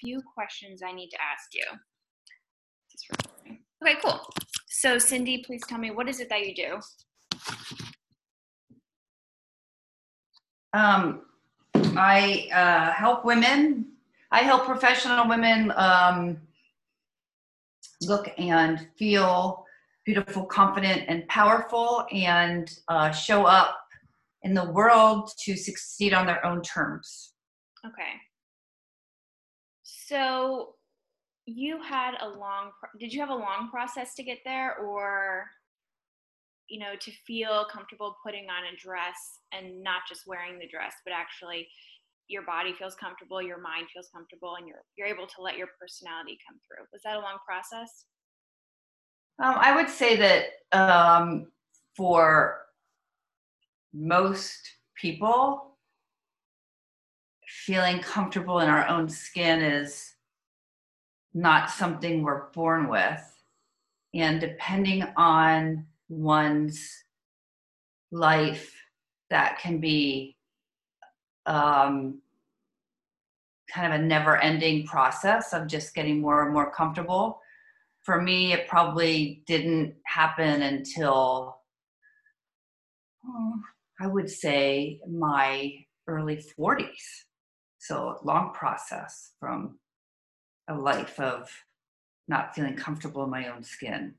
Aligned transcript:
few 0.00 0.20
questions 0.34 0.82
I 0.82 0.92
need 0.92 1.08
to 1.10 1.18
ask 1.20 1.54
you. 1.54 1.64
Okay, 3.82 3.98
cool. 4.02 4.20
So, 4.68 4.98
Cindy, 4.98 5.42
please 5.46 5.62
tell 5.68 5.78
me 5.78 5.90
what 5.90 6.08
is 6.08 6.20
it 6.20 6.28
that 6.28 6.46
you 6.46 6.54
do? 6.54 6.80
Um, 10.72 11.22
I 11.96 12.48
uh, 12.52 12.92
help 12.92 13.24
women. 13.24 13.86
I 14.30 14.40
help 14.40 14.64
professional 14.66 15.28
women 15.28 15.72
um, 15.76 16.38
look 18.02 18.28
and 18.38 18.86
feel 18.98 19.64
beautiful, 20.04 20.44
confident, 20.44 21.04
and 21.08 21.26
powerful, 21.28 22.06
and 22.12 22.70
uh, 22.88 23.10
show 23.10 23.44
up 23.44 23.78
in 24.42 24.54
the 24.54 24.70
world 24.70 25.30
to 25.40 25.56
succeed 25.56 26.12
on 26.12 26.26
their 26.26 26.44
own 26.44 26.62
terms. 26.62 27.32
Okay. 27.84 28.12
So 30.06 30.74
you 31.46 31.82
had 31.82 32.14
a 32.20 32.28
long 32.28 32.70
did 33.00 33.12
you 33.12 33.20
have 33.20 33.30
a 33.30 33.34
long 33.34 33.68
process 33.70 34.14
to 34.14 34.22
get 34.22 34.38
there 34.44 34.76
or 34.78 35.44
you 36.68 36.78
know 36.78 36.94
to 37.00 37.10
feel 37.26 37.66
comfortable 37.72 38.16
putting 38.24 38.44
on 38.44 38.72
a 38.72 38.76
dress 38.76 39.16
and 39.52 39.82
not 39.82 40.02
just 40.08 40.22
wearing 40.26 40.58
the 40.58 40.68
dress 40.68 40.94
but 41.04 41.12
actually 41.12 41.68
your 42.28 42.42
body 42.42 42.72
feels 42.76 42.96
comfortable 42.96 43.40
your 43.40 43.60
mind 43.60 43.86
feels 43.92 44.08
comfortable 44.14 44.56
and 44.56 44.66
you're 44.66 44.82
you're 44.96 45.06
able 45.08 45.26
to 45.26 45.40
let 45.40 45.56
your 45.56 45.68
personality 45.80 46.38
come 46.48 46.58
through? 46.66 46.84
Was 46.92 47.02
that 47.04 47.16
a 47.16 47.20
long 47.20 47.38
process? 47.46 48.06
Um, 49.42 49.56
i 49.58 49.74
would 49.74 49.90
say 49.90 50.16
that 50.16 50.44
um, 50.72 51.46
for 51.96 52.58
most 53.92 54.58
people 55.00 55.75
feeling 57.66 57.98
comfortable 57.98 58.60
in 58.60 58.68
our 58.68 58.86
own 58.86 59.08
skin 59.08 59.60
is 59.60 60.14
not 61.34 61.68
something 61.68 62.22
we're 62.22 62.48
born 62.52 62.88
with. 62.88 63.20
And 64.14 64.40
depending 64.40 65.02
on 65.16 65.84
one's 66.08 66.80
life, 68.12 68.72
that 69.30 69.58
can 69.58 69.80
be 69.80 70.36
um, 71.46 72.20
kind 73.68 73.92
of 73.92 74.00
a 74.00 74.04
never 74.04 74.36
ending 74.36 74.86
process 74.86 75.52
of 75.52 75.66
just 75.66 75.92
getting 75.92 76.20
more 76.20 76.44
and 76.44 76.52
more 76.52 76.70
comfortable. 76.70 77.40
For 78.04 78.22
me, 78.22 78.52
it 78.52 78.68
probably 78.68 79.42
didn't 79.48 79.96
happen 80.04 80.62
until 80.62 81.58
oh, 83.26 83.54
I 84.00 84.06
would 84.06 84.30
say 84.30 85.00
my 85.10 85.74
early 86.06 86.40
40s. 86.56 87.24
So, 87.86 88.18
long 88.24 88.52
process 88.52 89.32
from 89.38 89.78
a 90.68 90.74
life 90.74 91.20
of 91.20 91.48
not 92.26 92.52
feeling 92.52 92.74
comfortable 92.74 93.22
in 93.22 93.30
my 93.30 93.46
own 93.46 93.62
skin. 93.62 94.14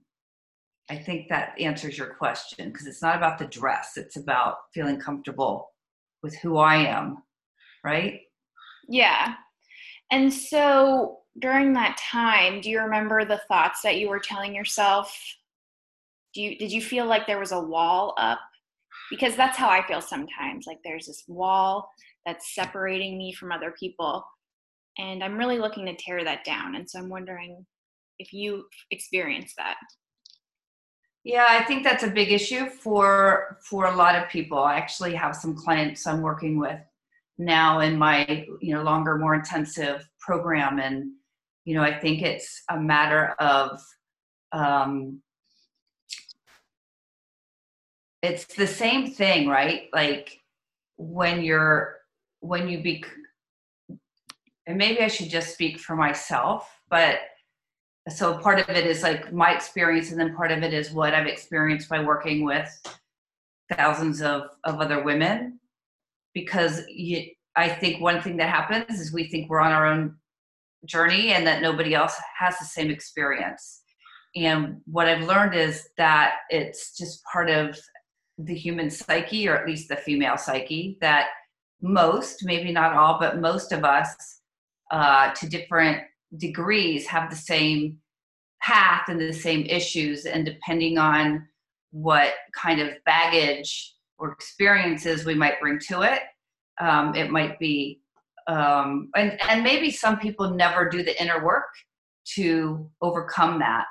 I 0.89 0.95
think 0.95 1.27
that 1.27 1.53
answers 1.59 1.97
your 1.97 2.13
question 2.13 2.71
because 2.71 2.87
it's 2.87 3.01
not 3.01 3.17
about 3.17 3.37
the 3.37 3.45
dress, 3.45 3.97
it's 3.97 4.15
about 4.15 4.55
feeling 4.73 4.97
comfortable 4.97 5.73
with 6.23 6.33
who 6.37 6.55
I 6.57 6.77
am, 6.77 7.23
right? 7.83 8.21
Yeah. 8.87 9.33
And 10.11 10.33
so 10.33 11.19
during 11.39 11.73
that 11.73 11.97
time, 11.97 12.61
do 12.61 12.69
you 12.69 12.79
remember 12.79 13.25
the 13.25 13.41
thoughts 13.49 13.81
that 13.81 13.97
you 13.97 14.07
were 14.07 14.19
telling 14.19 14.55
yourself? 14.55 15.13
Do 16.33 16.41
you 16.41 16.57
did 16.57 16.71
you 16.71 16.81
feel 16.81 17.05
like 17.05 17.27
there 17.27 17.39
was 17.39 17.51
a 17.51 17.59
wall 17.59 18.13
up? 18.17 18.39
Because 19.09 19.35
that's 19.35 19.57
how 19.57 19.69
I 19.69 19.85
feel 19.85 20.01
sometimes, 20.01 20.67
like 20.67 20.79
there's 20.85 21.07
this 21.07 21.25
wall 21.27 21.89
that's 22.27 22.53
separating 22.53 23.17
me 23.17 23.31
from 23.31 23.51
other 23.51 23.73
people. 23.79 24.23
And 24.99 25.23
i'm 25.23 25.37
really 25.37 25.57
looking 25.57 25.85
to 25.85 25.95
tear 25.95 26.23
that 26.23 26.43
down. 26.43 26.75
And 26.75 26.87
so 26.87 26.99
i'm 26.99 27.09
wondering 27.09 27.65
if 28.19 28.33
you 28.33 28.65
experience 28.91 29.53
that. 29.57 29.77
Yeah 31.23 31.47
i 31.49 31.63
think 31.63 31.83
that's 31.83 32.03
a 32.03 32.09
big 32.09 32.31
issue 32.31 32.67
for 32.67 33.57
for 33.67 33.85
a 33.85 33.95
lot 33.95 34.15
of 34.15 34.29
people. 34.29 34.59
I 34.59 34.75
actually 34.75 35.15
have 35.15 35.35
some 35.35 35.55
clients 35.55 36.05
i'm 36.05 36.21
working 36.21 36.59
with 36.59 36.79
now 37.37 37.79
in 37.79 37.97
my 37.97 38.45
you 38.61 38.75
know 38.75 38.83
longer 38.83 39.17
more 39.17 39.33
intensive 39.33 40.07
program. 40.19 40.79
And 40.79 41.11
you 41.63 41.75
know 41.75 41.83
i 41.83 41.97
think 41.97 42.21
it's 42.21 42.63
a 42.69 42.77
matter 42.77 43.35
of 43.39 43.81
um 44.51 45.21
it's 48.21 48.45
the 48.55 48.67
same 48.67 49.11
thing 49.11 49.47
right? 49.47 49.83
Like 49.93 50.41
when 50.97 51.43
you're 51.43 51.96
when 52.39 52.67
you 52.67 52.81
be 52.81 53.03
and 54.67 54.77
maybe 54.77 55.01
I 55.01 55.07
should 55.07 55.29
just 55.29 55.53
speak 55.53 55.79
for 55.79 55.95
myself, 55.95 56.81
but 56.89 57.19
so 58.09 58.37
part 58.37 58.59
of 58.59 58.69
it 58.69 58.85
is 58.85 59.01
like 59.01 59.33
my 59.33 59.53
experience, 59.53 60.11
and 60.11 60.19
then 60.19 60.35
part 60.35 60.51
of 60.51 60.61
it 60.61 60.73
is 60.73 60.91
what 60.91 61.13
I've 61.13 61.27
experienced 61.27 61.89
by 61.89 62.03
working 62.03 62.43
with 62.45 62.69
thousands 63.73 64.21
of, 64.21 64.43
of 64.65 64.79
other 64.79 65.03
women. 65.03 65.59
Because 66.33 66.81
you, 66.89 67.25
I 67.55 67.69
think 67.69 68.01
one 68.01 68.21
thing 68.21 68.37
that 68.37 68.49
happens 68.49 68.99
is 68.99 69.11
we 69.11 69.27
think 69.27 69.49
we're 69.49 69.59
on 69.59 69.71
our 69.71 69.87
own 69.87 70.15
journey 70.85 71.31
and 71.31 71.47
that 71.47 71.61
nobody 71.61 71.95
else 71.95 72.15
has 72.37 72.57
the 72.59 72.65
same 72.65 72.91
experience. 72.91 73.81
And 74.35 74.81
what 74.85 75.07
I've 75.07 75.27
learned 75.27 75.55
is 75.55 75.89
that 75.97 76.35
it's 76.49 76.95
just 76.95 77.23
part 77.23 77.49
of 77.49 77.77
the 78.37 78.53
human 78.53 78.89
psyche, 78.89 79.47
or 79.47 79.57
at 79.57 79.65
least 79.65 79.89
the 79.89 79.95
female 79.95 80.37
psyche, 80.37 80.97
that 81.01 81.27
most, 81.81 82.43
maybe 82.43 82.71
not 82.71 82.93
all, 82.93 83.19
but 83.19 83.39
most 83.39 83.71
of 83.71 83.83
us 83.83 84.41
uh, 84.91 85.31
to 85.33 85.47
different 85.47 86.01
degrees 86.37 87.07
have 87.07 87.29
the 87.29 87.35
same 87.35 87.97
path 88.61 89.03
and 89.07 89.19
the 89.19 89.33
same 89.33 89.65
issues. 89.65 90.25
And 90.25 90.45
depending 90.45 90.97
on 90.97 91.47
what 91.91 92.33
kind 92.55 92.81
of 92.81 92.89
baggage 93.05 93.93
or 94.17 94.31
experiences 94.31 95.25
we 95.25 95.35
might 95.35 95.59
bring 95.61 95.79
to 95.89 96.01
it 96.01 96.21
um, 96.79 97.15
it 97.15 97.31
might 97.31 97.57
be 97.59 98.01
um, 98.47 99.09
and, 99.15 99.37
and 99.49 99.61
maybe 99.61 99.91
some 99.91 100.17
people 100.19 100.51
never 100.51 100.87
do 100.87 101.03
the 101.03 101.21
inner 101.21 101.43
work 101.43 101.65
to 102.35 102.89
overcome 103.01 103.59
that. 103.59 103.83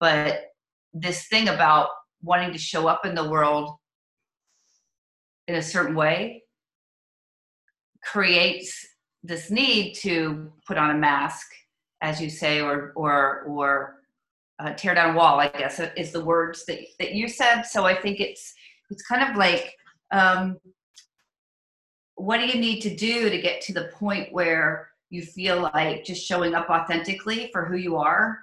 But 0.00 0.50
this 0.92 1.28
thing 1.28 1.48
about 1.48 1.88
wanting 2.22 2.52
to 2.52 2.58
show 2.58 2.86
up 2.86 3.06
in 3.06 3.14
the 3.14 3.28
world 3.28 3.70
in 5.48 5.54
a 5.54 5.62
certain 5.62 5.94
way 5.94 6.42
creates 8.02 8.86
this 9.22 9.50
need 9.50 9.94
to 9.94 10.52
put 10.66 10.76
on 10.76 10.90
a 10.90 10.98
mask, 10.98 11.46
as 12.00 12.20
you 12.20 12.28
say, 12.28 12.60
or 12.60 12.92
or 12.96 13.42
or 13.42 13.96
uh, 14.58 14.72
tear 14.74 14.94
down 14.94 15.14
a 15.14 15.18
wall. 15.18 15.40
I 15.40 15.48
guess 15.48 15.80
is 15.96 16.12
the 16.12 16.24
words 16.24 16.64
that 16.66 16.78
that 16.98 17.14
you 17.14 17.28
said. 17.28 17.62
So 17.62 17.84
I 17.84 17.94
think 17.94 18.20
it's 18.20 18.54
it's 18.90 19.02
kind 19.02 19.28
of 19.28 19.36
like 19.36 19.74
um, 20.10 20.58
what 22.16 22.38
do 22.38 22.46
you 22.46 22.60
need 22.60 22.80
to 22.82 22.94
do 22.94 23.30
to 23.30 23.40
get 23.40 23.60
to 23.62 23.72
the 23.72 23.90
point 23.94 24.32
where 24.32 24.90
you 25.10 25.22
feel 25.22 25.70
like 25.74 26.04
just 26.04 26.26
showing 26.26 26.54
up 26.54 26.70
authentically 26.70 27.50
for 27.52 27.64
who 27.64 27.76
you 27.76 27.96
are 27.96 28.38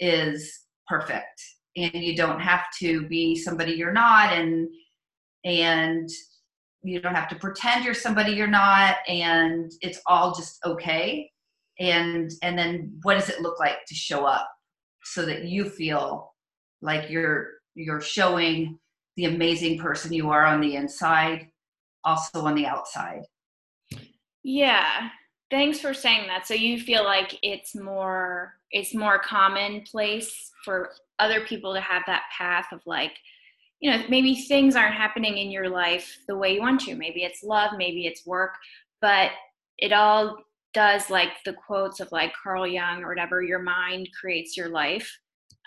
is 0.00 0.60
perfect 0.86 1.42
and 1.76 1.94
you 1.94 2.16
don't 2.16 2.40
have 2.40 2.64
to 2.78 3.06
be 3.08 3.34
somebody 3.36 3.72
you're 3.72 3.92
not 3.92 4.32
and 4.32 4.68
and 5.44 6.08
you 6.82 7.00
don't 7.00 7.14
have 7.14 7.28
to 7.28 7.36
pretend 7.36 7.84
you're 7.84 7.94
somebody 7.94 8.32
you're 8.32 8.46
not 8.46 8.96
and 9.08 9.70
it's 9.80 10.00
all 10.06 10.34
just 10.34 10.58
okay. 10.64 11.30
And 11.78 12.30
and 12.42 12.58
then 12.58 12.98
what 13.02 13.14
does 13.14 13.28
it 13.28 13.40
look 13.40 13.58
like 13.58 13.84
to 13.86 13.94
show 13.94 14.24
up 14.24 14.48
so 15.04 15.24
that 15.26 15.44
you 15.44 15.68
feel 15.68 16.34
like 16.80 17.10
you're 17.10 17.48
you're 17.74 18.00
showing 18.00 18.78
the 19.16 19.26
amazing 19.26 19.78
person 19.78 20.12
you 20.12 20.30
are 20.30 20.44
on 20.44 20.60
the 20.60 20.76
inside 20.76 21.48
also 22.04 22.44
on 22.44 22.54
the 22.54 22.66
outside? 22.66 23.22
Yeah. 24.42 25.08
Thanks 25.50 25.80
for 25.80 25.94
saying 25.94 26.26
that. 26.28 26.46
So 26.46 26.54
you 26.54 26.80
feel 26.80 27.04
like 27.04 27.38
it's 27.42 27.74
more 27.74 28.54
it's 28.70 28.94
more 28.94 29.18
commonplace 29.18 30.50
for 30.64 30.90
other 31.18 31.42
people 31.42 31.74
to 31.74 31.80
have 31.80 32.02
that 32.06 32.22
path 32.36 32.66
of 32.72 32.80
like 32.86 33.12
you 33.82 33.90
know 33.90 34.02
maybe 34.08 34.34
things 34.34 34.76
aren't 34.76 34.94
happening 34.94 35.36
in 35.36 35.50
your 35.50 35.68
life 35.68 36.18
the 36.28 36.36
way 36.36 36.54
you 36.54 36.60
want 36.60 36.80
to. 36.82 36.94
Maybe 36.94 37.24
it's 37.24 37.42
love 37.42 37.72
maybe 37.76 38.06
it's 38.06 38.24
work 38.24 38.54
but 39.02 39.32
it 39.76 39.92
all 39.92 40.38
does 40.72 41.10
like 41.10 41.30
the 41.44 41.52
quotes 41.52 42.00
of 42.00 42.10
like 42.12 42.32
carl 42.42 42.66
jung 42.66 43.02
or 43.02 43.08
whatever 43.08 43.42
your 43.42 43.58
mind 43.58 44.08
creates 44.18 44.56
your 44.56 44.70
life. 44.70 45.10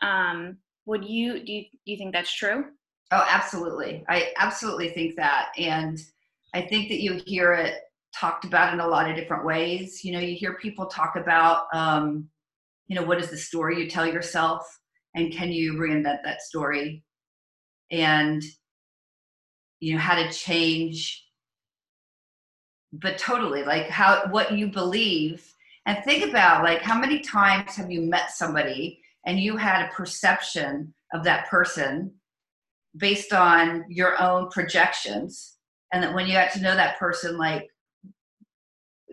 Um 0.02 0.58
would 0.88 1.06
you 1.06 1.46
do 1.46 1.52
you, 1.52 1.62
do 1.64 1.92
you 1.92 1.98
think 1.98 2.14
that's 2.14 2.34
true? 2.34 2.66
Oh 3.12 3.26
absolutely. 3.30 4.04
I 4.10 4.32
absolutely 4.40 4.90
think 4.90 5.16
that 5.18 5.50
and 5.58 6.00
i 6.54 6.62
think 6.62 6.88
that 6.90 7.02
you 7.02 7.22
hear 7.26 7.54
it 7.54 7.82
talked 8.18 8.46
about 8.46 8.74
in 8.74 8.80
a 8.80 8.88
lot 8.88 9.10
of 9.10 9.18
different 9.18 9.46
ways. 9.46 10.06
You 10.06 10.14
know 10.14 10.20
you 10.20 10.36
hear 10.36 10.54
people 10.54 10.86
talk 10.86 11.18
about 11.18 11.66
um 11.74 12.30
you 12.88 12.96
know 12.96 13.04
what 13.04 13.20
is 13.20 13.30
the 13.30 13.38
story 13.38 13.78
you 13.78 13.90
tell 13.90 14.08
yourself 14.08 14.62
and 15.16 15.34
can 15.34 15.52
you 15.52 15.74
reinvent 15.74 16.24
that 16.24 16.42
story 16.42 17.04
and 17.92 18.44
you 19.80 19.94
know 19.94 20.00
how 20.00 20.16
to 20.16 20.32
change 20.32 21.26
but 22.94 23.18
totally 23.18 23.64
like 23.64 23.90
how 23.90 24.26
what 24.30 24.52
you 24.54 24.68
believe 24.68 25.54
And 25.86 26.04
think 26.04 26.26
about 26.26 26.64
like 26.64 26.82
how 26.82 27.00
many 27.00 27.20
times 27.20 27.76
have 27.76 27.92
you 27.92 28.02
met 28.02 28.32
somebody 28.32 29.00
and 29.26 29.40
you 29.40 29.58
had 29.58 29.86
a 29.86 29.94
perception 29.94 30.94
of 31.14 31.24
that 31.24 31.48
person 31.48 32.12
based 32.98 33.34
on 33.34 33.86
your 33.90 34.20
own 34.22 34.50
projections 34.50 35.58
and 35.92 36.02
that 36.02 36.14
when 36.14 36.26
you 36.26 36.34
got 36.34 36.52
to 36.54 36.62
know 36.62 36.76
that 36.76 36.98
person 36.98 37.38
like 37.38 37.68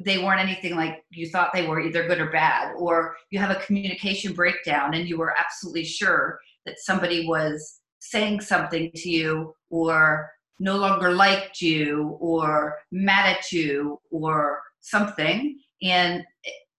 they 0.05 0.19
weren't 0.19 0.41
anything 0.41 0.75
like 0.75 1.05
you 1.11 1.29
thought 1.29 1.53
they 1.53 1.67
were 1.67 1.81
either 1.81 2.07
good 2.07 2.21
or 2.21 2.31
bad 2.31 2.73
or 2.77 3.15
you 3.31 3.39
have 3.39 3.55
a 3.55 3.61
communication 3.61 4.33
breakdown 4.33 4.95
and 4.95 5.09
you 5.09 5.19
were 5.19 5.35
absolutely 5.39 5.85
sure 5.85 6.39
that 6.67 6.79
somebody 6.79 7.27
was 7.27 7.82
saying 8.03 8.41
something 8.41 8.91
to 8.97 9.09
you 9.09 9.55
or 9.71 10.31
no 10.59 10.77
longer 10.77 11.13
liked 11.13 11.61
you 11.61 12.17
or 12.21 12.79
mad 12.91 13.37
at 13.37 13.53
you 13.53 14.01
or 14.11 14.61
something. 14.81 15.59
And 15.83 16.25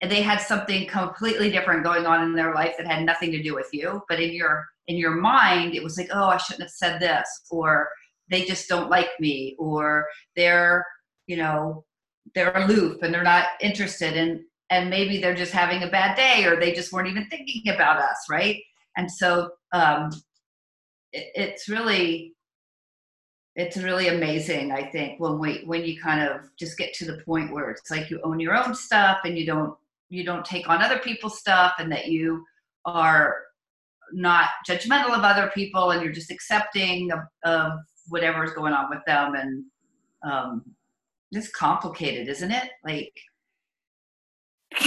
they 0.02 0.22
had 0.22 0.40
something 0.42 0.86
completely 0.88 1.50
different 1.50 1.84
going 1.84 2.06
on 2.06 2.24
in 2.24 2.34
their 2.34 2.54
life 2.54 2.76
that 2.78 2.88
had 2.88 3.06
nothing 3.06 3.32
to 3.32 3.42
do 3.42 3.56
with 3.56 3.70
you. 3.72 4.02
But 4.10 4.20
in 4.20 4.34
your 4.34 4.66
in 4.88 4.98
your 4.98 5.16
mind 5.16 5.74
it 5.74 5.82
was 5.84 5.98
like 5.98 6.10
oh 6.14 6.26
i 6.26 6.38
shouldn't 6.38 6.64
have 6.64 6.70
said 6.70 7.00
this 7.00 7.26
or 7.50 7.88
they 8.30 8.44
just 8.44 8.68
don't 8.68 8.90
like 8.90 9.10
me 9.20 9.56
or 9.58 10.06
they're 10.36 10.86
you 11.28 11.38
know 11.38 11.86
they're 12.36 12.56
aloof 12.56 13.02
and 13.02 13.14
they're 13.14 13.24
not 13.24 13.48
interested 13.62 14.18
and 14.18 14.42
and 14.70 14.90
maybe 14.90 15.20
they're 15.20 15.36
just 15.36 15.54
having 15.54 15.84
a 15.84 15.90
bad 15.90 16.16
day 16.16 16.46
or 16.46 16.60
they 16.60 16.74
just 16.74 16.92
weren't 16.92 17.08
even 17.08 17.28
thinking 17.30 17.72
about 17.74 18.02
us 18.02 18.26
right? 18.30 18.62
And 18.98 19.10
so 19.10 19.52
um, 19.72 20.12
it, 21.14 21.32
it's 21.36 21.70
really 21.70 22.34
it's 23.56 23.78
really 23.78 24.08
amazing 24.08 24.72
i 24.72 24.84
think 24.84 25.20
when 25.20 25.40
we 25.40 25.62
when 25.66 25.86
you 25.86 26.00
kind 26.02 26.28
of 26.28 26.42
just 26.58 26.78
get 26.78 26.94
to 26.94 27.06
the 27.06 27.22
point 27.24 27.54
where 27.54 27.70
it's 27.70 27.90
like 27.92 28.10
you 28.10 28.20
own 28.24 28.40
your 28.40 28.56
own 28.56 28.74
stuff 28.76 29.20
and 29.24 29.38
you 29.38 29.46
don't 29.46 29.76
you 30.10 30.24
don't 30.24 30.46
take 30.46 30.70
on 30.70 30.82
other 30.82 31.00
people's 31.00 31.40
stuff 31.40 31.74
and 31.80 31.92
that 31.92 32.08
you 32.08 32.44
are 32.86 33.36
not 34.12 34.50
judgmental 34.68 35.16
of 35.16 35.24
other 35.24 35.52
people 35.56 35.92
and 35.92 36.04
you're 36.04 36.12
just 36.12 36.30
accepting 36.30 37.12
of, 37.12 37.20
of 37.46 37.72
whatever's 38.10 38.54
going 38.54 38.74
on 38.74 38.90
with 38.90 39.00
them 39.08 39.34
and 39.36 39.64
um, 40.24 40.64
it's 41.32 41.50
complicated 41.50 42.28
isn't 42.28 42.52
it? 42.52 42.70
Like 42.84 43.14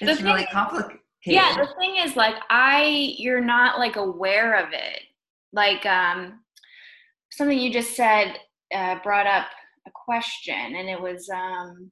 it's 0.00 0.22
really 0.22 0.46
complicated. 0.52 1.00
Yeah 1.24 1.56
the 1.56 1.68
thing 1.78 1.96
is 1.96 2.16
like 2.16 2.36
i 2.48 3.14
you're 3.18 3.40
not 3.40 3.78
like 3.78 3.96
aware 3.96 4.54
of 4.64 4.72
it 4.72 5.02
like 5.52 5.84
um 5.86 6.40
something 7.30 7.58
you 7.58 7.72
just 7.72 7.94
said 7.94 8.36
uh, 8.74 8.96
brought 9.02 9.26
up 9.26 9.46
a 9.86 9.90
question 9.90 10.76
and 10.76 10.88
it 10.88 11.00
was 11.00 11.28
um 11.30 11.90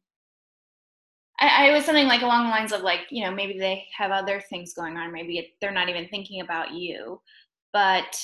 I, 1.38 1.68
I 1.68 1.72
was 1.72 1.84
something 1.84 2.06
like 2.06 2.22
along 2.22 2.44
the 2.44 2.50
lines 2.50 2.72
of 2.72 2.82
like 2.82 3.00
you 3.10 3.24
know 3.24 3.30
maybe 3.30 3.58
they 3.58 3.84
have 3.96 4.10
other 4.10 4.42
things 4.48 4.72
going 4.72 4.96
on. 4.96 5.12
Maybe 5.12 5.38
it, 5.38 5.46
they're 5.60 5.70
not 5.70 5.88
even 5.88 6.08
thinking 6.08 6.40
about 6.40 6.72
you 6.72 7.20
but 7.76 8.18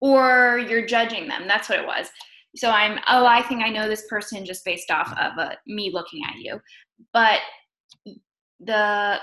or 0.00 0.58
you're 0.66 0.86
judging 0.86 1.28
them. 1.28 1.46
That's 1.46 1.68
what 1.68 1.80
it 1.80 1.86
was. 1.86 2.08
So 2.56 2.70
i'm 2.70 2.98
oh 3.06 3.26
i 3.26 3.42
think 3.42 3.62
i 3.62 3.68
know 3.68 3.88
this 3.88 4.06
person 4.08 4.44
just 4.44 4.64
based 4.64 4.90
off 4.90 5.12
of 5.12 5.38
a, 5.38 5.52
uh, 5.52 5.54
me 5.66 5.90
looking 5.92 6.22
at 6.28 6.36
you. 6.38 6.58
But 7.12 7.40
the 8.58 9.18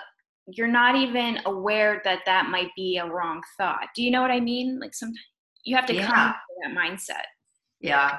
you're 0.48 0.68
not 0.68 0.96
even 0.96 1.40
aware 1.46 2.02
that 2.04 2.20
that 2.26 2.50
might 2.50 2.70
be 2.76 2.98
a 2.98 3.06
wrong 3.06 3.42
thought 3.58 3.88
do 3.96 4.04
you 4.04 4.12
know 4.12 4.22
what 4.22 4.32
i 4.32 4.40
mean 4.40 4.80
like 4.80 4.94
sometimes 4.94 5.20
you 5.64 5.76
have 5.76 5.86
to 5.86 5.96
yeah. 5.96 6.08
come 6.08 6.34
to 6.34 6.70
that 6.70 6.78
mindset 6.78 7.26
yeah 7.82 8.18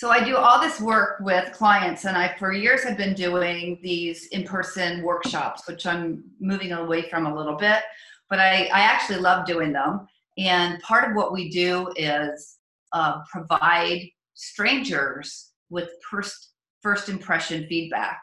so 0.00 0.08
I 0.08 0.24
do 0.24 0.38
all 0.38 0.58
this 0.58 0.80
work 0.80 1.20
with 1.20 1.52
clients, 1.52 2.06
and 2.06 2.16
I 2.16 2.34
for 2.38 2.54
years 2.54 2.82
have 2.84 2.96
been 2.96 3.12
doing 3.12 3.78
these 3.82 4.28
in-person 4.28 5.02
workshops, 5.02 5.68
which 5.68 5.84
I'm 5.84 6.24
moving 6.40 6.72
away 6.72 7.10
from 7.10 7.26
a 7.26 7.34
little 7.34 7.54
bit, 7.54 7.82
but 8.30 8.38
I, 8.38 8.70
I 8.72 8.80
actually 8.80 9.18
love 9.18 9.44
doing 9.44 9.74
them. 9.74 10.06
And 10.38 10.80
part 10.80 11.10
of 11.10 11.14
what 11.14 11.34
we 11.34 11.50
do 11.50 11.92
is 11.96 12.60
uh, 12.94 13.18
provide 13.30 14.08
strangers 14.32 15.50
with 15.68 15.90
first 16.10 16.52
first 16.80 17.10
impression 17.10 17.66
feedback. 17.68 18.18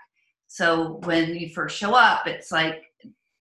So 0.48 1.00
when 1.04 1.36
you 1.36 1.50
first 1.50 1.78
show 1.78 1.94
up, 1.94 2.26
it's 2.26 2.52
like, 2.52 2.86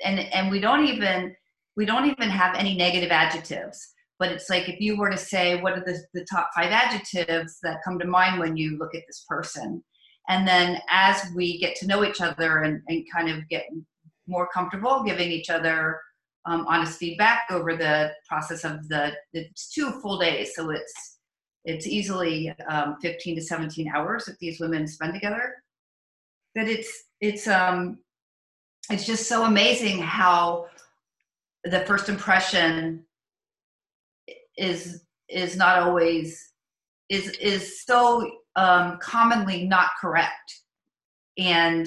and 0.05 0.21
and 0.21 0.51
we 0.51 0.61
don't 0.61 0.87
even 0.87 1.35
we 1.77 1.85
don't 1.85 2.07
even 2.07 2.31
have 2.31 2.57
any 2.57 2.77
negative 2.77 3.11
adjectives 3.11 3.95
but 4.19 4.33
it's 4.33 4.49
like 4.49 4.69
if 4.69 4.81
you 4.81 4.97
were 4.97 5.11
to 5.11 5.17
say 5.17 5.61
what 5.61 5.75
are 5.75 5.85
the, 5.85 6.01
the 6.15 6.25
top 6.31 6.51
five 6.55 6.71
adjectives 6.71 7.59
that 7.63 7.83
come 7.85 7.99
to 7.99 8.07
mind 8.07 8.39
when 8.39 8.57
you 8.57 8.79
look 8.79 8.95
at 8.95 9.03
this 9.07 9.25
person? 9.29 9.83
And 10.29 10.47
then 10.49 10.81
as 10.91 11.31
we 11.35 11.59
get 11.59 11.77
to 11.77 11.87
know 11.87 12.05
each 12.05 12.21
other 12.21 12.63
and, 12.63 12.83
and 12.89 13.05
kind 13.15 13.29
of 13.29 13.49
get 13.49 13.67
more 14.27 14.49
comfortable 14.53 15.05
giving 15.05 15.31
each 15.31 15.51
other 15.51 16.01
um, 16.47 16.67
honest 16.69 16.99
feedback 16.99 17.45
over 17.51 17.77
the 17.77 18.13
process 18.29 18.65
of 18.65 18.89
the 18.89 19.13
it's 19.33 19.69
two 19.69 20.01
full 20.01 20.19
days. 20.19 20.55
So 20.55 20.71
it's 20.71 21.19
it's 21.65 21.87
easily 21.87 22.55
um, 22.69 22.97
15 23.03 23.37
to 23.37 23.43
17 23.43 23.89
hours 23.89 24.27
that 24.27 24.39
these 24.39 24.61
women 24.61 24.87
spend 24.87 25.13
together. 25.13 25.55
That 26.55 26.69
it's 26.69 26.91
it's 27.21 27.47
um 27.47 27.99
it's 28.91 29.07
just 29.07 29.29
so 29.29 29.45
amazing 29.45 29.99
how 29.99 30.67
the 31.65 31.81
first 31.81 32.09
impression 32.09 33.05
is 34.57 35.03
is 35.29 35.57
not 35.57 35.79
always 35.79 36.53
is 37.09 37.31
is 37.41 37.85
so 37.85 38.31
um, 38.57 38.99
commonly 38.99 39.65
not 39.65 39.91
correct. 40.01 40.63
And 41.39 41.87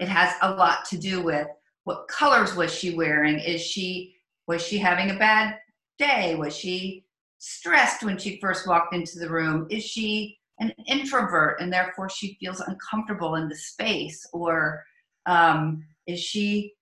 it 0.00 0.08
has 0.08 0.32
a 0.42 0.54
lot 0.54 0.84
to 0.86 0.98
do 0.98 1.22
with 1.22 1.46
what 1.84 2.08
colors 2.08 2.54
was 2.54 2.74
she 2.74 2.94
wearing. 2.94 3.38
Is 3.38 3.60
she 3.60 4.14
was 4.46 4.64
she 4.64 4.78
having 4.78 5.10
a 5.10 5.18
bad 5.18 5.58
day? 5.98 6.34
Was 6.36 6.56
she 6.56 7.04
stressed 7.38 8.02
when 8.02 8.18
she 8.18 8.40
first 8.40 8.66
walked 8.66 8.94
into 8.94 9.18
the 9.18 9.28
room? 9.28 9.66
Is 9.70 9.84
she 9.84 10.38
an 10.58 10.72
introvert 10.86 11.60
and 11.60 11.72
therefore 11.72 12.08
she 12.08 12.36
feels 12.40 12.60
uncomfortable 12.60 13.34
in 13.34 13.48
the 13.48 13.56
space? 13.56 14.26
Or 14.32 14.82
um, 15.26 15.84
is 16.06 16.20
she 16.20 16.74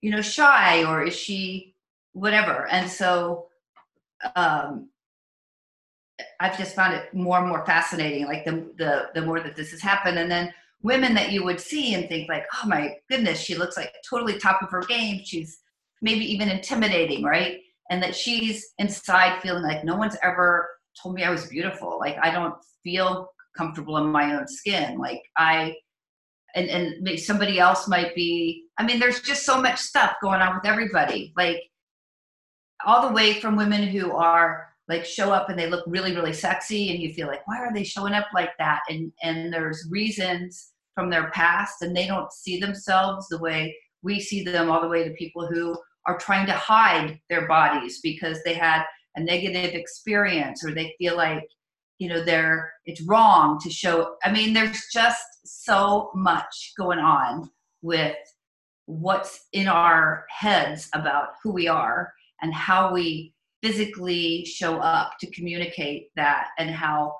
you 0.00 0.10
know 0.10 0.20
shy 0.20 0.84
or 0.84 1.02
is 1.02 1.14
she 1.14 1.74
whatever 2.12 2.66
and 2.70 2.90
so 2.90 3.46
um, 4.36 4.88
I've 6.40 6.58
just 6.58 6.74
found 6.74 6.94
it 6.94 7.12
more 7.14 7.38
and 7.38 7.48
more 7.48 7.64
fascinating. 7.64 8.26
Like 8.26 8.44
the 8.44 8.70
the 8.76 9.08
the 9.14 9.22
more 9.22 9.40
that 9.40 9.56
this 9.56 9.70
has 9.70 9.80
happened, 9.80 10.18
and 10.18 10.30
then 10.30 10.52
women 10.82 11.14
that 11.14 11.30
you 11.30 11.44
would 11.44 11.60
see 11.60 11.94
and 11.94 12.08
think 12.08 12.28
like, 12.28 12.44
oh 12.54 12.68
my 12.68 12.96
goodness, 13.08 13.40
she 13.40 13.54
looks 13.54 13.76
like 13.76 13.92
totally 14.08 14.38
top 14.38 14.62
of 14.62 14.70
her 14.70 14.82
game. 14.82 15.22
She's 15.24 15.58
maybe 16.00 16.24
even 16.32 16.48
intimidating, 16.48 17.22
right? 17.22 17.60
And 17.90 18.02
that 18.02 18.16
she's 18.16 18.72
inside 18.78 19.40
feeling 19.40 19.62
like 19.62 19.84
no 19.84 19.96
one's 19.96 20.16
ever 20.22 20.68
told 21.00 21.14
me 21.14 21.24
I 21.24 21.30
was 21.30 21.46
beautiful. 21.46 21.98
Like 21.98 22.16
I 22.22 22.30
don't 22.30 22.54
feel 22.82 23.30
comfortable 23.56 23.98
in 23.98 24.06
my 24.06 24.34
own 24.34 24.48
skin. 24.48 24.98
Like 24.98 25.22
I 25.36 25.76
and 26.54 26.68
and 26.68 27.20
somebody 27.20 27.58
else 27.58 27.88
might 27.88 28.14
be. 28.14 28.64
I 28.78 28.84
mean, 28.84 28.98
there's 28.98 29.20
just 29.20 29.44
so 29.44 29.60
much 29.60 29.78
stuff 29.78 30.14
going 30.22 30.40
on 30.40 30.54
with 30.54 30.66
everybody. 30.66 31.32
Like 31.36 31.62
all 32.84 33.06
the 33.06 33.14
way 33.14 33.34
from 33.34 33.56
women 33.56 33.82
who 33.82 34.12
are 34.12 34.68
like 34.88 35.04
show 35.04 35.32
up 35.32 35.48
and 35.48 35.58
they 35.58 35.68
look 35.68 35.84
really 35.86 36.14
really 36.14 36.32
sexy 36.32 36.90
and 36.90 37.00
you 37.00 37.12
feel 37.14 37.28
like 37.28 37.46
why 37.46 37.58
are 37.58 37.72
they 37.72 37.84
showing 37.84 38.12
up 38.12 38.26
like 38.34 38.50
that 38.58 38.80
and 38.88 39.12
and 39.22 39.52
there's 39.52 39.86
reasons 39.90 40.72
from 40.94 41.08
their 41.08 41.30
past 41.30 41.82
and 41.82 41.96
they 41.96 42.06
don't 42.06 42.32
see 42.32 42.58
themselves 42.58 43.28
the 43.28 43.38
way 43.38 43.74
we 44.02 44.20
see 44.20 44.42
them 44.42 44.70
all 44.70 44.80
the 44.80 44.88
way 44.88 45.04
to 45.04 45.14
people 45.14 45.46
who 45.46 45.76
are 46.06 46.18
trying 46.18 46.46
to 46.46 46.52
hide 46.52 47.18
their 47.30 47.46
bodies 47.46 48.00
because 48.02 48.42
they 48.42 48.54
had 48.54 48.82
a 49.16 49.22
negative 49.22 49.74
experience 49.74 50.64
or 50.64 50.72
they 50.72 50.94
feel 50.98 51.16
like 51.16 51.46
you 52.02 52.08
know 52.08 52.24
they're 52.24 52.72
it's 52.84 53.00
wrong 53.02 53.58
to 53.60 53.70
show 53.70 54.16
i 54.24 54.32
mean 54.32 54.52
there's 54.52 54.86
just 54.92 55.24
so 55.44 56.10
much 56.14 56.72
going 56.76 56.98
on 56.98 57.48
with 57.82 58.16
what's 58.86 59.46
in 59.52 59.68
our 59.68 60.24
heads 60.28 60.88
about 60.94 61.28
who 61.42 61.52
we 61.52 61.68
are 61.68 62.12
and 62.42 62.52
how 62.52 62.92
we 62.92 63.32
physically 63.62 64.44
show 64.44 64.78
up 64.78 65.12
to 65.20 65.30
communicate 65.30 66.08
that 66.16 66.48
and 66.58 66.70
how 66.70 67.14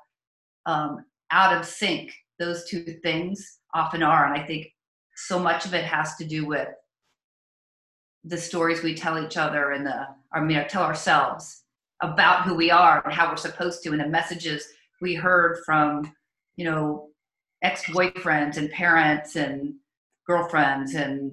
um, 0.65 1.05
out 1.31 1.57
of 1.57 1.65
sync 1.65 2.11
those 2.39 2.65
two 2.65 2.83
things 3.01 3.59
often 3.73 4.03
are. 4.03 4.25
And 4.25 4.39
I 4.39 4.45
think 4.45 4.67
so 5.15 5.39
much 5.39 5.65
of 5.65 5.73
it 5.73 5.85
has 5.85 6.15
to 6.17 6.25
do 6.25 6.45
with 6.45 6.67
the 8.25 8.37
stories 8.37 8.83
we 8.83 8.95
tell 8.95 9.23
each 9.23 9.37
other 9.37 9.71
and 9.71 9.85
the, 9.85 10.07
I 10.33 10.41
mean, 10.41 10.63
tell 10.67 10.83
ourselves 10.83 11.62
about 12.03 12.43
who 12.43 12.53
we 12.53 12.69
are 12.69 13.01
and 13.03 13.13
how 13.13 13.29
we're 13.29 13.37
supposed 13.37 13.81
to, 13.83 13.91
and 13.91 13.99
the 13.99 14.07
messages 14.07 14.67
we 15.01 15.15
heard 15.15 15.59
from, 15.65 16.13
you 16.57 16.65
know, 16.65 17.09
ex-boyfriends 17.63 18.57
and 18.57 18.69
parents 18.71 19.35
and 19.35 19.73
girlfriends 20.27 20.93
and 20.95 21.31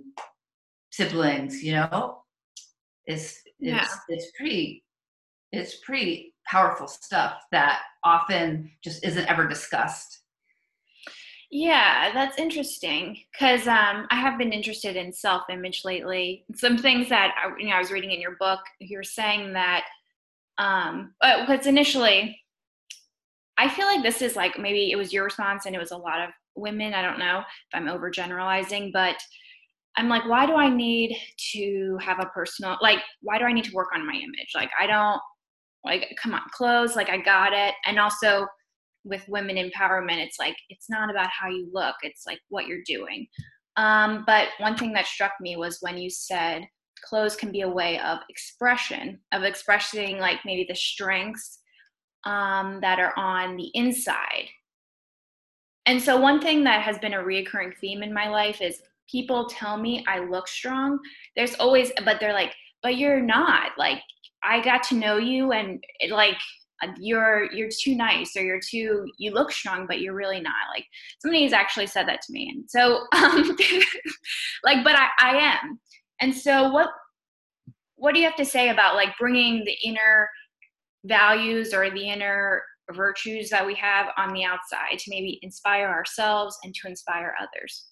siblings, 0.90 1.62
you 1.62 1.72
know, 1.72 2.22
it's, 3.04 3.42
it's, 3.58 3.58
yeah. 3.58 3.86
it's 4.08 4.30
pretty 4.38 4.84
it's 5.52 5.80
pretty 5.80 6.32
powerful 6.46 6.86
stuff 6.86 7.42
that 7.50 7.80
often 8.04 8.70
just 8.84 9.04
isn't 9.04 9.28
ever 9.28 9.48
discussed. 9.48 10.20
Yeah, 11.50 12.12
that's 12.14 12.38
interesting 12.38 13.18
because 13.32 13.66
um, 13.66 14.06
I 14.10 14.14
have 14.14 14.38
been 14.38 14.52
interested 14.52 14.94
in 14.94 15.12
self-image 15.12 15.82
lately. 15.84 16.44
Some 16.54 16.78
things 16.78 17.08
that 17.08 17.34
I, 17.36 17.58
you 17.58 17.68
know 17.68 17.74
I 17.74 17.80
was 17.80 17.90
reading 17.90 18.12
in 18.12 18.20
your 18.20 18.36
book, 18.38 18.60
you're 18.78 19.02
saying 19.02 19.52
that 19.54 19.84
um, 20.60 21.14
because 21.20 21.66
initially, 21.66 22.38
I 23.58 23.68
feel 23.68 23.86
like 23.86 24.02
this 24.02 24.22
is 24.22 24.36
like 24.36 24.58
maybe 24.58 24.92
it 24.92 24.96
was 24.96 25.12
your 25.12 25.24
response 25.24 25.66
and 25.66 25.74
it 25.74 25.78
was 25.78 25.90
a 25.90 25.96
lot 25.96 26.20
of 26.22 26.30
women. 26.54 26.94
I 26.94 27.02
don't 27.02 27.18
know 27.18 27.40
if 27.40 27.74
I'm 27.74 27.86
overgeneralizing, 27.86 28.92
but 28.92 29.16
I'm 29.96 30.08
like, 30.08 30.26
why 30.28 30.46
do 30.46 30.54
I 30.54 30.70
need 30.70 31.16
to 31.52 31.98
have 32.00 32.20
a 32.20 32.26
personal 32.26 32.76
like? 32.80 33.00
Why 33.22 33.38
do 33.38 33.44
I 33.44 33.52
need 33.52 33.64
to 33.64 33.74
work 33.74 33.88
on 33.94 34.06
my 34.06 34.14
image? 34.14 34.52
Like, 34.54 34.70
I 34.80 34.86
don't 34.86 35.20
like 35.84 36.16
come 36.20 36.34
on 36.34 36.42
clothes 36.52 36.96
like 36.96 37.08
i 37.08 37.16
got 37.16 37.52
it 37.52 37.74
and 37.86 37.98
also 37.98 38.46
with 39.04 39.24
women 39.28 39.56
empowerment 39.56 40.22
it's 40.22 40.38
like 40.38 40.56
it's 40.68 40.90
not 40.90 41.10
about 41.10 41.28
how 41.30 41.48
you 41.48 41.68
look 41.72 41.96
it's 42.02 42.26
like 42.26 42.38
what 42.48 42.66
you're 42.66 42.82
doing 42.86 43.26
um, 43.76 44.24
but 44.26 44.48
one 44.58 44.76
thing 44.76 44.92
that 44.92 45.06
struck 45.06 45.32
me 45.40 45.56
was 45.56 45.78
when 45.80 45.96
you 45.96 46.10
said 46.10 46.64
clothes 47.00 47.36
can 47.36 47.52
be 47.52 47.62
a 47.62 47.68
way 47.68 47.98
of 48.00 48.18
expression 48.28 49.18
of 49.32 49.42
expressing 49.42 50.18
like 50.18 50.38
maybe 50.44 50.66
the 50.68 50.74
strengths 50.74 51.58
um, 52.24 52.80
that 52.80 52.98
are 52.98 53.16
on 53.16 53.56
the 53.56 53.70
inside. 53.74 54.46
And 55.86 56.00
so 56.00 56.20
one 56.20 56.40
thing 56.40 56.64
that 56.64 56.82
has 56.82 56.98
been 56.98 57.14
a 57.14 57.18
reoccurring 57.18 57.76
theme 57.80 58.02
in 58.02 58.12
my 58.12 58.28
life 58.28 58.60
is 58.60 58.82
people 59.10 59.46
tell 59.46 59.76
me 59.76 60.04
i 60.06 60.20
look 60.20 60.46
strong. 60.46 60.98
There's 61.36 61.54
always 61.56 61.90
but 62.04 62.20
they're 62.20 62.32
like 62.32 62.54
but 62.82 62.96
you're 62.96 63.20
not. 63.20 63.72
Like 63.78 64.00
I 64.42 64.62
got 64.62 64.82
to 64.84 64.94
know 64.94 65.16
you 65.18 65.52
and 65.52 65.82
it, 65.98 66.10
like 66.10 66.36
you're 66.98 67.50
you're 67.52 67.68
too 67.68 67.94
nice 67.94 68.36
or 68.36 68.42
you're 68.42 68.60
too 68.60 69.04
you 69.18 69.32
look 69.32 69.52
strong 69.52 69.86
but 69.86 70.00
you're 70.00 70.14
really 70.14 70.40
not. 70.40 70.54
Like 70.74 70.86
somebody 71.20 71.42
has 71.44 71.52
actually 71.52 71.86
said 71.86 72.06
that 72.08 72.22
to 72.22 72.32
me. 72.32 72.50
And 72.54 72.64
so 72.68 73.06
um 73.12 73.56
like 74.64 74.84
but 74.84 74.96
I, 74.96 75.08
I 75.18 75.36
am 75.36 75.80
and 76.20 76.34
so 76.34 76.70
what 76.70 76.90
what 77.96 78.14
do 78.14 78.20
you 78.20 78.26
have 78.26 78.36
to 78.36 78.44
say 78.44 78.70
about 78.70 78.94
like 78.94 79.10
bringing 79.18 79.64
the 79.64 79.76
inner 79.84 80.28
values 81.04 81.74
or 81.74 81.90
the 81.90 82.08
inner 82.08 82.62
virtues 82.92 83.50
that 83.50 83.64
we 83.64 83.74
have 83.74 84.06
on 84.16 84.32
the 84.32 84.44
outside 84.44 84.98
to 84.98 85.10
maybe 85.10 85.38
inspire 85.42 85.86
ourselves 85.86 86.58
and 86.64 86.74
to 86.74 86.88
inspire 86.88 87.34
others? 87.40 87.86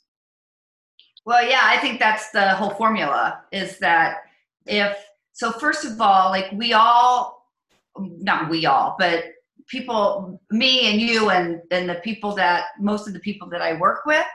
Well 1.24 1.46
yeah 1.46 1.62
i 1.64 1.78
think 1.78 1.98
that's 1.98 2.30
the 2.30 2.50
whole 2.50 2.70
formula 2.70 3.42
is 3.52 3.78
that 3.78 4.18
if 4.66 4.96
so 5.32 5.52
first 5.52 5.84
of 5.84 6.00
all 6.00 6.30
like 6.30 6.50
we 6.52 6.72
all 6.72 7.46
not 7.98 8.48
we 8.48 8.66
all 8.66 8.96
but 8.98 9.24
people 9.68 10.40
me 10.50 10.90
and 10.90 11.00
you 11.00 11.30
and 11.30 11.60
and 11.70 11.88
the 11.88 11.96
people 11.96 12.34
that 12.34 12.66
most 12.80 13.06
of 13.06 13.12
the 13.12 13.20
people 13.20 13.48
that 13.50 13.60
i 13.60 13.74
work 13.74 14.06
with 14.06 14.26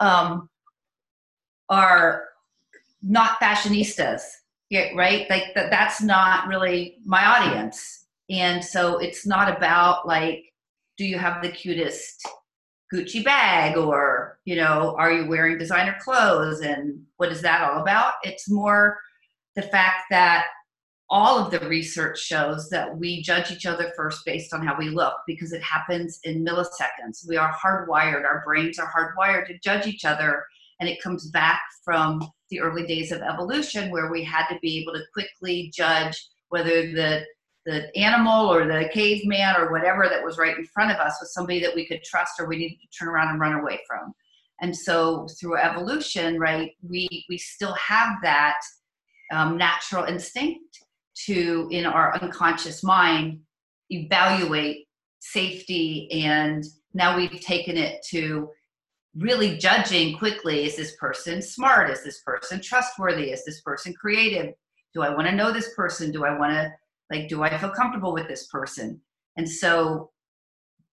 um, 0.00 0.48
are 1.68 2.24
not 3.02 3.40
fashionistas 3.40 4.22
right? 4.94 5.28
Like 5.28 5.54
that, 5.54 5.70
that's 5.70 6.00
not 6.00 6.48
really 6.48 6.98
my 7.04 7.24
audience. 7.24 8.06
And 8.30 8.64
so 8.64 8.98
it's 8.98 9.26
not 9.26 9.54
about 9.54 10.06
like 10.06 10.44
do 10.98 11.04
you 11.04 11.18
have 11.18 11.42
the 11.42 11.50
cutest 11.50 12.26
gucci 12.92 13.24
bag 13.24 13.76
or 13.76 14.38
you 14.44 14.54
know 14.54 14.94
are 14.98 15.10
you 15.10 15.26
wearing 15.26 15.56
designer 15.56 15.96
clothes 16.02 16.60
and 16.60 17.02
what 17.16 17.32
is 17.32 17.42
that 17.42 17.62
all 17.62 17.82
about? 17.82 18.14
It's 18.22 18.50
more 18.50 18.98
the 19.56 19.62
fact 19.62 20.04
that 20.10 20.46
all 21.10 21.38
of 21.38 21.50
the 21.50 21.68
research 21.68 22.18
shows 22.18 22.70
that 22.70 22.96
we 22.96 23.20
judge 23.22 23.50
each 23.50 23.66
other 23.66 23.92
first 23.94 24.24
based 24.24 24.54
on 24.54 24.66
how 24.66 24.74
we 24.78 24.88
look 24.88 25.14
because 25.26 25.52
it 25.52 25.62
happens 25.62 26.18
in 26.24 26.42
milliseconds. 26.42 27.28
We 27.28 27.36
are 27.36 27.52
hardwired, 27.52 28.24
our 28.24 28.42
brains 28.46 28.78
are 28.78 28.90
hardwired 28.90 29.46
to 29.48 29.58
judge 29.58 29.86
each 29.86 30.06
other, 30.06 30.46
and 30.80 30.88
it 30.88 31.02
comes 31.02 31.28
back 31.30 31.60
from 31.84 32.22
the 32.52 32.60
early 32.60 32.86
days 32.86 33.10
of 33.10 33.22
evolution 33.22 33.90
where 33.90 34.12
we 34.12 34.22
had 34.22 34.46
to 34.48 34.58
be 34.60 34.78
able 34.78 34.92
to 34.92 35.02
quickly 35.12 35.72
judge 35.74 36.28
whether 36.50 36.92
the 36.92 37.24
the 37.64 37.96
animal 37.96 38.52
or 38.52 38.66
the 38.66 38.88
caveman 38.92 39.54
or 39.56 39.70
whatever 39.70 40.08
that 40.08 40.24
was 40.24 40.36
right 40.36 40.58
in 40.58 40.64
front 40.66 40.90
of 40.90 40.98
us 40.98 41.16
was 41.20 41.32
somebody 41.32 41.60
that 41.60 41.74
we 41.74 41.86
could 41.86 42.02
trust 42.02 42.40
or 42.40 42.46
we 42.46 42.56
needed 42.56 42.78
to 42.80 42.98
turn 42.98 43.08
around 43.08 43.28
and 43.28 43.40
run 43.40 43.54
away 43.54 43.78
from. 43.86 44.12
And 44.60 44.76
so 44.76 45.28
through 45.40 45.58
evolution, 45.58 46.38
right, 46.38 46.72
we 46.88 47.24
we 47.28 47.38
still 47.38 47.74
have 47.74 48.16
that 48.22 48.58
um, 49.32 49.56
natural 49.56 50.04
instinct 50.04 50.84
to, 51.26 51.68
in 51.70 51.86
our 51.86 52.14
unconscious 52.20 52.82
mind, 52.82 53.40
evaluate 53.90 54.86
safety. 55.20 56.10
And 56.12 56.64
now 56.94 57.16
we've 57.16 57.40
taken 57.40 57.76
it 57.76 58.04
to 58.10 58.50
really 59.16 59.58
judging 59.58 60.16
quickly 60.16 60.64
is 60.64 60.76
this 60.76 60.96
person 60.96 61.42
smart? 61.42 61.90
Is 61.90 62.02
this 62.02 62.20
person 62.22 62.60
trustworthy? 62.60 63.30
Is 63.30 63.44
this 63.44 63.60
person 63.60 63.92
creative? 63.92 64.54
Do 64.94 65.02
I 65.02 65.10
want 65.10 65.26
to 65.26 65.34
know 65.34 65.52
this 65.52 65.74
person? 65.74 66.10
Do 66.10 66.24
I 66.24 66.38
want 66.38 66.52
to, 66.52 66.72
like, 67.10 67.28
do 67.28 67.42
I 67.42 67.56
feel 67.58 67.70
comfortable 67.70 68.12
with 68.12 68.28
this 68.28 68.46
person? 68.46 69.00
And 69.36 69.48
so, 69.48 70.10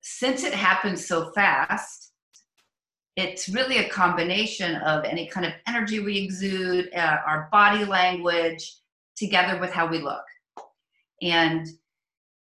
since 0.02 0.44
it 0.44 0.54
happens 0.54 1.06
so 1.06 1.32
fast, 1.32 2.14
it's 3.18 3.50
really 3.50 3.80
a 3.80 3.90
combination 3.90 4.76
of 4.76 5.04
any 5.04 5.28
kind 5.28 5.46
of 5.46 5.52
energy 5.68 6.00
we 6.00 6.18
exude, 6.18 6.90
uh, 6.96 7.18
our 7.28 7.50
body 7.52 7.84
language, 7.84 8.76
together 9.18 9.60
with 9.60 9.72
how 9.72 9.88
we 9.88 10.02
look. 10.02 10.24
And 11.22 11.68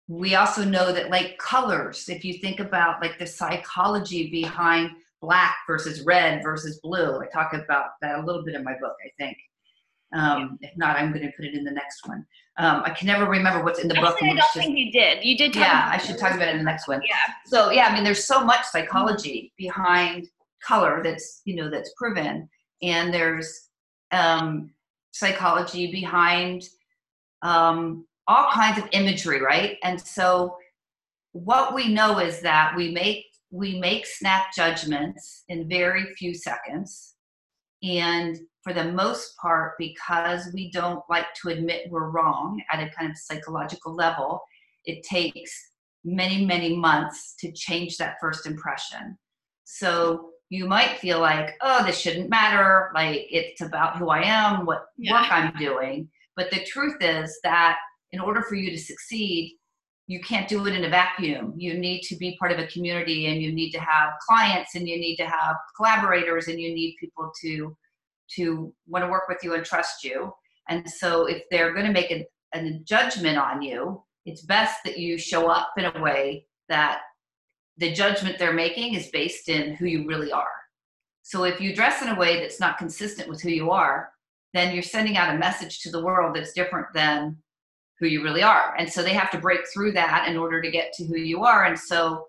we 0.07 0.35
also 0.35 0.65
know 0.65 0.91
that, 0.91 1.09
like 1.09 1.37
colors, 1.37 2.09
if 2.09 2.25
you 2.25 2.33
think 2.33 2.59
about 2.59 3.01
like 3.01 3.17
the 3.17 3.25
psychology 3.25 4.29
behind 4.29 4.91
black 5.25 5.55
versus 5.67 6.01
red 6.01 6.43
versus 6.43 6.79
blue, 6.83 7.19
I 7.19 7.27
talk 7.27 7.53
about 7.53 7.91
that 8.01 8.19
a 8.19 8.21
little 8.21 8.43
bit 8.43 8.55
in 8.55 8.63
my 8.63 8.73
book, 8.79 8.95
I 9.03 9.09
think. 9.17 9.37
Um, 10.13 10.57
if 10.61 10.71
not, 10.77 10.97
I'm 10.97 11.11
going 11.11 11.25
to 11.25 11.31
put 11.35 11.45
it 11.45 11.55
in 11.55 11.63
the 11.63 11.71
next 11.71 12.07
one. 12.07 12.25
Um, 12.57 12.83
I 12.85 12.91
can 12.91 13.07
never 13.07 13.25
remember 13.25 13.63
what's 13.63 13.79
in 13.79 13.87
the 13.87 13.95
Actually, 13.95 14.11
book. 14.11 14.23
I 14.23 14.27
don't 14.27 14.37
just, 14.37 14.53
think 14.53 14.77
you 14.77 14.91
did. 14.91 15.25
You 15.25 15.37
did. 15.37 15.55
yeah, 15.55 15.89
I 15.91 15.97
should 15.97 16.17
talk 16.17 16.33
about 16.33 16.47
it 16.47 16.51
in 16.51 16.59
the 16.59 16.63
next 16.63 16.87
one. 16.87 17.01
Yeah. 17.01 17.15
So 17.45 17.71
yeah, 17.71 17.87
I 17.87 17.93
mean, 17.93 18.03
there's 18.03 18.23
so 18.23 18.45
much 18.45 18.63
psychology 18.65 19.51
behind 19.57 20.29
color 20.65 21.01
that's 21.03 21.41
you 21.45 21.55
know 21.55 21.69
that's 21.69 21.93
proven 21.97 22.49
and 22.81 23.13
there's 23.13 23.69
um, 24.11 24.71
psychology 25.11 25.91
behind 25.91 26.63
um, 27.41 28.05
all 28.27 28.49
kinds 28.51 28.79
of 28.79 28.87
imagery 28.91 29.41
right 29.41 29.77
and 29.83 29.99
so 29.99 30.57
what 31.33 31.75
we 31.75 31.89
know 31.89 32.19
is 32.19 32.39
that 32.41 32.73
we 32.75 32.91
make 32.91 33.25
we 33.55 33.79
make 33.79 34.05
snap 34.05 34.47
judgments 34.55 35.43
in 35.49 35.69
very 35.69 36.13
few 36.15 36.33
seconds 36.33 37.15
and 37.83 38.37
for 38.63 38.73
the 38.73 38.91
most 38.91 39.35
part 39.37 39.73
because 39.77 40.49
we 40.53 40.71
don't 40.71 41.03
like 41.09 41.27
to 41.41 41.49
admit 41.49 41.89
we're 41.89 42.09
wrong 42.09 42.61
at 42.71 42.81
a 42.81 42.91
kind 42.97 43.11
of 43.11 43.17
psychological 43.17 43.93
level 43.95 44.41
it 44.85 45.03
takes 45.03 45.51
many 46.03 46.45
many 46.45 46.75
months 46.75 47.35
to 47.39 47.51
change 47.51 47.97
that 47.97 48.15
first 48.21 48.45
impression 48.45 49.17
so 49.65 50.31
you 50.49 50.67
might 50.67 50.99
feel 50.99 51.19
like, 51.19 51.55
oh, 51.61 51.83
this 51.85 51.99
shouldn't 51.99 52.29
matter. 52.29 52.91
Like 52.93 53.25
it's 53.29 53.61
about 53.61 53.97
who 53.97 54.09
I 54.09 54.21
am, 54.21 54.65
what 54.65 54.85
yeah. 54.97 55.13
work 55.13 55.31
I'm 55.31 55.53
doing. 55.57 56.09
But 56.35 56.51
the 56.51 56.63
truth 56.63 56.97
is 57.01 57.37
that 57.43 57.77
in 58.11 58.19
order 58.19 58.41
for 58.41 58.55
you 58.55 58.69
to 58.71 58.77
succeed, 58.77 59.57
you 60.07 60.19
can't 60.19 60.47
do 60.47 60.65
it 60.67 60.75
in 60.75 60.83
a 60.83 60.89
vacuum. 60.89 61.53
You 61.57 61.77
need 61.77 62.01
to 62.03 62.15
be 62.15 62.37
part 62.37 62.51
of 62.51 62.59
a 62.59 62.67
community 62.67 63.25
and 63.27 63.41
you 63.41 63.51
need 63.51 63.71
to 63.71 63.79
have 63.79 64.13
clients 64.27 64.75
and 64.75 64.87
you 64.87 64.99
need 64.99 65.15
to 65.17 65.25
have 65.25 65.55
collaborators 65.75 66.47
and 66.47 66.59
you 66.59 66.73
need 66.73 66.97
people 66.99 67.31
to 67.41 67.75
to 68.35 68.73
want 68.87 69.05
to 69.05 69.09
work 69.09 69.27
with 69.27 69.37
you 69.43 69.53
and 69.53 69.63
trust 69.63 70.03
you. 70.03 70.33
And 70.67 70.89
so 70.89 71.27
if 71.27 71.43
they're 71.51 71.73
going 71.73 71.85
to 71.85 71.91
make 71.91 72.11
a, 72.11 72.25
a 72.55 72.79
judgment 72.83 73.37
on 73.37 73.61
you, 73.61 74.03
it's 74.25 74.41
best 74.41 74.79
that 74.83 74.97
you 74.97 75.19
show 75.19 75.47
up 75.47 75.69
in 75.77 75.85
a 75.85 76.01
way 76.01 76.47
that 76.67 77.01
the 77.77 77.91
judgment 77.91 78.39
they're 78.39 78.53
making 78.53 78.95
is 78.95 79.09
based 79.09 79.47
in 79.47 79.75
who 79.75 79.85
you 79.85 80.07
really 80.07 80.31
are. 80.31 80.47
So 81.21 81.43
if 81.43 81.61
you 81.61 81.75
dress 81.75 82.01
in 82.01 82.09
a 82.09 82.19
way 82.19 82.39
that's 82.39 82.59
not 82.59 82.79
consistent 82.79 83.29
with 83.29 83.41
who 83.41 83.49
you 83.49 83.69
are, 83.69 84.09
then 84.53 84.73
you're 84.73 84.83
sending 84.83 85.17
out 85.17 85.35
a 85.35 85.37
message 85.37 85.81
to 85.81 85.91
the 85.91 86.03
world 86.03 86.35
that's 86.35 86.53
different 86.53 86.87
than 86.93 87.37
who 87.99 88.07
you 88.07 88.23
really 88.23 88.43
are. 88.43 88.75
And 88.77 88.91
so 88.91 89.01
they 89.01 89.13
have 89.13 89.31
to 89.31 89.39
break 89.39 89.61
through 89.73 89.93
that 89.93 90.27
in 90.27 90.37
order 90.37 90.61
to 90.61 90.71
get 90.71 90.93
to 90.93 91.05
who 91.05 91.17
you 91.17 91.43
are. 91.43 91.65
And 91.65 91.79
so, 91.79 92.27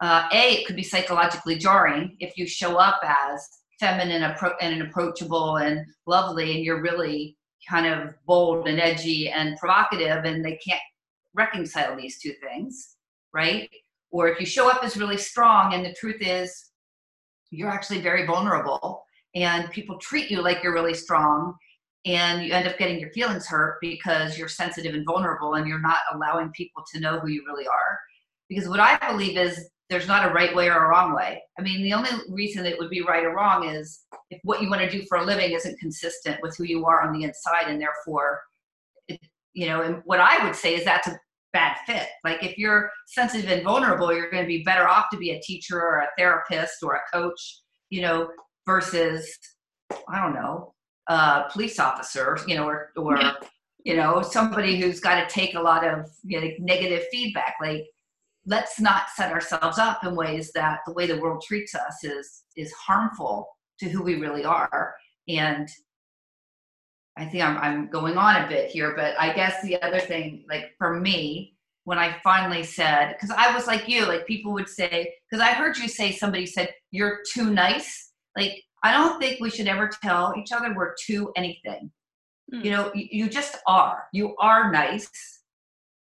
uh, 0.00 0.28
A, 0.32 0.54
it 0.54 0.66
could 0.66 0.76
be 0.76 0.82
psychologically 0.82 1.56
jarring 1.56 2.16
if 2.18 2.36
you 2.36 2.46
show 2.46 2.76
up 2.76 3.00
as 3.04 3.46
feminine 3.78 4.22
and 4.60 4.82
approachable 4.82 5.56
and 5.56 5.84
lovely, 6.06 6.54
and 6.56 6.64
you're 6.64 6.82
really 6.82 7.36
kind 7.68 7.86
of 7.86 8.14
bold 8.26 8.66
and 8.68 8.80
edgy 8.80 9.28
and 9.28 9.58
provocative, 9.58 10.24
and 10.24 10.44
they 10.44 10.58
can't 10.66 10.80
reconcile 11.34 11.96
these 11.96 12.18
two 12.20 12.32
things, 12.42 12.96
right? 13.32 13.68
or 14.12 14.28
if 14.28 14.38
you 14.38 14.46
show 14.46 14.70
up 14.70 14.84
as 14.84 14.96
really 14.96 15.16
strong 15.16 15.74
and 15.74 15.84
the 15.84 15.94
truth 15.94 16.20
is 16.20 16.70
you're 17.50 17.70
actually 17.70 18.00
very 18.00 18.24
vulnerable 18.26 19.04
and 19.34 19.70
people 19.70 19.98
treat 19.98 20.30
you 20.30 20.40
like 20.40 20.62
you're 20.62 20.74
really 20.74 20.94
strong 20.94 21.54
and 22.04 22.44
you 22.44 22.52
end 22.52 22.66
up 22.66 22.78
getting 22.78 22.98
your 22.98 23.10
feelings 23.12 23.46
hurt 23.46 23.78
because 23.80 24.36
you're 24.36 24.48
sensitive 24.48 24.94
and 24.94 25.06
vulnerable 25.06 25.54
and 25.54 25.68
you're 25.68 25.80
not 25.80 25.98
allowing 26.12 26.50
people 26.50 26.84
to 26.92 27.00
know 27.00 27.20
who 27.20 27.28
you 27.28 27.44
really 27.46 27.66
are 27.66 27.98
because 28.48 28.68
what 28.68 28.80
i 28.80 28.98
believe 29.08 29.36
is 29.36 29.70
there's 29.92 30.08
not 30.08 30.28
a 30.28 30.32
right 30.32 30.54
way 30.54 30.68
or 30.68 30.84
a 30.84 30.88
wrong 30.88 31.14
way. 31.14 31.42
I 31.58 31.62
mean, 31.62 31.82
the 31.82 31.92
only 31.92 32.08
reason 32.30 32.64
it 32.64 32.78
would 32.78 32.88
be 32.88 33.02
right 33.02 33.24
or 33.24 33.34
wrong 33.34 33.68
is 33.68 34.04
if 34.30 34.40
what 34.42 34.62
you 34.62 34.70
want 34.70 34.80
to 34.80 34.90
do 34.90 35.04
for 35.06 35.18
a 35.18 35.24
living 35.24 35.52
isn't 35.52 35.78
consistent 35.78 36.40
with 36.40 36.56
who 36.56 36.64
you 36.64 36.86
are 36.86 37.02
on 37.02 37.12
the 37.12 37.24
inside, 37.24 37.68
and 37.68 37.78
therefore, 37.80 38.40
it, 39.08 39.20
you 39.52 39.66
know, 39.66 39.82
and 39.82 40.00
what 40.06 40.18
I 40.18 40.44
would 40.44 40.56
say 40.56 40.74
is 40.74 40.84
that's 40.84 41.08
a 41.08 41.20
bad 41.52 41.76
fit. 41.86 42.08
Like 42.24 42.42
if 42.42 42.56
you're 42.56 42.90
sensitive 43.06 43.50
and 43.50 43.62
vulnerable, 43.62 44.14
you're 44.14 44.30
going 44.30 44.42
to 44.42 44.48
be 44.48 44.62
better 44.62 44.88
off 44.88 45.10
to 45.12 45.18
be 45.18 45.32
a 45.32 45.40
teacher 45.42 45.78
or 45.78 45.98
a 45.98 46.08
therapist 46.16 46.82
or 46.82 46.94
a 46.94 47.02
coach, 47.12 47.60
you 47.90 48.00
know, 48.00 48.30
versus 48.66 49.30
I 50.08 50.22
don't 50.22 50.34
know, 50.34 50.72
a 51.08 51.44
police 51.50 51.78
officer, 51.78 52.38
you 52.46 52.56
know, 52.56 52.66
or 52.66 52.92
or 52.96 53.20
yeah. 53.20 53.34
you 53.84 53.96
know 53.96 54.22
somebody 54.22 54.80
who's 54.80 55.00
got 55.00 55.28
to 55.28 55.34
take 55.34 55.54
a 55.54 55.60
lot 55.60 55.86
of 55.86 56.10
you 56.24 56.40
know, 56.40 56.48
negative 56.58 57.04
feedback. 57.10 57.56
Like 57.60 57.84
let's 58.46 58.80
not 58.80 59.08
set 59.14 59.32
ourselves 59.32 59.78
up 59.78 60.04
in 60.04 60.16
ways 60.16 60.52
that 60.52 60.80
the 60.86 60.92
way 60.92 61.06
the 61.06 61.20
world 61.20 61.42
treats 61.46 61.74
us 61.74 62.02
is 62.02 62.42
is 62.56 62.72
harmful 62.72 63.48
to 63.78 63.88
who 63.88 64.02
we 64.02 64.16
really 64.16 64.44
are 64.44 64.94
and 65.28 65.68
i 67.16 67.24
think 67.24 67.42
i'm, 67.42 67.56
I'm 67.58 67.90
going 67.90 68.16
on 68.16 68.42
a 68.42 68.48
bit 68.48 68.70
here 68.70 68.94
but 68.96 69.14
i 69.18 69.32
guess 69.32 69.62
the 69.62 69.80
other 69.82 70.00
thing 70.00 70.44
like 70.48 70.72
for 70.76 70.98
me 70.98 71.56
when 71.84 71.98
i 71.98 72.16
finally 72.24 72.64
said 72.64 73.12
because 73.12 73.30
i 73.30 73.54
was 73.54 73.66
like 73.66 73.88
you 73.88 74.06
like 74.06 74.26
people 74.26 74.52
would 74.52 74.68
say 74.68 75.12
because 75.30 75.42
i 75.42 75.52
heard 75.52 75.76
you 75.78 75.88
say 75.88 76.10
somebody 76.10 76.46
said 76.46 76.68
you're 76.90 77.20
too 77.32 77.50
nice 77.50 78.12
like 78.36 78.62
i 78.82 78.92
don't 78.92 79.20
think 79.20 79.40
we 79.40 79.50
should 79.50 79.68
ever 79.68 79.90
tell 80.02 80.34
each 80.38 80.52
other 80.52 80.74
we're 80.74 80.94
too 80.94 81.32
anything 81.36 81.90
mm. 82.52 82.64
you 82.64 82.70
know 82.70 82.90
you, 82.94 83.08
you 83.10 83.28
just 83.28 83.56
are 83.66 84.04
you 84.12 84.34
are 84.36 84.70
nice 84.72 85.08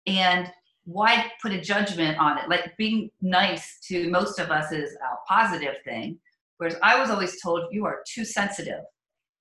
and 0.06 0.50
why 0.84 1.30
put 1.40 1.52
a 1.52 1.60
judgment 1.60 2.18
on 2.18 2.38
it? 2.38 2.48
Like 2.48 2.76
being 2.76 3.10
nice 3.22 3.78
to 3.88 4.08
most 4.10 4.38
of 4.38 4.50
us 4.50 4.70
is 4.72 4.94
a 4.94 5.32
positive 5.32 5.76
thing. 5.84 6.18
Whereas 6.58 6.76
I 6.82 7.00
was 7.00 7.10
always 7.10 7.40
told 7.42 7.72
you 7.72 7.84
are 7.86 8.02
too 8.06 8.24
sensitive 8.24 8.84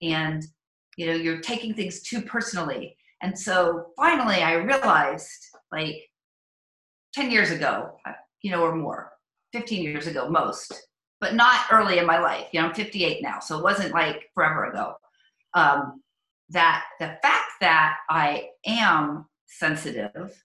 and 0.02 0.44
you 0.98 1.08
know 1.08 1.14
you're 1.14 1.42
taking 1.42 1.74
things 1.74 2.02
too 2.02 2.22
personally. 2.22 2.96
And 3.22 3.38
so 3.38 3.88
finally 3.98 4.42
I 4.42 4.54
realized 4.54 5.48
like 5.72 5.96
10 7.14 7.32
years 7.32 7.52
ago, 7.52 7.98
you 8.42 8.52
know, 8.52 8.62
or 8.62 8.76
more, 8.76 9.12
15 9.54 9.84
years 9.84 10.08
ago, 10.08 10.30
most, 10.30 10.88
but 11.24 11.36
not 11.36 11.62
early 11.72 12.00
in 12.00 12.06
my 12.06 12.20
life. 12.20 12.48
You 12.52 12.60
know, 12.60 12.68
I'm 12.68 12.76
58 12.76 13.24
now, 13.24 13.40
so 13.40 13.58
it 13.58 13.64
wasn't 13.64 13.94
like 13.94 14.30
forever 14.36 14.66
ago. 14.66 14.96
Um, 15.54 16.02
that 16.50 16.84
the 17.00 17.18
fact 17.22 17.52
that 17.62 18.00
I 18.10 18.50
am 18.66 19.26
sensitive 19.46 20.44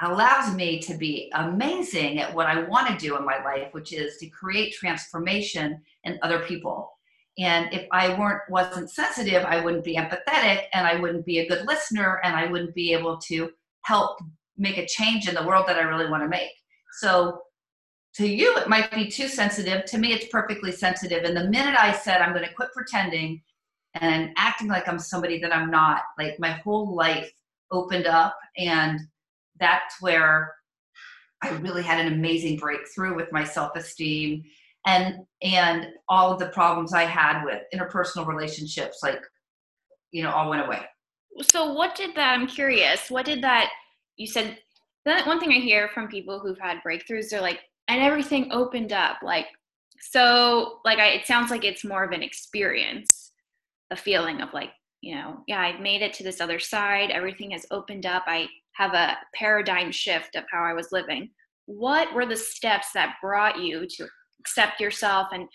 allows 0.00 0.52
me 0.56 0.80
to 0.80 0.96
be 0.96 1.30
amazing 1.34 2.18
at 2.18 2.34
what 2.34 2.48
I 2.48 2.64
want 2.64 2.88
to 2.88 3.06
do 3.06 3.16
in 3.16 3.24
my 3.24 3.40
life, 3.44 3.68
which 3.70 3.92
is 3.92 4.16
to 4.16 4.26
create 4.30 4.74
transformation 4.74 5.80
in 6.02 6.18
other 6.22 6.40
people. 6.40 6.90
And 7.38 7.72
if 7.72 7.86
I 7.92 8.18
weren't 8.18 8.42
wasn't 8.50 8.90
sensitive, 8.90 9.44
I 9.44 9.60
wouldn't 9.60 9.84
be 9.84 9.94
empathetic 9.94 10.64
and 10.72 10.88
I 10.88 10.96
wouldn't 10.96 11.24
be 11.24 11.38
a 11.38 11.48
good 11.48 11.68
listener 11.68 12.20
and 12.24 12.34
I 12.34 12.50
wouldn't 12.50 12.74
be 12.74 12.92
able 12.94 13.18
to 13.28 13.48
help 13.82 14.18
make 14.58 14.78
a 14.78 14.86
change 14.86 15.28
in 15.28 15.36
the 15.36 15.46
world 15.46 15.68
that 15.68 15.78
I 15.78 15.82
really 15.82 16.10
want 16.10 16.24
to 16.24 16.28
make. 16.28 16.50
So 16.98 17.42
to 18.16 18.26
you 18.26 18.56
it 18.56 18.68
might 18.68 18.90
be 18.90 19.10
too 19.10 19.28
sensitive. 19.28 19.84
To 19.86 19.98
me 19.98 20.12
it's 20.12 20.26
perfectly 20.26 20.72
sensitive. 20.72 21.24
And 21.24 21.36
the 21.36 21.48
minute 21.48 21.76
I 21.78 21.92
said 21.92 22.20
I'm 22.20 22.34
going 22.34 22.46
to 22.46 22.54
quit 22.54 22.72
pretending 22.72 23.42
and 23.94 24.30
acting 24.36 24.68
like 24.68 24.88
I'm 24.88 24.98
somebody 24.98 25.38
that 25.40 25.54
I'm 25.54 25.70
not, 25.70 26.02
like 26.18 26.38
my 26.38 26.52
whole 26.52 26.94
life 26.94 27.30
opened 27.70 28.06
up 28.06 28.36
and 28.56 29.00
that's 29.58 30.00
where 30.00 30.54
I 31.42 31.50
really 31.56 31.82
had 31.82 32.04
an 32.04 32.12
amazing 32.12 32.56
breakthrough 32.56 33.14
with 33.14 33.32
my 33.32 33.44
self-esteem 33.44 34.44
and 34.86 35.18
and 35.42 35.88
all 36.08 36.32
of 36.32 36.38
the 36.38 36.48
problems 36.48 36.92
I 36.92 37.04
had 37.04 37.44
with 37.44 37.62
interpersonal 37.74 38.26
relationships 38.26 38.98
like 39.02 39.20
you 40.10 40.22
know 40.22 40.30
all 40.30 40.50
went 40.50 40.66
away. 40.66 40.80
So 41.50 41.72
what 41.72 41.94
did 41.94 42.14
that 42.16 42.32
I'm 42.32 42.46
curious, 42.46 43.10
what 43.10 43.24
did 43.24 43.42
that 43.42 43.70
you 44.16 44.26
said 44.26 44.58
that 45.04 45.26
one 45.26 45.40
thing 45.40 45.52
I 45.52 45.60
hear 45.60 45.88
from 45.88 46.08
people 46.08 46.38
who've 46.38 46.58
had 46.58 46.78
breakthroughs 46.86 47.30
they're 47.30 47.40
like 47.40 47.60
and 47.88 48.00
everything 48.02 48.50
opened 48.52 48.92
up 48.92 49.18
like 49.22 49.46
so 50.00 50.78
like 50.84 50.98
I, 50.98 51.08
it 51.08 51.26
sounds 51.26 51.50
like 51.50 51.64
it's 51.64 51.84
more 51.84 52.04
of 52.04 52.12
an 52.12 52.22
experience 52.22 53.32
a 53.90 53.96
feeling 53.96 54.40
of 54.40 54.52
like 54.52 54.70
you 55.00 55.14
know 55.14 55.38
yeah 55.46 55.60
i've 55.60 55.80
made 55.80 56.02
it 56.02 56.12
to 56.14 56.24
this 56.24 56.40
other 56.40 56.58
side 56.58 57.10
everything 57.10 57.50
has 57.50 57.66
opened 57.70 58.06
up 58.06 58.24
i 58.26 58.48
have 58.74 58.94
a 58.94 59.16
paradigm 59.34 59.92
shift 59.92 60.36
of 60.36 60.44
how 60.50 60.64
I 60.64 60.72
was 60.72 60.92
living. 60.92 61.30
What 61.66 62.12
were 62.14 62.26
the 62.26 62.36
steps 62.36 62.88
that 62.94 63.16
brought 63.22 63.60
you 63.60 63.86
to 63.86 64.06
accept 64.40 64.80
yourself 64.80 65.28
and 65.32 65.48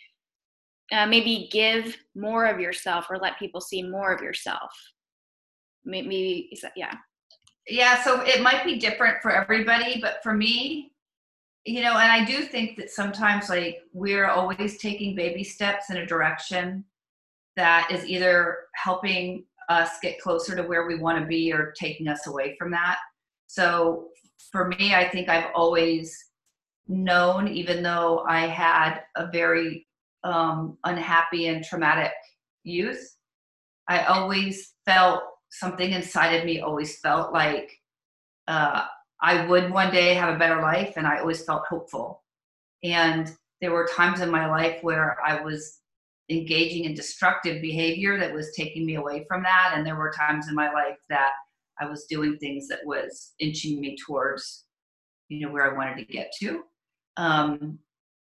uh, 0.91 1.05
maybe 1.05 1.49
give 1.51 1.97
more 2.15 2.45
of 2.45 2.59
yourself 2.59 3.07
or 3.09 3.17
let 3.17 3.39
people 3.39 3.61
see 3.61 3.83
more 3.83 4.13
of 4.13 4.21
yourself? 4.21 4.71
Maybe, 5.83 6.49
yeah. 6.75 6.93
Yeah, 7.67 8.01
so 8.03 8.21
it 8.21 8.41
might 8.41 8.63
be 8.63 8.79
different 8.79 9.17
for 9.21 9.31
everybody, 9.31 9.99
but 10.01 10.19
for 10.23 10.33
me, 10.33 10.91
you 11.67 11.81
know, 11.81 11.97
and 11.97 12.09
I 12.09 12.23
do 12.23 12.43
think 12.43 12.77
that 12.77 12.89
sometimes 12.89 13.49
like 13.49 13.79
we're 13.91 14.29
always 14.29 14.77
taking 14.77 15.15
baby 15.15 15.43
steps 15.43 15.89
in 15.89 15.97
a 15.97 16.05
direction 16.05 16.85
that 17.57 17.89
is 17.91 18.05
either 18.05 18.59
helping 18.75 19.43
us 19.67 19.99
get 20.01 20.21
closer 20.21 20.55
to 20.55 20.63
where 20.63 20.87
we 20.87 20.97
want 20.97 21.19
to 21.19 21.25
be 21.25 21.51
or 21.51 21.73
taking 21.77 22.07
us 22.07 22.25
away 22.25 22.55
from 22.57 22.71
that. 22.71 22.99
So 23.47 24.07
for 24.49 24.69
me, 24.69 24.95
I 24.95 25.09
think 25.09 25.27
I've 25.27 25.51
always 25.53 26.17
known, 26.87 27.49
even 27.49 27.83
though 27.83 28.23
I 28.25 28.47
had 28.47 29.01
a 29.17 29.29
very 29.29 29.85
um, 30.23 30.77
unhappy 30.85 31.47
and 31.47 31.65
traumatic 31.65 32.13
youth, 32.63 33.17
I 33.89 34.05
always 34.05 34.73
felt 34.85 35.23
something 35.49 35.91
inside 35.91 36.35
of 36.35 36.45
me 36.45 36.61
always 36.61 36.99
felt 36.99 37.33
like 37.33 37.69
uh, 38.47 38.85
I 39.21 39.45
would 39.45 39.71
one 39.71 39.91
day 39.91 40.13
have 40.13 40.33
a 40.33 40.37
better 40.37 40.61
life, 40.61 40.93
and 40.97 41.07
I 41.07 41.19
always 41.19 41.43
felt 41.43 41.65
hopeful. 41.67 42.23
And 42.83 43.35
there 43.61 43.71
were 43.71 43.89
times 43.95 44.21
in 44.21 44.29
my 44.29 44.47
life 44.47 44.77
where 44.83 45.17
I 45.25 45.41
was 45.41 45.79
engaging 46.29 46.83
in 46.83 46.93
destructive 46.93 47.61
behavior 47.61 48.19
that 48.19 48.33
was 48.33 48.53
taking 48.55 48.85
me 48.85 48.95
away 48.95 49.25
from 49.27 49.43
that. 49.43 49.73
And 49.75 49.85
there 49.85 49.95
were 49.95 50.11
times 50.11 50.47
in 50.49 50.55
my 50.55 50.71
life 50.71 50.97
that 51.09 51.31
I 51.79 51.85
was 51.85 52.05
doing 52.05 52.37
things 52.37 52.67
that 52.67 52.79
was 52.85 53.33
inching 53.39 53.79
me 53.79 53.97
towards, 54.05 54.65
you 55.29 55.39
know, 55.39 55.51
where 55.51 55.71
I 55.71 55.75
wanted 55.75 55.97
to 55.97 56.05
get 56.05 56.31
to. 56.39 56.63
Um, 57.15 57.79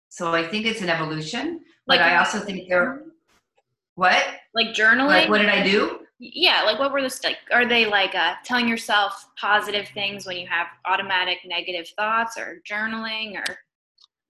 so 0.10 0.34
I 0.34 0.46
think 0.46 0.66
it's 0.66 0.82
an 0.82 0.90
evolution, 0.90 1.62
but 1.88 2.00
like, 2.00 2.06
I 2.06 2.18
also 2.18 2.40
think 2.40 2.68
there. 2.68 3.04
What? 3.96 4.26
Like 4.54 4.68
journaling. 4.70 5.08
Like 5.08 5.30
what 5.30 5.40
did 5.40 5.50
I 5.50 5.64
do? 5.64 6.01
Yeah, 6.24 6.62
like 6.64 6.78
what 6.78 6.92
were 6.92 7.02
the 7.02 7.20
like? 7.24 7.38
Are 7.52 7.68
they 7.68 7.88
like 7.88 8.14
uh, 8.14 8.36
telling 8.46 8.68
yourself 8.68 9.28
positive 9.40 9.88
things 9.96 10.28
when 10.28 10.38
you 10.38 10.46
have 10.46 10.68
automatic 10.86 11.40
negative 11.46 11.88
thoughts, 11.98 12.38
or 12.38 12.62
journaling, 12.70 13.36
or 13.38 13.58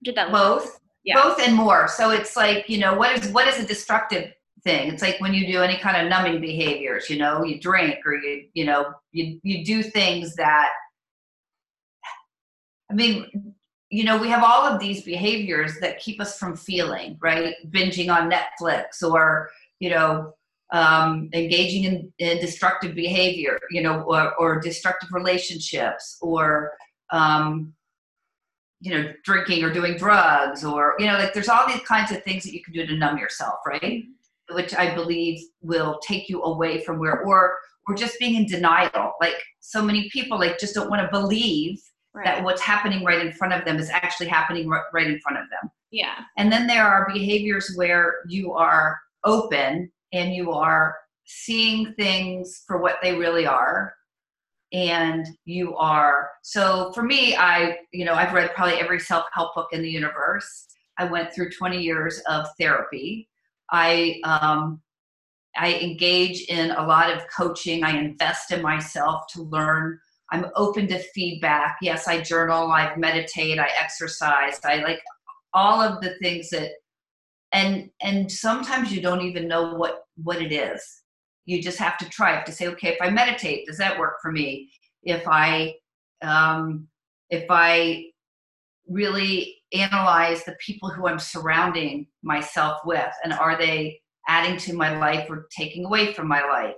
did 0.02 0.14
that 0.14 0.32
both? 0.32 0.78
yeah. 1.04 1.20
both 1.20 1.40
and 1.40 1.54
more 1.54 1.88
so 1.88 2.10
it's 2.10 2.36
like 2.36 2.68
you 2.68 2.78
know 2.78 2.94
what 2.94 3.16
is 3.18 3.30
what 3.32 3.48
is 3.48 3.58
a 3.58 3.66
destructive 3.66 4.32
thing 4.64 4.92
it's 4.92 5.02
like 5.02 5.20
when 5.20 5.34
you 5.34 5.46
do 5.46 5.60
any 5.60 5.76
kind 5.76 6.00
of 6.00 6.08
numbing 6.08 6.40
behaviors 6.40 7.10
you 7.10 7.18
know 7.18 7.44
you 7.44 7.60
drink 7.60 7.96
or 8.06 8.14
you 8.14 8.46
you 8.54 8.64
know 8.64 8.92
you 9.10 9.40
you 9.42 9.64
do 9.64 9.82
things 9.82 10.34
that 10.36 10.68
i 12.90 12.94
mean 12.94 13.54
you 13.90 14.04
know 14.04 14.16
we 14.16 14.28
have 14.28 14.44
all 14.44 14.62
of 14.62 14.78
these 14.78 15.02
behaviors 15.02 15.80
that 15.80 15.98
keep 15.98 16.20
us 16.20 16.38
from 16.38 16.56
feeling 16.56 17.18
right 17.20 17.54
binging 17.70 18.14
on 18.14 18.30
netflix 18.30 19.02
or 19.02 19.50
you 19.80 19.90
know 19.90 20.32
um, 20.72 21.28
engaging 21.34 21.84
in, 21.84 22.12
in, 22.18 22.38
destructive 22.38 22.94
behavior 22.94 23.58
you 23.70 23.82
know 23.82 24.02
or, 24.02 24.34
or 24.36 24.60
destructive 24.60 25.10
relationships 25.12 26.18
or 26.20 26.72
um, 27.10 27.72
you 28.80 28.92
know 28.92 29.12
drinking 29.24 29.62
or 29.62 29.72
doing 29.72 29.96
drugs 29.96 30.64
or 30.64 30.94
you 30.98 31.06
know 31.06 31.18
like 31.18 31.34
there's 31.34 31.48
all 31.48 31.66
these 31.66 31.82
kinds 31.86 32.10
of 32.10 32.22
things 32.24 32.42
that 32.42 32.52
you 32.52 32.62
can 32.62 32.72
do 32.72 32.86
to 32.86 32.96
numb 32.96 33.18
yourself 33.18 33.56
right? 33.66 34.04
Which 34.50 34.74
i 34.74 34.94
believe 34.94 35.40
will 35.62 35.98
take 36.06 36.28
you 36.28 36.42
away 36.42 36.82
from 36.82 36.98
where 36.98 37.22
or 37.22 37.56
or 37.86 37.94
just 37.94 38.18
being 38.18 38.34
in 38.34 38.46
denial. 38.46 39.12
Like 39.20 39.36
so 39.60 39.82
many 39.82 40.08
people 40.10 40.38
like 40.38 40.58
just 40.58 40.74
don't 40.74 40.90
want 40.90 41.02
to 41.02 41.08
believe 41.10 41.80
right. 42.14 42.24
that 42.24 42.44
what's 42.44 42.62
happening 42.62 43.04
right 43.04 43.24
in 43.24 43.32
front 43.32 43.52
of 43.52 43.64
them 43.64 43.78
is 43.78 43.90
actually 43.90 44.28
happening 44.28 44.68
right 44.68 45.06
in 45.06 45.18
front 45.20 45.38
of 45.38 45.44
them. 45.50 45.70
Yeah. 45.90 46.20
And 46.36 46.50
then 46.50 46.66
there 46.66 46.86
are 46.86 47.10
behaviors 47.12 47.72
where 47.76 48.22
you 48.28 48.52
are 48.52 48.98
open 49.24 49.90
and 50.12 50.34
you 50.34 50.52
are 50.52 50.96
seeing 51.24 51.94
things 51.94 52.62
for 52.66 52.78
what 52.78 52.96
they 53.02 53.14
really 53.14 53.46
are 53.46 53.94
and 54.72 55.26
you 55.44 55.76
are 55.76 56.30
so 56.42 56.92
for 56.92 57.02
me 57.02 57.36
i 57.36 57.76
you 57.92 58.04
know 58.04 58.14
i've 58.14 58.32
read 58.32 58.54
probably 58.54 58.74
every 58.74 58.98
self-help 58.98 59.54
book 59.54 59.68
in 59.72 59.82
the 59.82 59.90
universe. 59.90 60.66
I 60.98 61.04
went 61.04 61.32
through 61.32 61.50
20 61.50 61.80
years 61.80 62.20
of 62.28 62.46
therapy. 62.58 63.28
I 63.70 64.20
um, 64.24 64.80
i 65.56 65.74
engage 65.74 66.42
in 66.48 66.70
a 66.70 66.86
lot 66.86 67.12
of 67.12 67.22
coaching. 67.34 67.84
I 67.84 67.98
invest 67.98 68.52
in 68.52 68.62
myself 68.62 69.26
to 69.32 69.42
learn. 69.42 69.98
I'm 70.30 70.46
open 70.56 70.86
to 70.88 70.98
feedback. 70.98 71.76
Yes, 71.82 72.08
I 72.08 72.20
journal, 72.22 72.70
I 72.70 72.94
meditate, 72.96 73.58
I 73.58 73.68
exercise, 73.78 74.58
I 74.64 74.76
like 74.76 75.00
all 75.52 75.82
of 75.82 76.00
the 76.00 76.14
things 76.22 76.48
that 76.50 76.70
and 77.52 77.90
and 78.00 78.30
sometimes 78.30 78.92
you 78.92 79.00
don't 79.00 79.22
even 79.22 79.48
know 79.48 79.74
what 79.74 80.04
what 80.16 80.40
it 80.40 80.52
is. 80.52 80.82
You 81.44 81.62
just 81.62 81.78
have 81.78 81.98
to 81.98 82.08
try. 82.08 82.32
Have 82.32 82.44
to 82.44 82.52
say, 82.52 82.68
okay, 82.68 82.88
if 82.88 82.98
I 83.00 83.10
meditate, 83.10 83.66
does 83.66 83.78
that 83.78 83.98
work 83.98 84.16
for 84.22 84.32
me? 84.32 84.70
If 85.02 85.26
I 85.26 85.74
um, 86.22 86.88
if 87.30 87.46
I 87.50 88.06
really 88.88 89.56
analyze 89.72 90.44
the 90.44 90.56
people 90.64 90.90
who 90.90 91.06
I'm 91.06 91.18
surrounding 91.18 92.06
myself 92.22 92.78
with, 92.84 93.12
and 93.24 93.32
are 93.32 93.56
they 93.56 94.00
adding 94.28 94.56
to 94.58 94.74
my 94.74 94.96
life 94.98 95.28
or 95.28 95.48
taking 95.56 95.84
away 95.84 96.12
from 96.12 96.28
my 96.28 96.42
life? 96.42 96.74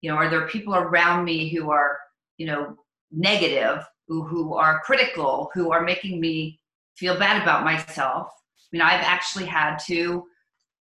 You 0.00 0.10
know, 0.10 0.16
are 0.16 0.30
there 0.30 0.48
people 0.48 0.74
around 0.74 1.24
me 1.24 1.48
who 1.48 1.70
are, 1.70 1.98
you 2.36 2.46
know, 2.46 2.76
negative, 3.10 3.84
who, 4.06 4.24
who 4.24 4.54
are 4.54 4.80
critical, 4.84 5.50
who 5.54 5.72
are 5.72 5.82
making 5.82 6.20
me 6.20 6.60
feel 6.96 7.18
bad 7.18 7.42
about 7.42 7.64
myself? 7.64 8.28
I 8.72 8.76
mean, 8.76 8.82
I've 8.82 9.04
actually 9.04 9.46
had 9.46 9.78
to, 9.86 10.24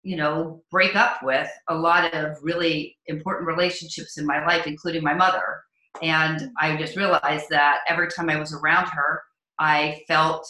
you 0.04 0.15
know, 0.15 0.63
break 0.72 0.96
up 0.96 1.22
with 1.24 1.50
a 1.67 1.76
lot 1.76 2.13
of 2.13 2.38
really 2.41 2.98
important 3.08 3.48
relationships 3.48 4.17
in 4.17 4.26
my 4.26 4.46
life, 4.46 4.67
including 4.67 5.04
my 5.04 5.13
mother. 5.13 5.62
And 6.02 6.50
I 6.60 6.76
just 6.78 6.96
realized 6.96 7.48
that 7.50 7.80
every 7.88 8.10
time 8.10 8.30
I 8.30 8.39
was 8.39 8.54
around 8.54 8.88
her, 8.88 9.22
I 9.60 10.02
felt 10.08 10.48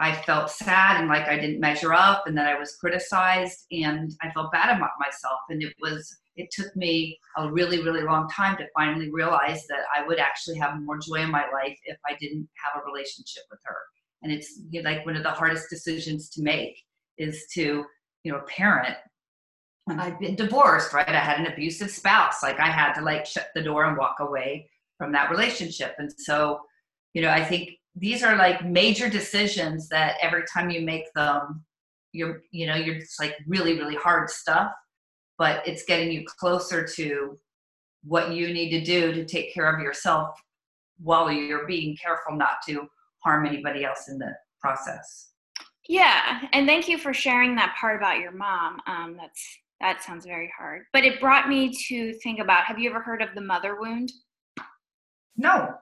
I 0.00 0.14
felt 0.14 0.50
sad 0.50 1.00
and 1.00 1.08
like 1.08 1.26
I 1.26 1.36
didn't 1.36 1.58
measure 1.58 1.92
up 1.92 2.26
and 2.26 2.38
that 2.38 2.46
I 2.46 2.56
was 2.56 2.76
criticized 2.76 3.66
and 3.72 4.12
I 4.22 4.30
felt 4.30 4.52
bad 4.52 4.76
about 4.76 4.90
myself. 5.00 5.40
And 5.48 5.60
it 5.60 5.74
was, 5.80 6.16
it 6.36 6.50
took 6.52 6.74
me 6.76 7.18
a 7.36 7.50
really, 7.50 7.82
really 7.82 8.02
long 8.02 8.28
time 8.28 8.56
to 8.58 8.66
finally 8.76 9.10
realize 9.10 9.66
that 9.66 9.80
I 9.94 10.06
would 10.06 10.20
actually 10.20 10.56
have 10.58 10.80
more 10.80 10.98
joy 10.98 11.16
in 11.16 11.32
my 11.32 11.46
life 11.52 11.76
if 11.84 11.98
I 12.08 12.14
didn't 12.20 12.48
have 12.64 12.80
a 12.80 12.86
relationship 12.86 13.42
with 13.50 13.58
her. 13.64 13.76
And 14.22 14.32
it's 14.32 14.60
like 14.84 15.06
one 15.06 15.16
of 15.16 15.22
the 15.22 15.30
hardest 15.30 15.70
decisions 15.70 16.28
to 16.30 16.42
make 16.42 16.82
is 17.18 17.44
to, 17.54 17.84
you 18.24 18.32
know, 18.32 18.42
parent. 18.48 18.96
I've 19.88 20.20
been 20.20 20.34
divorced, 20.34 20.92
right? 20.92 21.08
I 21.08 21.20
had 21.20 21.38
an 21.40 21.46
abusive 21.46 21.90
spouse. 21.90 22.42
Like 22.42 22.60
I 22.60 22.70
had 22.70 22.92
to 22.94 23.00
like 23.00 23.24
shut 23.24 23.48
the 23.54 23.62
door 23.62 23.84
and 23.84 23.96
walk 23.96 24.16
away 24.20 24.68
from 24.98 25.12
that 25.12 25.30
relationship. 25.30 25.94
And 25.98 26.12
so, 26.18 26.60
you 27.14 27.22
know, 27.22 27.30
I 27.30 27.42
think 27.42 27.70
these 27.96 28.22
are 28.22 28.36
like 28.36 28.64
major 28.64 29.08
decisions 29.08 29.88
that 29.88 30.16
every 30.20 30.42
time 30.52 30.70
you 30.70 30.82
make 30.82 31.12
them 31.14 31.64
you're 32.12 32.42
you 32.50 32.66
know 32.66 32.74
you're 32.74 32.98
just 32.98 33.20
like 33.20 33.34
really 33.46 33.78
really 33.78 33.96
hard 33.96 34.30
stuff 34.30 34.72
but 35.36 35.66
it's 35.66 35.84
getting 35.84 36.10
you 36.10 36.24
closer 36.38 36.86
to 36.86 37.38
what 38.04 38.32
you 38.32 38.52
need 38.52 38.70
to 38.70 38.84
do 38.84 39.12
to 39.12 39.24
take 39.24 39.52
care 39.52 39.72
of 39.72 39.80
yourself 39.80 40.30
while 41.00 41.30
you're 41.30 41.66
being 41.66 41.96
careful 41.96 42.34
not 42.36 42.56
to 42.66 42.86
harm 43.28 43.46
anybody 43.46 43.84
else 43.84 44.08
in 44.08 44.18
the 44.18 44.32
process 44.60 45.30
yeah 45.88 46.40
and 46.52 46.66
thank 46.66 46.88
you 46.88 46.98
for 46.98 47.12
sharing 47.12 47.54
that 47.54 47.76
part 47.80 47.96
about 47.96 48.18
your 48.18 48.32
mom 48.32 48.80
um, 48.86 49.16
that's 49.18 49.58
that 49.80 50.02
sounds 50.02 50.24
very 50.24 50.52
hard 50.56 50.82
but 50.92 51.04
it 51.04 51.20
brought 51.20 51.48
me 51.48 51.72
to 51.88 52.12
think 52.22 52.40
about 52.40 52.64
have 52.64 52.78
you 52.78 52.90
ever 52.90 53.00
heard 53.00 53.22
of 53.22 53.28
the 53.34 53.40
mother 53.40 53.80
wound 53.80 54.10
no 55.36 55.74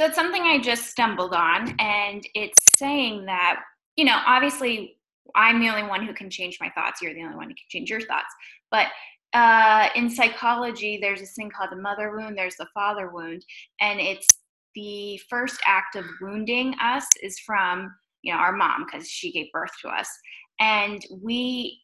so 0.00 0.06
it's 0.06 0.14
something 0.14 0.44
I 0.44 0.58
just 0.58 0.86
stumbled 0.86 1.34
on, 1.34 1.74
and 1.78 2.26
it's 2.34 2.56
saying 2.78 3.26
that, 3.26 3.60
you 3.96 4.06
know, 4.06 4.16
obviously 4.26 4.96
I'm 5.34 5.60
the 5.60 5.68
only 5.68 5.82
one 5.82 6.06
who 6.06 6.14
can 6.14 6.30
change 6.30 6.56
my 6.58 6.70
thoughts. 6.70 7.02
You're 7.02 7.12
the 7.12 7.22
only 7.22 7.36
one 7.36 7.48
who 7.48 7.54
can 7.54 7.66
change 7.68 7.90
your 7.90 8.00
thoughts. 8.00 8.34
But 8.70 8.86
uh, 9.34 9.90
in 9.94 10.08
psychology, 10.08 10.98
there's 11.00 11.20
this 11.20 11.34
thing 11.34 11.50
called 11.50 11.70
the 11.70 11.76
mother 11.76 12.16
wound, 12.16 12.38
there's 12.38 12.56
the 12.56 12.66
father 12.72 13.10
wound, 13.10 13.44
and 13.82 14.00
it's 14.00 14.26
the 14.74 15.20
first 15.28 15.60
act 15.66 15.96
of 15.96 16.04
wounding 16.20 16.74
us 16.82 17.06
is 17.22 17.38
from, 17.38 17.94
you 18.22 18.32
know, 18.32 18.38
our 18.38 18.52
mom 18.52 18.84
because 18.84 19.08
she 19.08 19.32
gave 19.32 19.46
birth 19.52 19.70
to 19.82 19.88
us. 19.88 20.08
And 20.60 21.04
we, 21.22 21.80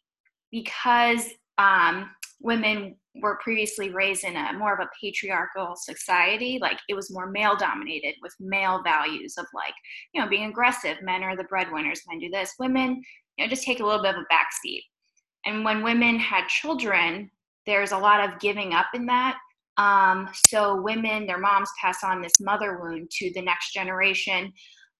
because 0.51 1.29
um, 1.57 2.09
women 2.39 2.95
were 3.21 3.39
previously 3.43 3.89
raised 3.89 4.23
in 4.23 4.35
a 4.35 4.53
more 4.53 4.73
of 4.73 4.79
a 4.79 4.89
patriarchal 5.01 5.75
society 5.75 6.59
like 6.61 6.77
it 6.87 6.93
was 6.93 7.11
more 7.11 7.31
male 7.31 7.55
dominated 7.55 8.13
with 8.21 8.33
male 8.39 8.81
values 8.83 9.35
of 9.37 9.45
like 9.55 9.73
you 10.13 10.21
know 10.21 10.29
being 10.29 10.49
aggressive 10.49 10.97
men 11.01 11.23
are 11.23 11.35
the 11.35 11.43
breadwinners 11.45 12.01
men 12.07 12.19
do 12.19 12.29
this 12.29 12.53
women 12.59 13.01
you 13.37 13.45
know 13.45 13.49
just 13.49 13.63
take 13.63 13.79
a 13.79 13.83
little 13.83 14.03
bit 14.03 14.15
of 14.15 14.21
a 14.21 14.33
backseat 14.33 14.81
and 15.45 15.65
when 15.65 15.83
women 15.83 16.19
had 16.19 16.47
children 16.47 17.29
there's 17.65 17.91
a 17.91 17.97
lot 17.97 18.23
of 18.23 18.39
giving 18.39 18.73
up 18.73 18.87
in 18.93 19.05
that 19.05 19.37
um, 19.77 20.29
so 20.47 20.81
women 20.81 21.27
their 21.27 21.37
moms 21.37 21.69
pass 21.79 22.03
on 22.03 22.21
this 22.21 22.39
mother 22.39 22.79
wound 22.79 23.09
to 23.11 23.31
the 23.33 23.41
next 23.41 23.73
generation. 23.73 24.51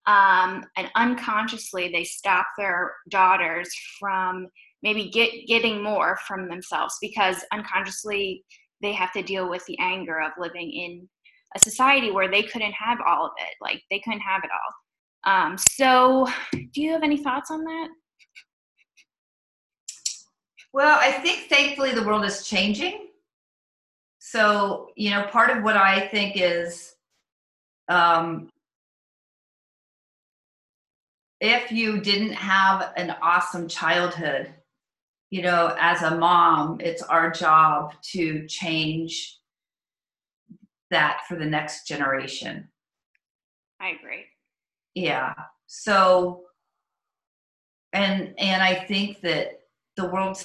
Um, 0.05 0.63
and 0.77 0.89
unconsciously 0.95 1.89
they 1.91 2.03
stop 2.03 2.45
their 2.57 2.93
daughters 3.09 3.69
from 3.99 4.47
maybe 4.83 5.09
get 5.09 5.31
getting 5.47 5.83
more 5.83 6.17
from 6.27 6.47
themselves 6.47 6.95
because 7.01 7.43
unconsciously 7.51 8.43
they 8.81 8.93
have 8.93 9.11
to 9.13 9.23
deal 9.23 9.49
with 9.49 9.65
the 9.65 9.77
anger 9.79 10.21
of 10.21 10.31
living 10.37 10.71
in 10.71 11.09
a 11.55 11.59
society 11.59 12.11
where 12.11 12.29
they 12.29 12.43
couldn't 12.43 12.73
have 12.73 12.99
all 13.05 13.25
of 13.25 13.31
it 13.37 13.55
like 13.59 13.81
they 13.89 13.99
couldn't 13.99 14.21
have 14.21 14.43
it 14.43 14.51
all. 14.53 15.33
Um, 15.33 15.57
so 15.57 16.27
do 16.53 16.81
you 16.81 16.91
have 16.91 17.03
any 17.03 17.17
thoughts 17.17 17.51
on 17.51 17.63
that? 17.63 17.89
Well 20.73 20.99
i 21.01 21.11
think 21.11 21.49
thankfully 21.49 21.93
the 21.93 22.03
world 22.03 22.23
is 22.23 22.45
changing 22.45 23.06
so 24.31 24.89
you 24.95 25.09
know 25.09 25.23
part 25.27 25.55
of 25.55 25.63
what 25.63 25.77
i 25.77 26.07
think 26.07 26.33
is 26.35 26.93
um, 27.89 28.49
if 31.39 31.71
you 31.71 32.01
didn't 32.01 32.33
have 32.33 32.91
an 32.97 33.15
awesome 33.21 33.67
childhood 33.69 34.53
you 35.29 35.41
know, 35.41 35.75
as 35.79 36.03
a 36.03 36.15
mom, 36.15 36.79
it's 36.79 37.03
our 37.03 37.31
job 37.31 37.93
to 38.01 38.47
change 38.47 39.37
that 40.89 41.21
for 41.27 41.35
the 41.35 41.45
next 41.45 41.85
generation. 41.85 42.69
I 43.79 43.89
agree. 43.89 44.23
Yeah. 44.95 45.33
So 45.67 46.43
and 47.91 48.33
and 48.37 48.61
I 48.63 48.75
think 48.75 49.21
that 49.21 49.59
the 49.97 50.07
world 50.07 50.41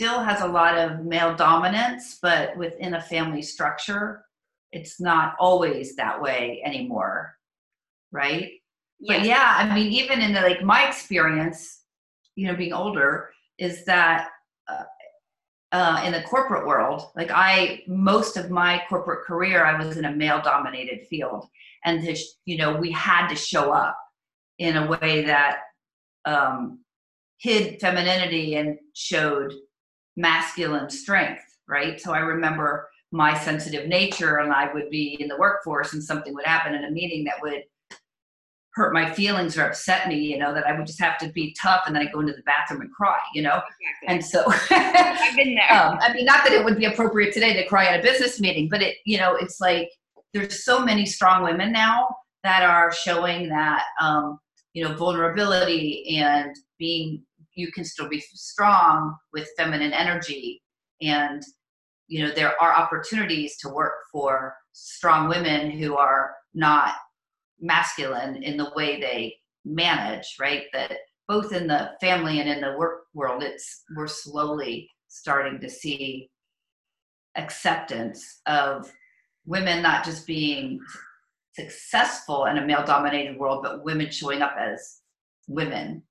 still 0.00 0.20
has 0.20 0.40
a 0.40 0.46
lot 0.46 0.78
of 0.78 1.04
male 1.04 1.34
dominance, 1.36 2.18
but 2.22 2.56
within 2.56 2.94
a 2.94 3.02
family 3.02 3.42
structure, 3.42 4.24
it's 4.72 4.98
not 4.98 5.34
always 5.38 5.94
that 5.94 6.18
way 6.22 6.62
anymore. 6.64 7.36
Right? 8.10 8.52
Yes. 8.98 9.18
But 9.18 9.26
yeah, 9.26 9.56
I 9.58 9.74
mean 9.74 9.92
even 9.92 10.22
in 10.22 10.32
the, 10.32 10.40
like 10.40 10.62
my 10.62 10.88
experience, 10.88 11.82
you 12.34 12.46
know, 12.46 12.56
being 12.56 12.72
older, 12.72 13.28
is 13.58 13.84
that 13.84 14.28
uh, 14.70 14.84
uh, 15.72 16.02
in 16.06 16.12
the 16.12 16.22
corporate 16.22 16.66
world, 16.66 17.10
like 17.14 17.30
I, 17.30 17.82
most 17.86 18.38
of 18.38 18.50
my 18.50 18.82
corporate 18.88 19.26
career, 19.26 19.66
I 19.66 19.84
was 19.84 19.98
in 19.98 20.06
a 20.06 20.16
male 20.16 20.40
dominated 20.40 21.08
field. 21.08 21.46
And, 21.84 22.02
to, 22.06 22.16
you 22.46 22.56
know, 22.56 22.74
we 22.74 22.90
had 22.90 23.28
to 23.28 23.36
show 23.36 23.70
up 23.70 23.98
in 24.58 24.78
a 24.78 24.86
way 24.86 25.24
that 25.26 25.58
um, 26.24 26.78
hid 27.36 27.78
femininity 27.82 28.54
and 28.54 28.78
showed 28.94 29.52
masculine 30.16 30.90
strength, 30.90 31.42
right? 31.68 32.00
So 32.00 32.12
I 32.12 32.18
remember 32.18 32.88
my 33.12 33.36
sensitive 33.36 33.88
nature, 33.88 34.38
and 34.38 34.52
I 34.52 34.72
would 34.72 34.88
be 34.90 35.16
in 35.20 35.28
the 35.28 35.36
workforce, 35.36 35.92
and 35.92 36.02
something 36.02 36.34
would 36.34 36.46
happen 36.46 36.74
in 36.74 36.84
a 36.84 36.90
meeting 36.90 37.24
that 37.24 37.42
would 37.42 37.62
hurt 38.74 38.92
my 38.92 39.12
feelings 39.12 39.58
or 39.58 39.64
upset 39.64 40.08
me, 40.08 40.16
you 40.16 40.38
know, 40.38 40.54
that 40.54 40.66
I 40.66 40.76
would 40.76 40.86
just 40.86 41.00
have 41.00 41.18
to 41.18 41.28
be 41.30 41.54
tough 41.60 41.82
and 41.86 41.94
then 41.94 42.06
I 42.06 42.10
go 42.10 42.20
into 42.20 42.32
the 42.32 42.42
bathroom 42.42 42.82
and 42.82 42.92
cry, 42.92 43.18
you 43.34 43.42
know? 43.42 43.60
Exactly. 44.06 44.06
And 44.08 44.24
so 44.24 44.44
I've 44.70 45.36
been 45.36 45.54
there. 45.54 45.72
Um, 45.72 45.98
I 46.00 46.12
mean, 46.12 46.24
not 46.24 46.44
that 46.44 46.52
it 46.52 46.64
would 46.64 46.76
be 46.78 46.84
appropriate 46.84 47.34
today 47.34 47.52
to 47.54 47.66
cry 47.66 47.86
at 47.86 48.00
a 48.00 48.02
business 48.02 48.40
meeting, 48.40 48.68
but 48.68 48.80
it, 48.80 48.96
you 49.04 49.18
know, 49.18 49.34
it's 49.34 49.60
like 49.60 49.90
there's 50.32 50.64
so 50.64 50.84
many 50.84 51.04
strong 51.04 51.42
women 51.42 51.72
now 51.72 52.08
that 52.44 52.62
are 52.62 52.92
showing 52.92 53.48
that, 53.48 53.82
um, 54.00 54.38
you 54.72 54.84
know, 54.84 54.94
vulnerability 54.94 56.16
and 56.16 56.54
being, 56.78 57.24
you 57.60 57.70
can 57.72 57.84
still 57.84 58.08
be 58.08 58.20
strong 58.20 59.14
with 59.32 59.48
feminine 59.56 59.92
energy. 59.92 60.62
And, 61.02 61.42
you 62.08 62.22
know, 62.24 62.32
there 62.34 62.60
are 62.60 62.74
opportunities 62.74 63.56
to 63.58 63.68
work 63.68 63.94
for 64.10 64.54
strong 64.72 65.28
women 65.28 65.70
who 65.70 65.96
are 65.96 66.32
not 66.54 66.94
masculine 67.60 68.42
in 68.42 68.56
the 68.56 68.72
way 68.74 69.00
they 69.00 69.36
manage, 69.64 70.36
right? 70.40 70.64
That 70.72 70.92
both 71.28 71.52
in 71.52 71.66
the 71.66 71.92
family 72.00 72.40
and 72.40 72.48
in 72.48 72.60
the 72.60 72.76
work 72.76 73.02
world, 73.14 73.42
it's 73.42 73.84
we're 73.96 74.08
slowly 74.08 74.88
starting 75.08 75.60
to 75.60 75.68
see 75.68 76.30
acceptance 77.36 78.40
of 78.46 78.90
women 79.46 79.82
not 79.82 80.04
just 80.04 80.26
being 80.26 80.80
successful 81.54 82.46
in 82.46 82.58
a 82.58 82.66
male 82.66 82.84
dominated 82.84 83.38
world, 83.38 83.62
but 83.62 83.84
women 83.84 84.10
showing 84.10 84.42
up 84.42 84.56
as 84.58 85.00
women. 85.48 86.02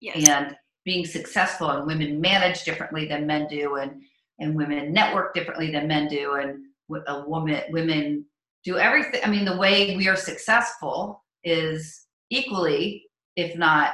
Yes. 0.00 0.28
And 0.28 0.56
being 0.88 1.04
successful 1.04 1.68
and 1.68 1.86
women 1.86 2.18
manage 2.18 2.64
differently 2.64 3.06
than 3.06 3.26
men 3.26 3.46
do 3.46 3.76
and 3.76 4.00
and 4.38 4.56
women 4.56 4.90
network 4.90 5.34
differently 5.34 5.70
than 5.70 5.86
men 5.86 6.08
do 6.08 6.36
and 6.36 6.64
a 7.08 7.28
woman 7.28 7.60
women 7.68 8.24
do 8.64 8.78
everything. 8.78 9.20
I 9.22 9.28
mean, 9.28 9.44
the 9.44 9.58
way 9.58 9.94
we 9.98 10.08
are 10.08 10.16
successful 10.16 11.22
is 11.44 12.06
equally, 12.30 13.04
if 13.36 13.54
not 13.54 13.92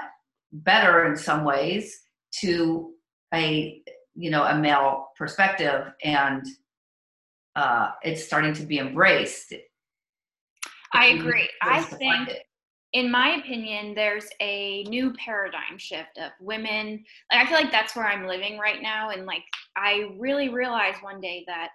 better 0.52 1.06
in 1.06 1.16
some 1.16 1.42
ways, 1.44 2.00
to 2.40 2.92
a 3.32 3.82
you 4.14 4.30
know 4.30 4.44
a 4.44 4.56
male 4.56 5.08
perspective, 5.18 5.92
and 6.04 6.46
uh, 7.56 7.90
it's 8.04 8.24
starting 8.24 8.54
to 8.54 8.62
be 8.62 8.78
embraced. 8.78 9.52
I 10.92 11.06
agree. 11.06 11.50
I 11.60 11.82
think 11.82 12.28
in 12.94 13.10
my 13.10 13.36
opinion, 13.40 13.92
there's 13.94 14.28
a 14.40 14.84
new 14.84 15.12
paradigm 15.14 15.76
shift 15.78 16.16
of 16.16 16.30
women. 16.40 17.04
Like 17.30 17.44
I 17.44 17.46
feel 17.46 17.58
like 17.58 17.72
that's 17.72 17.94
where 17.96 18.06
I'm 18.06 18.26
living 18.26 18.56
right 18.56 18.80
now, 18.80 19.10
and 19.10 19.26
like 19.26 19.42
I 19.76 20.10
really 20.16 20.48
realized 20.48 21.02
one 21.02 21.20
day 21.20 21.44
that 21.48 21.70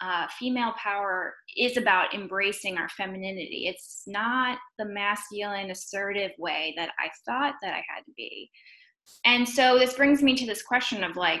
uh, 0.00 0.26
female 0.38 0.74
power 0.76 1.34
is 1.56 1.76
about 1.76 2.12
embracing 2.12 2.76
our 2.76 2.88
femininity. 2.88 3.66
It's 3.68 4.02
not 4.08 4.58
the 4.76 4.84
masculine, 4.84 5.70
assertive 5.70 6.32
way 6.38 6.74
that 6.76 6.90
I 6.98 7.08
thought 7.24 7.54
that 7.62 7.72
I 7.72 7.82
had 7.88 8.04
to 8.04 8.12
be. 8.16 8.50
And 9.24 9.48
so 9.48 9.78
this 9.78 9.94
brings 9.94 10.22
me 10.22 10.34
to 10.34 10.46
this 10.46 10.62
question 10.62 11.04
of 11.04 11.16
like, 11.16 11.40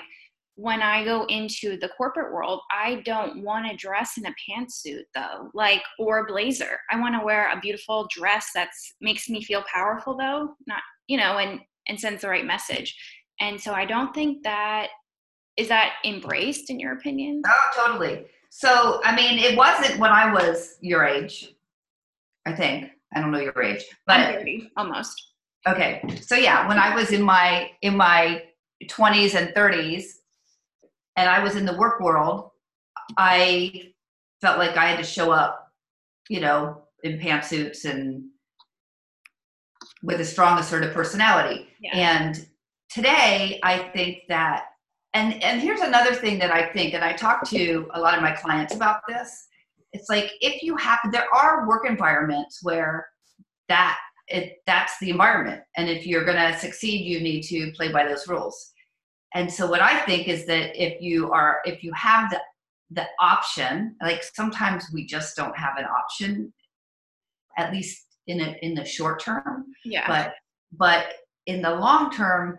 when 0.56 0.82
I 0.82 1.04
go 1.04 1.24
into 1.26 1.76
the 1.78 1.88
corporate 1.96 2.32
world, 2.32 2.60
I 2.70 3.02
don't 3.04 3.42
want 3.42 3.68
to 3.68 3.76
dress 3.76 4.16
in 4.18 4.26
a 4.26 4.34
pantsuit 4.48 5.04
though, 5.14 5.50
like 5.52 5.82
or 5.98 6.20
a 6.20 6.26
blazer. 6.26 6.78
I 6.90 7.00
want 7.00 7.18
to 7.18 7.24
wear 7.24 7.50
a 7.50 7.60
beautiful 7.60 8.08
dress 8.10 8.50
that's 8.54 8.94
makes 9.00 9.28
me 9.28 9.42
feel 9.42 9.64
powerful 9.72 10.16
though, 10.16 10.54
not 10.66 10.80
you 11.08 11.16
know, 11.16 11.38
and 11.38 11.60
and 11.88 11.98
sends 11.98 12.22
the 12.22 12.28
right 12.28 12.46
message. 12.46 12.96
And 13.40 13.60
so 13.60 13.72
I 13.72 13.84
don't 13.84 14.14
think 14.14 14.44
that 14.44 14.88
is 15.56 15.68
that 15.68 15.94
embraced 16.04 16.70
in 16.70 16.80
your 16.80 16.92
opinion? 16.92 17.42
Oh, 17.46 17.70
totally. 17.74 18.26
So 18.50 19.00
I 19.04 19.14
mean, 19.14 19.38
it 19.38 19.56
wasn't 19.56 19.98
when 19.98 20.12
I 20.12 20.32
was 20.32 20.76
your 20.80 21.04
age. 21.04 21.52
I 22.46 22.52
think 22.52 22.90
I 23.12 23.20
don't 23.20 23.32
know 23.32 23.40
your 23.40 23.60
age, 23.60 23.84
but 24.06 24.20
I'm 24.20 24.34
30, 24.34 24.70
almost. 24.76 25.30
Okay, 25.66 26.02
so 26.20 26.36
yeah, 26.36 26.68
when 26.68 26.78
I 26.78 26.94
was 26.94 27.10
in 27.10 27.22
my 27.22 27.70
in 27.82 27.96
my 27.96 28.42
20s 28.84 29.34
and 29.34 29.48
30s, 29.54 30.04
and 31.16 31.28
I 31.28 31.42
was 31.42 31.56
in 31.56 31.66
the 31.66 31.76
work 31.76 32.00
world, 32.00 32.50
I 33.16 33.92
felt 34.40 34.58
like 34.58 34.76
I 34.76 34.88
had 34.88 34.98
to 34.98 35.04
show 35.04 35.30
up, 35.30 35.72
you 36.28 36.40
know, 36.40 36.82
in 37.02 37.18
pantsuits 37.18 37.84
and 37.84 38.24
with 40.02 40.20
a 40.20 40.24
strong 40.24 40.58
assertive 40.58 40.92
personality. 40.94 41.68
Yeah. 41.80 41.96
And 41.96 42.46
today 42.90 43.60
I 43.62 43.78
think 43.94 44.22
that 44.28 44.66
and 45.14 45.42
and 45.44 45.60
here's 45.60 45.80
another 45.80 46.12
thing 46.12 46.40
that 46.40 46.50
I 46.50 46.72
think, 46.72 46.92
and 46.92 47.04
I 47.04 47.12
talk 47.12 47.48
to 47.50 47.88
a 47.94 48.00
lot 48.00 48.16
of 48.16 48.22
my 48.22 48.32
clients 48.32 48.74
about 48.74 49.00
this. 49.06 49.46
It's 49.92 50.08
like 50.08 50.32
if 50.40 50.60
you 50.62 50.76
have 50.76 50.98
there 51.12 51.32
are 51.32 51.68
work 51.68 51.86
environments 51.86 52.60
where 52.62 53.06
that 53.68 53.96
it 54.26 54.56
that's 54.66 54.98
the 54.98 55.10
environment. 55.10 55.62
And 55.76 55.88
if 55.88 56.04
you're 56.04 56.24
gonna 56.24 56.58
succeed, 56.58 57.06
you 57.06 57.20
need 57.20 57.42
to 57.44 57.70
play 57.76 57.92
by 57.92 58.08
those 58.08 58.26
rules 58.26 58.73
and 59.34 59.52
so 59.52 59.66
what 59.66 59.82
i 59.82 60.00
think 60.00 60.28
is 60.28 60.46
that 60.46 60.74
if 60.80 61.00
you 61.00 61.30
are 61.32 61.60
if 61.64 61.82
you 61.82 61.92
have 61.92 62.30
the 62.30 62.40
the 62.90 63.06
option 63.20 63.96
like 64.02 64.22
sometimes 64.22 64.86
we 64.92 65.06
just 65.06 65.36
don't 65.36 65.56
have 65.56 65.76
an 65.76 65.84
option 65.84 66.52
at 67.56 67.72
least 67.72 68.04
in 68.26 68.40
a, 68.40 68.56
in 68.62 68.74
the 68.74 68.84
short 68.84 69.20
term. 69.20 69.66
Yeah. 69.84 70.06
But 70.06 70.34
but 70.76 71.06
in 71.46 71.62
the 71.62 71.74
long 71.74 72.10
term 72.10 72.58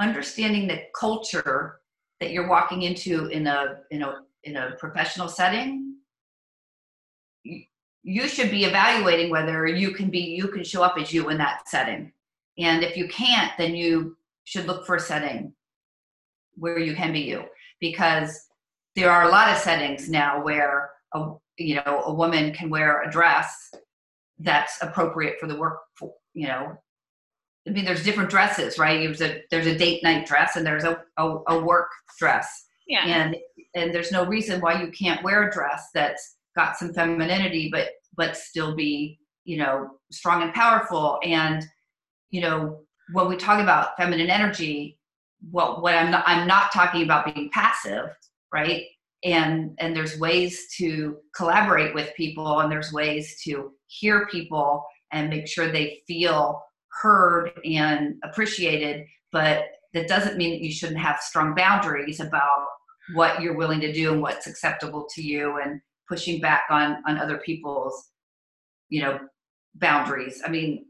understanding 0.00 0.68
the 0.68 0.82
culture 0.98 1.80
that 2.20 2.30
you're 2.30 2.48
walking 2.48 2.82
into 2.82 3.26
in 3.26 3.46
a 3.46 3.78
in 3.90 4.02
a 4.02 4.20
in 4.44 4.56
a 4.56 4.72
professional 4.78 5.28
setting 5.28 5.96
you, 7.42 7.62
you 8.02 8.28
should 8.28 8.50
be 8.50 8.64
evaluating 8.64 9.30
whether 9.30 9.66
you 9.66 9.92
can 9.92 10.10
be 10.10 10.20
you 10.20 10.48
can 10.48 10.62
show 10.62 10.82
up 10.82 10.96
as 10.98 11.12
you 11.12 11.28
in 11.30 11.38
that 11.38 11.68
setting. 11.68 12.12
And 12.58 12.82
if 12.82 12.96
you 12.96 13.08
can't 13.08 13.52
then 13.58 13.74
you 13.74 14.16
should 14.44 14.66
look 14.66 14.86
for 14.86 14.96
a 14.96 15.00
setting 15.00 15.52
where 16.56 16.78
you 16.78 16.94
can 16.94 17.12
be 17.12 17.20
you. 17.20 17.44
Because 17.80 18.46
there 18.94 19.10
are 19.10 19.24
a 19.24 19.30
lot 19.30 19.50
of 19.50 19.58
settings 19.58 20.08
now 20.08 20.42
where 20.42 20.90
a 21.14 21.32
you 21.58 21.76
know 21.76 22.02
a 22.06 22.12
woman 22.12 22.52
can 22.52 22.70
wear 22.70 23.02
a 23.02 23.10
dress 23.10 23.70
that's 24.40 24.78
appropriate 24.82 25.36
for 25.38 25.46
the 25.46 25.56
work 25.56 25.78
you 26.34 26.46
know. 26.46 26.76
I 27.66 27.72
mean 27.72 27.84
there's 27.84 28.04
different 28.04 28.30
dresses 28.30 28.78
right? 28.78 29.00
There's 29.00 29.20
a 29.20 29.42
there's 29.50 29.66
a 29.66 29.76
date 29.76 30.02
night 30.02 30.26
dress 30.26 30.56
and 30.56 30.66
there's 30.66 30.84
a, 30.84 31.02
a, 31.16 31.36
a 31.48 31.64
work 31.64 31.90
dress. 32.18 32.64
Yeah. 32.86 33.04
And 33.06 33.36
and 33.74 33.94
there's 33.94 34.12
no 34.12 34.24
reason 34.24 34.60
why 34.60 34.80
you 34.80 34.90
can't 34.90 35.22
wear 35.22 35.48
a 35.48 35.52
dress 35.52 35.88
that's 35.94 36.36
got 36.56 36.76
some 36.76 36.94
femininity 36.94 37.68
but 37.70 37.90
but 38.16 38.36
still 38.36 38.74
be 38.74 39.18
you 39.44 39.58
know 39.58 39.90
strong 40.10 40.42
and 40.42 40.54
powerful. 40.54 41.18
And 41.22 41.64
you 42.30 42.40
know 42.40 42.80
when 43.12 43.28
we 43.28 43.36
talk 43.36 43.60
about 43.60 43.96
feminine 43.96 44.30
energy 44.30 44.98
what 45.50 45.82
what 45.82 45.94
I'm 45.94 46.10
not 46.10 46.24
I'm 46.26 46.46
not 46.46 46.72
talking 46.72 47.02
about 47.02 47.32
being 47.34 47.50
passive, 47.52 48.08
right? 48.52 48.84
And 49.24 49.76
and 49.78 49.94
there's 49.94 50.18
ways 50.18 50.68
to 50.78 51.18
collaborate 51.34 51.94
with 51.94 52.14
people 52.16 52.60
and 52.60 52.70
there's 52.70 52.92
ways 52.92 53.40
to 53.44 53.72
hear 53.86 54.26
people 54.26 54.84
and 55.12 55.30
make 55.30 55.46
sure 55.46 55.70
they 55.70 56.02
feel 56.06 56.62
heard 57.00 57.50
and 57.64 58.16
appreciated, 58.24 59.06
but 59.32 59.64
that 59.92 60.08
doesn't 60.08 60.36
mean 60.36 60.50
that 60.50 60.62
you 60.62 60.72
shouldn't 60.72 60.98
have 60.98 61.20
strong 61.20 61.54
boundaries 61.54 62.20
about 62.20 62.66
what 63.14 63.40
you're 63.40 63.56
willing 63.56 63.80
to 63.80 63.92
do 63.92 64.12
and 64.12 64.20
what's 64.20 64.46
acceptable 64.46 65.06
to 65.14 65.22
you 65.22 65.58
and 65.62 65.80
pushing 66.08 66.40
back 66.40 66.64
on 66.70 67.02
on 67.06 67.18
other 67.18 67.38
people's 67.38 68.10
you 68.88 69.02
know 69.02 69.18
boundaries. 69.74 70.42
I 70.44 70.50
mean, 70.50 70.86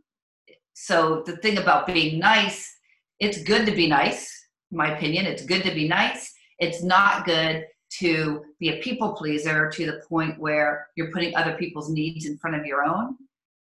so 0.75 1.23
the 1.27 1.37
thing 1.39 1.59
about 1.59 1.87
being 1.87 2.19
nice, 2.19 2.73
it's 3.19 3.43
good 3.43 3.67
to 3.67 3.73
be 3.73 3.89
nice 3.89 4.36
my 4.77 4.97
opinion. 4.97 5.27
It's 5.27 5.45
good 5.45 5.63
to 5.65 5.75
be 5.75 5.89
nice. 5.89 6.33
It's 6.59 6.83
not 6.83 7.25
good 7.25 7.65
to 7.99 8.45
be 8.61 8.71
a 8.71 8.83
people 8.83 9.13
pleaser 9.15 9.71
to 9.71 9.87
the 9.87 10.03
point 10.09 10.39
where 10.39 10.89
you're 10.97 11.11
putting 11.13 11.35
other 11.37 11.57
people's 11.57 11.91
needs 11.91 12.27
in 12.27 12.37
front 12.39 12.57
of 12.57 12.67
your 12.67 12.85
own. 12.85 13.17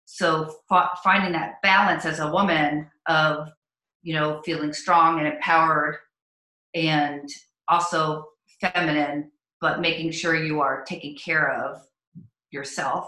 So 0.06 0.56
f- 0.72 1.00
finding 1.04 1.32
that 1.34 1.62
balance 1.62 2.06
as 2.06 2.20
a 2.20 2.32
woman 2.32 2.90
of, 3.08 3.50
you 4.02 4.14
know, 4.14 4.42
feeling 4.44 4.74
strong 4.74 5.20
and 5.20 5.28
empowered 5.28 5.98
and 6.74 7.30
also 7.68 8.26
feminine, 8.60 9.32
but 9.62 9.82
making 9.82 10.12
sure 10.12 10.36
you 10.36 10.62
are 10.62 10.84
taking 10.84 11.16
care 11.16 11.52
of 11.52 11.82
yourself 12.52 13.08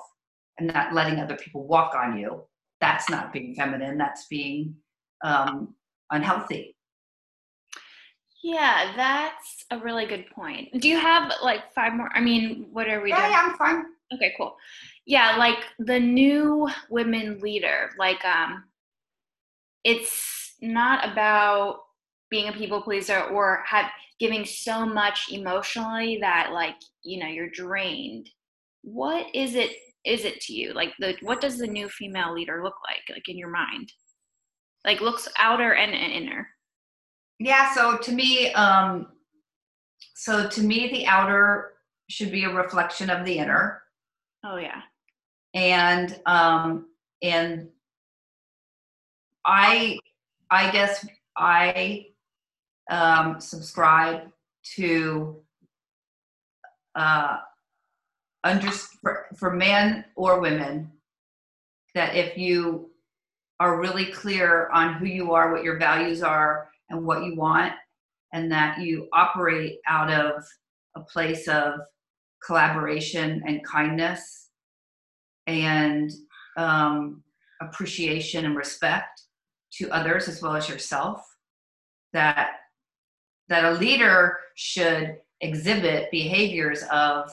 and 0.57 0.67
not 0.67 0.93
letting 0.93 1.19
other 1.19 1.35
people 1.35 1.67
walk 1.67 1.95
on 1.95 2.17
you. 2.17 2.43
That's 2.81 3.09
not 3.09 3.33
being 3.33 3.55
feminine. 3.55 3.97
That's 3.97 4.27
being 4.27 4.75
um, 5.23 5.75
unhealthy. 6.11 6.74
Yeah, 8.45 8.93
that's 8.95 9.65
a 9.71 9.79
really 9.79 10.05
good 10.05 10.29
point. 10.29 10.79
Do 10.79 10.87
you 10.87 10.99
have 10.99 11.31
like 11.41 11.73
five 11.73 11.93
more? 11.93 12.11
I 12.13 12.21
mean, 12.21 12.67
what 12.71 12.87
are 12.87 13.01
we 13.01 13.09
yeah, 13.09 13.21
doing? 13.21 13.31
Yeah, 13.31 13.41
I'm 13.43 13.57
fine. 13.57 13.85
Okay, 14.13 14.35
cool. 14.37 14.55
Yeah, 15.07 15.37
like 15.37 15.57
the 15.79 15.99
new 15.99 16.69
women 16.91 17.39
leader, 17.39 17.89
like 17.97 18.23
um 18.23 18.65
it's 19.83 20.53
not 20.61 21.11
about 21.11 21.79
being 22.29 22.47
a 22.47 22.53
people 22.53 22.83
pleaser 22.83 23.19
or 23.19 23.63
have 23.65 23.89
giving 24.19 24.45
so 24.45 24.85
much 24.85 25.31
emotionally 25.31 26.19
that 26.21 26.51
like, 26.53 26.77
you 27.01 27.19
know, 27.19 27.27
you're 27.27 27.49
drained. 27.49 28.29
What 28.83 29.25
is 29.33 29.55
it 29.55 29.71
is 30.05 30.23
it 30.23 30.39
to 30.41 30.53
you? 30.53 30.73
Like 30.73 30.93
the 30.99 31.15
what 31.23 31.41
does 31.41 31.57
the 31.57 31.65
new 31.65 31.89
female 31.89 32.31
leader 32.31 32.61
look 32.63 32.75
like 32.87 33.01
like 33.09 33.27
in 33.27 33.39
your 33.39 33.49
mind? 33.49 33.91
Like 34.85 35.01
looks 35.01 35.27
outer 35.35 35.73
and 35.73 35.95
inner 35.95 36.47
yeah 37.39 37.73
so 37.73 37.97
to 37.97 38.11
me 38.11 38.51
um 38.53 39.07
so 40.15 40.47
to 40.47 40.61
me 40.61 40.89
the 40.91 41.05
outer 41.05 41.73
should 42.09 42.31
be 42.31 42.43
a 42.43 42.53
reflection 42.53 43.09
of 43.09 43.25
the 43.25 43.37
inner. 43.37 43.81
Oh 44.43 44.57
yeah. 44.57 44.81
And 45.53 46.19
um 46.25 46.87
and 47.21 47.69
i 49.45 49.97
i 50.51 50.69
guess 50.71 51.07
i 51.37 52.07
um 52.91 53.39
subscribe 53.39 54.23
to 54.75 55.37
uh 56.95 57.37
under 58.43 58.69
for, 58.69 59.27
for 59.37 59.53
men 59.53 60.05
or 60.15 60.39
women 60.39 60.91
that 61.93 62.15
if 62.15 62.37
you 62.37 62.89
are 63.59 63.79
really 63.79 64.07
clear 64.07 64.69
on 64.71 64.95
who 64.95 65.05
you 65.05 65.31
are 65.31 65.53
what 65.53 65.63
your 65.63 65.77
values 65.77 66.21
are 66.21 66.69
and 66.89 67.05
what 67.05 67.23
you 67.23 67.35
want, 67.35 67.73
and 68.33 68.51
that 68.51 68.79
you 68.79 69.07
operate 69.13 69.79
out 69.87 70.11
of 70.11 70.43
a 70.95 71.01
place 71.01 71.47
of 71.47 71.79
collaboration 72.45 73.43
and 73.45 73.65
kindness 73.65 74.49
and 75.47 76.11
um, 76.57 77.23
appreciation 77.61 78.45
and 78.45 78.55
respect 78.55 79.21
to 79.73 79.89
others 79.91 80.27
as 80.27 80.41
well 80.41 80.55
as 80.55 80.69
yourself 80.69 81.25
that 82.13 82.51
that 83.49 83.65
a 83.65 83.71
leader 83.71 84.37
should 84.55 85.17
exhibit 85.41 86.09
behaviors 86.11 86.83
of 86.91 87.29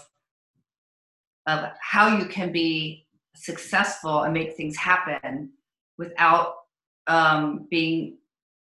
of 1.46 1.70
how 1.80 2.16
you 2.18 2.26
can 2.26 2.52
be 2.52 3.06
successful 3.34 4.22
and 4.22 4.34
make 4.34 4.56
things 4.56 4.76
happen 4.76 5.50
without 5.98 6.54
um, 7.06 7.66
being 7.70 8.18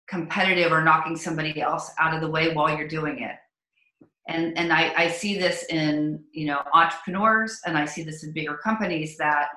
competitive 0.09 0.73
or 0.73 0.83
knocking 0.83 1.16
somebody 1.16 1.61
else 1.61 1.90
out 1.99 2.14
of 2.14 2.21
the 2.21 2.31
way 2.31 2.53
while 2.55 2.77
you're 2.77 2.88
doing 2.88 3.21
it 3.21 3.37
and 4.29 4.57
and 4.59 4.73
I, 4.73 4.92
I 4.97 5.09
see 5.09 5.38
this 5.38 5.64
in 5.71 6.23
you 6.33 6.47
know 6.47 6.62
entrepreneurs 6.73 7.61
and 7.66 7.77
i 7.77 7.85
see 7.85 8.03
this 8.03 8.25
in 8.25 8.33
bigger 8.33 8.57
companies 8.57 9.16
that 9.16 9.49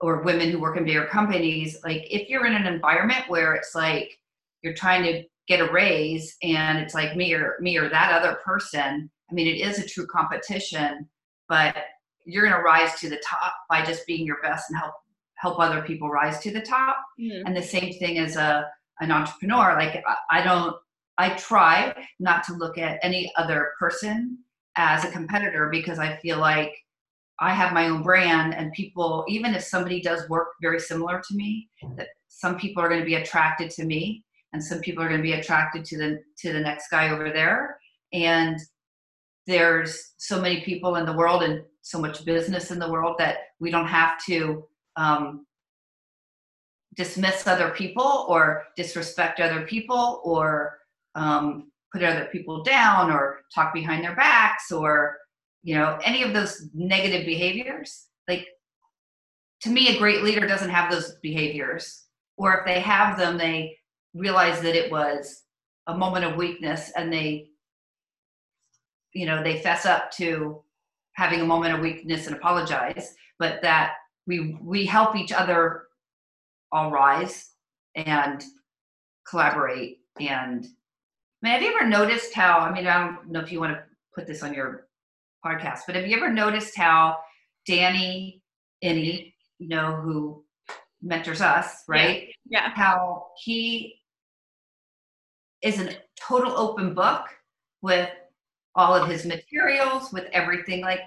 or 0.00 0.22
women 0.22 0.50
who 0.50 0.60
work 0.60 0.76
in 0.76 0.84
bigger 0.84 1.06
companies 1.06 1.78
like 1.84 2.06
if 2.10 2.28
you're 2.28 2.46
in 2.46 2.54
an 2.54 2.66
environment 2.66 3.24
where 3.28 3.54
it's 3.54 3.74
like 3.74 4.18
you're 4.62 4.74
trying 4.74 5.02
to 5.04 5.22
get 5.48 5.60
a 5.60 5.72
raise 5.72 6.36
and 6.42 6.78
it's 6.78 6.94
like 6.94 7.16
me 7.16 7.32
or 7.32 7.56
me 7.60 7.76
or 7.76 7.88
that 7.88 8.12
other 8.12 8.38
person 8.44 9.10
i 9.30 9.34
mean 9.34 9.46
it 9.46 9.60
is 9.60 9.78
a 9.78 9.86
true 9.86 10.06
competition 10.06 11.08
but 11.48 11.76
you're 12.24 12.44
going 12.44 12.56
to 12.56 12.64
rise 12.64 12.98
to 12.98 13.08
the 13.08 13.22
top 13.24 13.52
by 13.70 13.84
just 13.84 14.06
being 14.06 14.26
your 14.26 14.42
best 14.42 14.68
and 14.68 14.78
help 14.78 14.94
help 15.36 15.60
other 15.60 15.82
people 15.82 16.08
rise 16.08 16.40
to 16.40 16.50
the 16.50 16.60
top 16.60 16.96
mm-hmm. 17.20 17.46
and 17.46 17.56
the 17.56 17.62
same 17.62 17.92
thing 17.98 18.18
as 18.18 18.36
a 18.36 18.68
an 19.00 19.10
entrepreneur 19.10 19.76
like 19.78 20.02
I, 20.30 20.42
don't 20.42 20.76
i 21.18 21.30
try 21.30 21.94
not 22.20 22.44
to 22.44 22.54
look 22.54 22.78
at 22.78 22.98
any 23.02 23.32
other 23.36 23.72
person 23.78 24.38
as 24.76 25.04
a 25.04 25.10
competitor 25.10 25.68
because 25.70 25.98
i 25.98 26.16
feel 26.16 26.38
like 26.38 26.74
I 27.38 27.52
have 27.52 27.74
my 27.74 27.88
own 27.88 28.02
brand 28.02 28.54
and 28.54 28.72
people, 28.72 29.24
even 29.28 29.54
if 29.54 29.62
somebody 29.62 30.00
does 30.00 30.28
work 30.28 30.48
very 30.62 30.80
similar 30.80 31.20
to 31.28 31.34
me, 31.34 31.68
that 31.96 32.08
some 32.28 32.56
people 32.56 32.82
are 32.82 32.88
going 32.88 33.00
to 33.00 33.06
be 33.06 33.16
attracted 33.16 33.70
to 33.72 33.84
me 33.84 34.24
and 34.52 34.62
some 34.62 34.80
people 34.80 35.02
are 35.02 35.08
going 35.08 35.20
to 35.20 35.26
be 35.26 35.34
attracted 35.34 35.84
to 35.84 35.98
the 35.98 36.22
to 36.38 36.52
the 36.52 36.60
next 36.60 36.88
guy 36.88 37.10
over 37.10 37.30
there. 37.30 37.78
And 38.12 38.58
there's 39.46 40.14
so 40.16 40.40
many 40.40 40.62
people 40.62 40.96
in 40.96 41.06
the 41.06 41.12
world 41.12 41.42
and 41.42 41.62
so 41.82 42.00
much 42.00 42.24
business 42.24 42.70
in 42.70 42.78
the 42.78 42.90
world 42.90 43.16
that 43.18 43.38
we 43.60 43.70
don't 43.70 43.86
have 43.86 44.14
to 44.26 44.64
um, 44.96 45.45
dismiss 46.96 47.46
other 47.46 47.70
people 47.70 48.26
or 48.28 48.64
disrespect 48.76 49.40
other 49.40 49.62
people 49.62 50.20
or 50.24 50.78
um, 51.14 51.70
put 51.92 52.02
other 52.02 52.26
people 52.26 52.62
down 52.62 53.10
or 53.10 53.40
talk 53.54 53.72
behind 53.72 54.02
their 54.02 54.16
backs 54.16 54.72
or 54.72 55.16
you 55.62 55.74
know 55.74 55.98
any 56.04 56.22
of 56.22 56.32
those 56.32 56.68
negative 56.74 57.26
behaviors. 57.26 58.06
Like 58.28 58.46
to 59.62 59.70
me 59.70 59.94
a 59.94 59.98
great 59.98 60.22
leader 60.22 60.46
doesn't 60.46 60.70
have 60.70 60.90
those 60.90 61.16
behaviors. 61.22 62.04
Or 62.38 62.58
if 62.58 62.66
they 62.66 62.80
have 62.80 63.18
them 63.18 63.38
they 63.38 63.76
realize 64.14 64.60
that 64.60 64.76
it 64.76 64.90
was 64.90 65.42
a 65.86 65.96
moment 65.96 66.24
of 66.24 66.36
weakness 66.36 66.92
and 66.96 67.12
they 67.12 67.50
you 69.12 69.26
know 69.26 69.42
they 69.42 69.60
fess 69.60 69.86
up 69.86 70.10
to 70.12 70.62
having 71.12 71.40
a 71.40 71.46
moment 71.46 71.74
of 71.74 71.80
weakness 71.80 72.26
and 72.26 72.36
apologize. 72.36 73.14
But 73.38 73.60
that 73.62 73.92
we 74.26 74.58
we 74.62 74.86
help 74.86 75.14
each 75.16 75.32
other 75.32 75.85
all 76.72 76.90
rise 76.90 77.50
and 77.94 78.42
collaborate 79.28 79.98
and 80.20 80.66
I 81.42 81.46
mean, 81.46 81.52
have 81.52 81.62
you 81.62 81.76
ever 81.76 81.88
noticed 81.88 82.34
how 82.34 82.58
i 82.58 82.72
mean 82.72 82.86
i 82.86 82.98
don't 82.98 83.28
know 83.28 83.40
if 83.40 83.52
you 83.52 83.60
want 83.60 83.74
to 83.74 83.82
put 84.14 84.26
this 84.26 84.42
on 84.42 84.54
your 84.54 84.86
podcast. 85.46 85.80
But 85.86 85.96
have 85.96 86.06
you 86.06 86.16
ever 86.16 86.32
noticed 86.32 86.76
how 86.76 87.18
Danny 87.66 88.42
Iny, 88.84 89.32
you 89.58 89.68
know, 89.68 89.96
who 89.96 90.44
mentors 91.02 91.40
us, 91.40 91.84
right? 91.86 92.28
Yeah. 92.46 92.68
yeah. 92.68 92.70
How 92.74 93.26
he 93.42 94.00
is 95.62 95.80
a 95.80 95.94
total 96.20 96.56
open 96.56 96.94
book 96.94 97.26
with 97.82 98.10
all 98.74 98.94
of 98.94 99.08
his 99.08 99.24
materials, 99.24 100.12
with 100.12 100.24
everything. 100.32 100.82
Like 100.82 101.00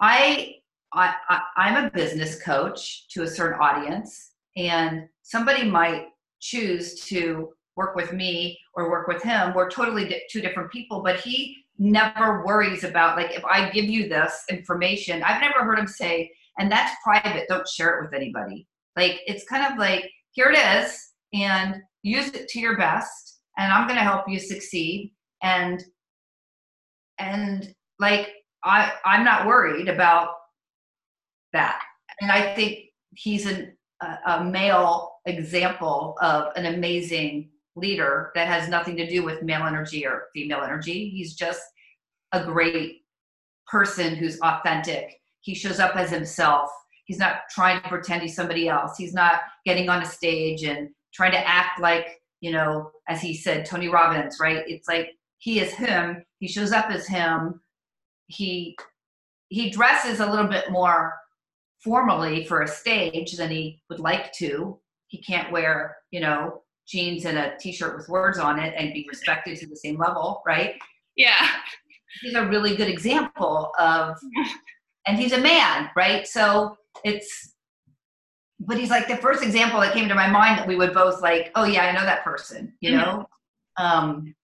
I, 0.00 0.56
I, 0.92 1.14
I 1.28 1.40
I'm 1.56 1.84
a 1.84 1.90
business 1.90 2.42
coach 2.42 3.08
to 3.08 3.22
a 3.22 3.28
certain 3.28 3.60
audience, 3.60 4.32
and 4.56 5.08
somebody 5.22 5.68
might 5.68 6.06
choose 6.40 7.00
to 7.06 7.52
work 7.76 7.96
with 7.96 8.12
me 8.12 8.58
or 8.74 8.90
work 8.90 9.08
with 9.08 9.22
him. 9.22 9.52
We're 9.54 9.70
totally 9.70 10.08
di- 10.08 10.22
two 10.30 10.40
different 10.40 10.70
people, 10.70 11.02
but 11.02 11.20
he 11.20 11.56
never 11.78 12.44
worries 12.44 12.84
about 12.84 13.16
like 13.16 13.32
if 13.32 13.44
I 13.44 13.70
give 13.70 13.86
you 13.86 14.08
this 14.08 14.44
information, 14.48 15.22
I've 15.22 15.40
never 15.40 15.64
heard 15.64 15.78
him 15.78 15.88
say, 15.88 16.30
and 16.58 16.70
that's 16.70 16.94
private, 17.02 17.48
don't 17.48 17.68
share 17.68 17.98
it 17.98 18.04
with 18.04 18.14
anybody. 18.14 18.66
Like 18.96 19.20
it's 19.26 19.44
kind 19.44 19.72
of 19.72 19.78
like, 19.78 20.10
here 20.30 20.50
it 20.50 20.58
is, 20.58 21.12
and 21.32 21.82
use 22.02 22.28
it 22.28 22.48
to 22.48 22.60
your 22.60 22.76
best, 22.76 23.40
and 23.58 23.72
I'm 23.72 23.88
gonna 23.88 24.00
help 24.00 24.28
you 24.28 24.38
succeed. 24.38 25.12
And 25.42 25.82
and 27.18 27.74
like 27.98 28.28
I 28.64 28.92
I'm 29.04 29.24
not 29.24 29.46
worried 29.46 29.88
about 29.88 30.28
that. 31.52 31.80
And 32.20 32.30
I 32.30 32.54
think 32.54 32.78
he's 33.14 33.46
an, 33.46 33.73
a, 34.26 34.44
male 34.44 35.12
example 35.26 36.16
of 36.20 36.52
an 36.56 36.66
amazing 36.66 37.50
leader 37.76 38.30
that 38.34 38.46
has 38.46 38.68
nothing 38.68 38.96
to 38.96 39.08
do 39.08 39.24
with 39.24 39.42
male 39.42 39.64
energy 39.64 40.06
or 40.06 40.28
female 40.34 40.62
energy. 40.62 41.10
He's 41.10 41.34
just 41.34 41.62
a 42.32 42.44
great 42.44 43.02
person 43.66 44.14
who's 44.14 44.40
authentic. 44.40 45.20
He 45.40 45.54
shows 45.54 45.80
up 45.80 45.96
as 45.96 46.10
himself. 46.10 46.70
He's 47.06 47.18
not 47.18 47.36
trying 47.50 47.82
to 47.82 47.88
pretend 47.88 48.22
he's 48.22 48.36
somebody 48.36 48.68
else. 48.68 48.96
He's 48.96 49.14
not 49.14 49.40
getting 49.64 49.88
on 49.88 50.02
a 50.02 50.06
stage 50.06 50.62
and 50.62 50.88
trying 51.12 51.32
to 51.32 51.48
act 51.48 51.80
like, 51.80 52.20
you 52.40 52.52
know, 52.52 52.90
as 53.08 53.20
he 53.20 53.34
said, 53.34 53.66
Tony 53.66 53.88
Robbins, 53.88 54.38
right? 54.40 54.64
It's 54.66 54.88
like 54.88 55.10
he 55.38 55.60
is 55.60 55.72
him. 55.72 56.24
He 56.38 56.48
shows 56.48 56.72
up 56.72 56.90
as 56.90 57.06
him. 57.06 57.60
He 58.26 58.76
he 59.48 59.70
dresses 59.70 60.20
a 60.20 60.26
little 60.26 60.48
bit 60.48 60.70
more 60.70 61.14
formally 61.84 62.44
for 62.46 62.62
a 62.62 62.68
stage 62.68 63.36
than 63.36 63.50
he 63.50 63.82
would 63.90 64.00
like 64.00 64.32
to. 64.32 64.78
He 65.08 65.22
can't 65.22 65.52
wear, 65.52 65.98
you 66.10 66.20
know, 66.20 66.62
jeans 66.88 67.26
and 67.26 67.38
a 67.38 67.56
t-shirt 67.58 67.96
with 67.96 68.08
words 68.08 68.38
on 68.38 68.58
it 68.58 68.74
and 68.76 68.92
be 68.92 69.06
respected 69.08 69.58
to 69.58 69.66
the 69.66 69.76
same 69.76 69.98
level, 69.98 70.42
right? 70.46 70.74
Yeah. 71.16 71.48
He's 72.22 72.34
a 72.34 72.46
really 72.46 72.76
good 72.76 72.88
example 72.88 73.72
of 73.78 74.16
and 75.06 75.18
he's 75.18 75.32
a 75.32 75.40
man, 75.40 75.90
right? 75.96 76.26
So 76.26 76.76
it's 77.04 77.52
but 78.60 78.78
he's 78.78 78.90
like 78.90 79.08
the 79.08 79.16
first 79.16 79.42
example 79.42 79.80
that 79.80 79.92
came 79.92 80.08
to 80.08 80.14
my 80.14 80.28
mind 80.28 80.58
that 80.58 80.66
we 80.66 80.76
would 80.76 80.94
both 80.94 81.20
like, 81.20 81.50
oh 81.54 81.64
yeah, 81.64 81.86
I 81.86 81.92
know 81.92 82.04
that 82.04 82.24
person, 82.24 82.72
you 82.80 82.92
mm-hmm. 82.92 82.98
know? 82.98 83.26
Um 83.76 84.34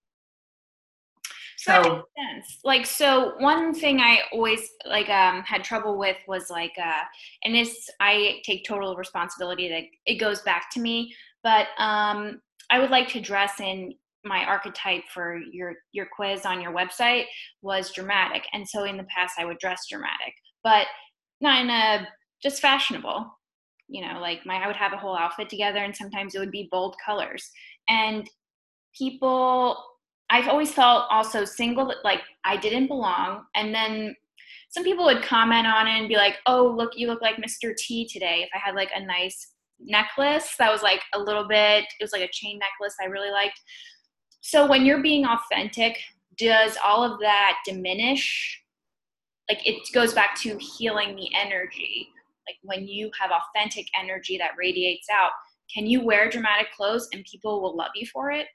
so, 1.64 2.04
sense. 2.18 2.58
Like 2.64 2.86
so 2.86 3.34
one 3.38 3.74
thing 3.74 4.00
I 4.00 4.20
always 4.32 4.68
like 4.86 5.08
um 5.08 5.42
had 5.42 5.62
trouble 5.64 5.98
with 5.98 6.16
was 6.26 6.50
like 6.50 6.72
uh 6.82 7.02
and 7.44 7.54
this 7.54 7.88
I 8.00 8.40
take 8.44 8.64
total 8.64 8.96
responsibility 8.96 9.68
that 9.68 9.84
it 10.06 10.16
goes 10.16 10.40
back 10.42 10.70
to 10.72 10.80
me 10.80 11.14
but 11.42 11.68
um, 11.78 12.40
I 12.70 12.78
would 12.78 12.90
like 12.90 13.08
to 13.08 13.20
dress 13.20 13.60
in 13.60 13.94
my 14.24 14.44
archetype 14.44 15.04
for 15.12 15.38
your 15.50 15.76
your 15.92 16.06
quiz 16.14 16.44
on 16.44 16.60
your 16.60 16.72
website 16.72 17.24
was 17.62 17.92
dramatic, 17.92 18.46
and 18.52 18.68
so 18.68 18.84
in 18.84 18.96
the 18.96 19.04
past 19.04 19.34
I 19.38 19.44
would 19.44 19.58
dress 19.58 19.86
dramatic, 19.88 20.34
but 20.62 20.86
not 21.40 21.62
in 21.62 21.70
a 21.70 22.06
just 22.42 22.60
fashionable. 22.60 23.26
You 23.88 24.06
know, 24.06 24.20
like 24.20 24.44
my 24.44 24.56
I 24.56 24.66
would 24.66 24.76
have 24.76 24.92
a 24.92 24.98
whole 24.98 25.16
outfit 25.16 25.48
together, 25.48 25.78
and 25.78 25.96
sometimes 25.96 26.34
it 26.34 26.38
would 26.38 26.50
be 26.50 26.68
bold 26.70 26.96
colors. 27.04 27.50
And 27.88 28.28
people, 28.96 29.82
I've 30.30 30.48
always 30.48 30.72
felt 30.72 31.06
also 31.10 31.44
single, 31.44 31.92
like 32.04 32.22
I 32.44 32.56
didn't 32.56 32.86
belong, 32.86 33.44
and 33.54 33.74
then 33.74 34.14
some 34.70 34.84
people 34.84 35.04
would 35.04 35.22
comment 35.22 35.66
on 35.66 35.88
it 35.88 35.98
and 35.98 36.08
be 36.08 36.16
like, 36.16 36.36
"Oh, 36.46 36.72
look, 36.76 36.92
you 36.96 37.08
look 37.08 37.20
like 37.20 37.36
Mr. 37.36 37.76
T 37.76 38.06
today." 38.06 38.42
If 38.44 38.50
I 38.54 38.58
had 38.58 38.76
like 38.76 38.90
a 38.94 39.04
nice 39.04 39.54
necklace 39.80 40.54
that 40.58 40.70
was 40.70 40.82
like 40.82 41.02
a 41.14 41.18
little 41.18 41.48
bit, 41.48 41.84
it 41.84 42.02
was 42.02 42.12
like 42.12 42.22
a 42.22 42.32
chain 42.32 42.58
necklace 42.58 42.94
I 43.00 43.06
really 43.06 43.30
liked. 43.30 43.60
So 44.40 44.66
when 44.66 44.86
you're 44.86 45.02
being 45.02 45.26
authentic, 45.26 45.98
does 46.36 46.76
all 46.84 47.02
of 47.02 47.20
that 47.20 47.58
diminish? 47.66 48.62
Like 49.48 49.66
it 49.66 49.80
goes 49.92 50.14
back 50.14 50.36
to 50.42 50.56
healing 50.58 51.16
the 51.16 51.28
energy. 51.34 52.08
Like 52.46 52.56
when 52.62 52.86
you 52.86 53.10
have 53.20 53.30
authentic 53.32 53.86
energy 54.00 54.38
that 54.38 54.52
radiates 54.56 55.08
out, 55.10 55.30
can 55.74 55.86
you 55.86 56.02
wear 56.04 56.30
dramatic 56.30 56.68
clothes 56.76 57.08
and 57.12 57.24
people 57.24 57.60
will 57.60 57.76
love 57.76 57.90
you 57.94 58.07
for 58.07 58.30
it? 58.30 58.46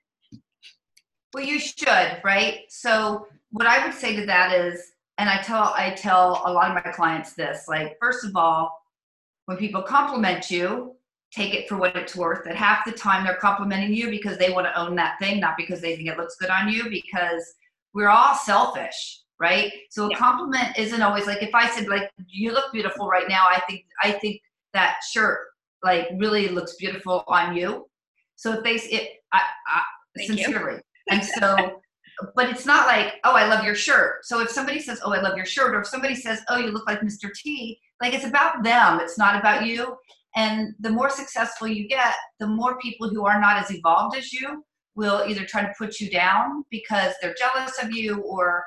Well, 1.36 1.44
you 1.44 1.60
should, 1.60 2.22
right? 2.24 2.62
So 2.70 3.28
what 3.52 3.68
I 3.68 3.86
would 3.86 3.94
say 3.94 4.16
to 4.16 4.26
that 4.26 4.54
is, 4.54 4.94
and 5.18 5.30
I 5.30 5.42
tell 5.42 5.74
I 5.76 5.90
tell 5.90 6.42
a 6.46 6.54
lot 6.54 6.70
of 6.70 6.82
my 6.82 6.92
clients 6.94 7.34
this, 7.34 7.66
like 7.68 7.98
first 8.02 8.24
of 8.24 8.38
all, 8.38 8.72
when 9.46 9.58
people 9.58 9.82
compliment 9.82 10.50
you, 10.50 10.96
take 11.34 11.54
it 11.54 11.68
for 11.68 11.76
what 11.76 11.94
it's 11.98 12.16
worth. 12.16 12.46
That 12.46 12.56
half 12.56 12.86
the 12.86 12.94
time 12.94 13.26
they're 13.26 13.36
complimenting 13.36 13.94
you 13.94 14.10
because 14.10 14.38
they 14.38 14.50
want 14.50 14.66
to 14.68 14.80
own 14.80 14.96
that 14.96 15.20
thing, 15.20 15.42
not 15.42 15.58
because 15.58 15.82
they 15.82 15.98
think 15.98 16.08
it 16.08 16.18
looks 16.18 16.38
good 16.38 16.50
on 16.50 16.70
you, 16.70 16.90
because 16.90 17.44
we're 17.94 18.08
all 18.08 18.36
selfish, 18.36 19.20
right? 19.38 19.74
So 19.90 20.10
a 20.10 20.16
compliment 20.16 20.78
isn't 20.78 21.02
always 21.02 21.28
like 21.28 21.44
if 21.44 21.54
I 21.54 21.70
said 21.70 21.90
like 21.90 22.10
you 22.30 22.54
look 22.54 22.72
beautiful 22.72 23.10
right 23.10 23.28
now, 23.28 23.44
I 23.50 23.60
think 23.68 23.84
I 24.02 24.14
think 24.14 24.40
that 24.72 25.00
shirt 25.12 25.40
like 25.84 26.08
really 26.16 26.48
looks 26.48 26.78
beautiful 26.78 27.26
on 27.28 27.58
you. 27.58 27.90
So 28.38 28.54
if 28.54 28.64
they 28.64 28.76
it 28.76 29.10
I, 29.34 29.42
I 29.68 30.26
sincerely. 30.28 30.80
And 31.10 31.24
so 31.24 31.82
but 32.34 32.49
it's 32.49 32.66
not 32.66 32.88
like, 32.88 33.16
oh, 33.26 33.36
I 33.36 33.47
love 33.47 33.66
your 33.66 33.76
shirt. 33.76 34.26
So 34.26 34.39
if 34.39 34.49
somebody 34.49 34.80
says, 34.80 35.01
oh, 35.03 35.12
I 35.12 35.20
love 35.20 35.36
your 35.36 35.45
shirt, 35.45 35.76
or 35.76 35.82
if 35.82 35.88
somebody 35.88 36.16
says, 36.16 36.41
oh, 36.49 36.58
you 36.58 36.72
look 36.72 36.88
like 36.88 37.01
Mr. 37.01 37.30
T, 37.34 37.80
like 38.01 38.14
it's 38.14 38.26
about 38.26 38.64
them. 38.64 38.99
It's 39.01 39.18
not 39.18 39.38
about 39.38 39.66
you. 39.66 39.97
And 40.36 40.74
the 40.80 40.89
more 40.89 41.10
successful 41.10 41.68
you 41.68 41.88
get, 41.88 42.14
the 42.39 42.47
more 42.47 42.78
people 42.80 43.10
who 43.10 43.26
are 43.26 43.39
not 43.39 43.58
as 43.58 43.72
evolved 43.72 44.18
as 44.18 44.32
you 44.34 44.64
will 44.95 45.26
either 45.28 45.45
try 45.45 45.62
to 45.62 45.74
put 45.78 45.99
you 45.99 46.10
down 46.10 46.64
because 46.70 47.14
they're 47.22 47.36
jealous 47.38 47.82
of 47.82 47.91
you 47.91 48.22
or 48.22 48.64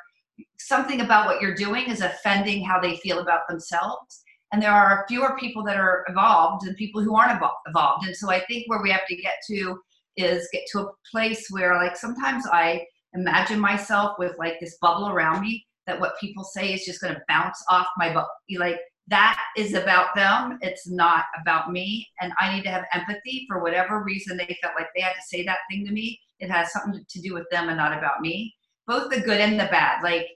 something 0.59 1.01
about 1.01 1.26
what 1.26 1.41
you're 1.41 1.55
doing 1.55 1.86
is 1.86 2.01
offending 2.01 2.64
how 2.64 2.80
they 2.80 2.97
feel 2.99 3.20
about 3.20 3.49
themselves. 3.49 4.22
And 4.53 4.62
there 4.62 4.72
are 4.72 5.05
fewer 5.09 5.36
people 5.39 5.62
that 5.64 5.76
are 5.76 6.05
evolved 6.09 6.66
than 6.66 6.74
people 6.74 7.03
who 7.03 7.16
aren't 7.16 7.41
evolved. 7.66 8.07
And 8.07 8.16
so 8.16 8.30
I 8.30 8.41
think 8.47 8.64
where 8.66 8.82
we 8.82 8.91
have 8.91 9.07
to 9.09 9.16
get 9.16 9.34
to 9.49 9.78
is 10.19 10.49
get 10.53 10.64
to 10.73 10.81
a 10.81 10.91
place 11.11 11.47
where, 11.51 11.75
like, 11.77 11.97
sometimes 11.97 12.45
I 12.53 12.85
imagine 13.14 13.59
myself 13.59 14.19
with 14.19 14.37
like 14.39 14.61
this 14.61 14.77
bubble 14.83 15.09
around 15.09 15.41
me 15.41 15.64
that 15.87 15.99
what 15.99 16.21
people 16.21 16.45
say 16.45 16.75
is 16.75 16.85
just 16.85 17.01
going 17.01 17.14
to 17.14 17.23
bounce 17.29 17.62
off 17.71 17.87
my 17.97 18.12
butt. 18.12 18.29
Like, 18.59 18.79
that 19.07 19.41
is 19.57 19.73
about 19.73 20.14
them. 20.14 20.59
It's 20.61 20.87
not 20.89 21.25
about 21.41 21.73
me. 21.73 22.07
And 22.21 22.33
I 22.39 22.55
need 22.55 22.64
to 22.64 22.71
have 22.71 22.85
empathy 22.93 23.47
for 23.49 23.62
whatever 23.62 24.05
reason 24.05 24.37
they 24.37 24.59
felt 24.61 24.75
like 24.79 24.89
they 24.95 25.01
had 25.01 25.14
to 25.14 25.23
say 25.27 25.45
that 25.45 25.59
thing 25.71 25.87
to 25.87 25.93
me. 25.93 26.21
It 26.41 26.51
has 26.51 26.73
something 26.73 27.05
to 27.09 27.21
do 27.21 27.33
with 27.33 27.47
them 27.51 27.69
and 27.69 27.79
not 27.79 27.97
about 27.97 28.21
me. 28.21 28.55
Both 28.87 29.11
the 29.11 29.21
good 29.21 29.41
and 29.41 29.59
the 29.59 29.64
bad. 29.66 30.03
Like, 30.03 30.29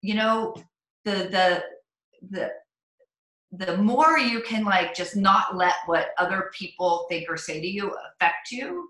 you 0.00 0.14
know, 0.14 0.54
the 1.04 1.28
the 1.30 1.64
the 2.30 2.50
the 3.52 3.76
more 3.78 4.18
you 4.18 4.42
can 4.42 4.64
like 4.64 4.94
just 4.94 5.16
not 5.16 5.56
let 5.56 5.74
what 5.86 6.10
other 6.18 6.50
people 6.58 7.06
think 7.08 7.30
or 7.30 7.36
say 7.36 7.60
to 7.60 7.66
you 7.66 7.94
affect 8.14 8.50
you, 8.50 8.88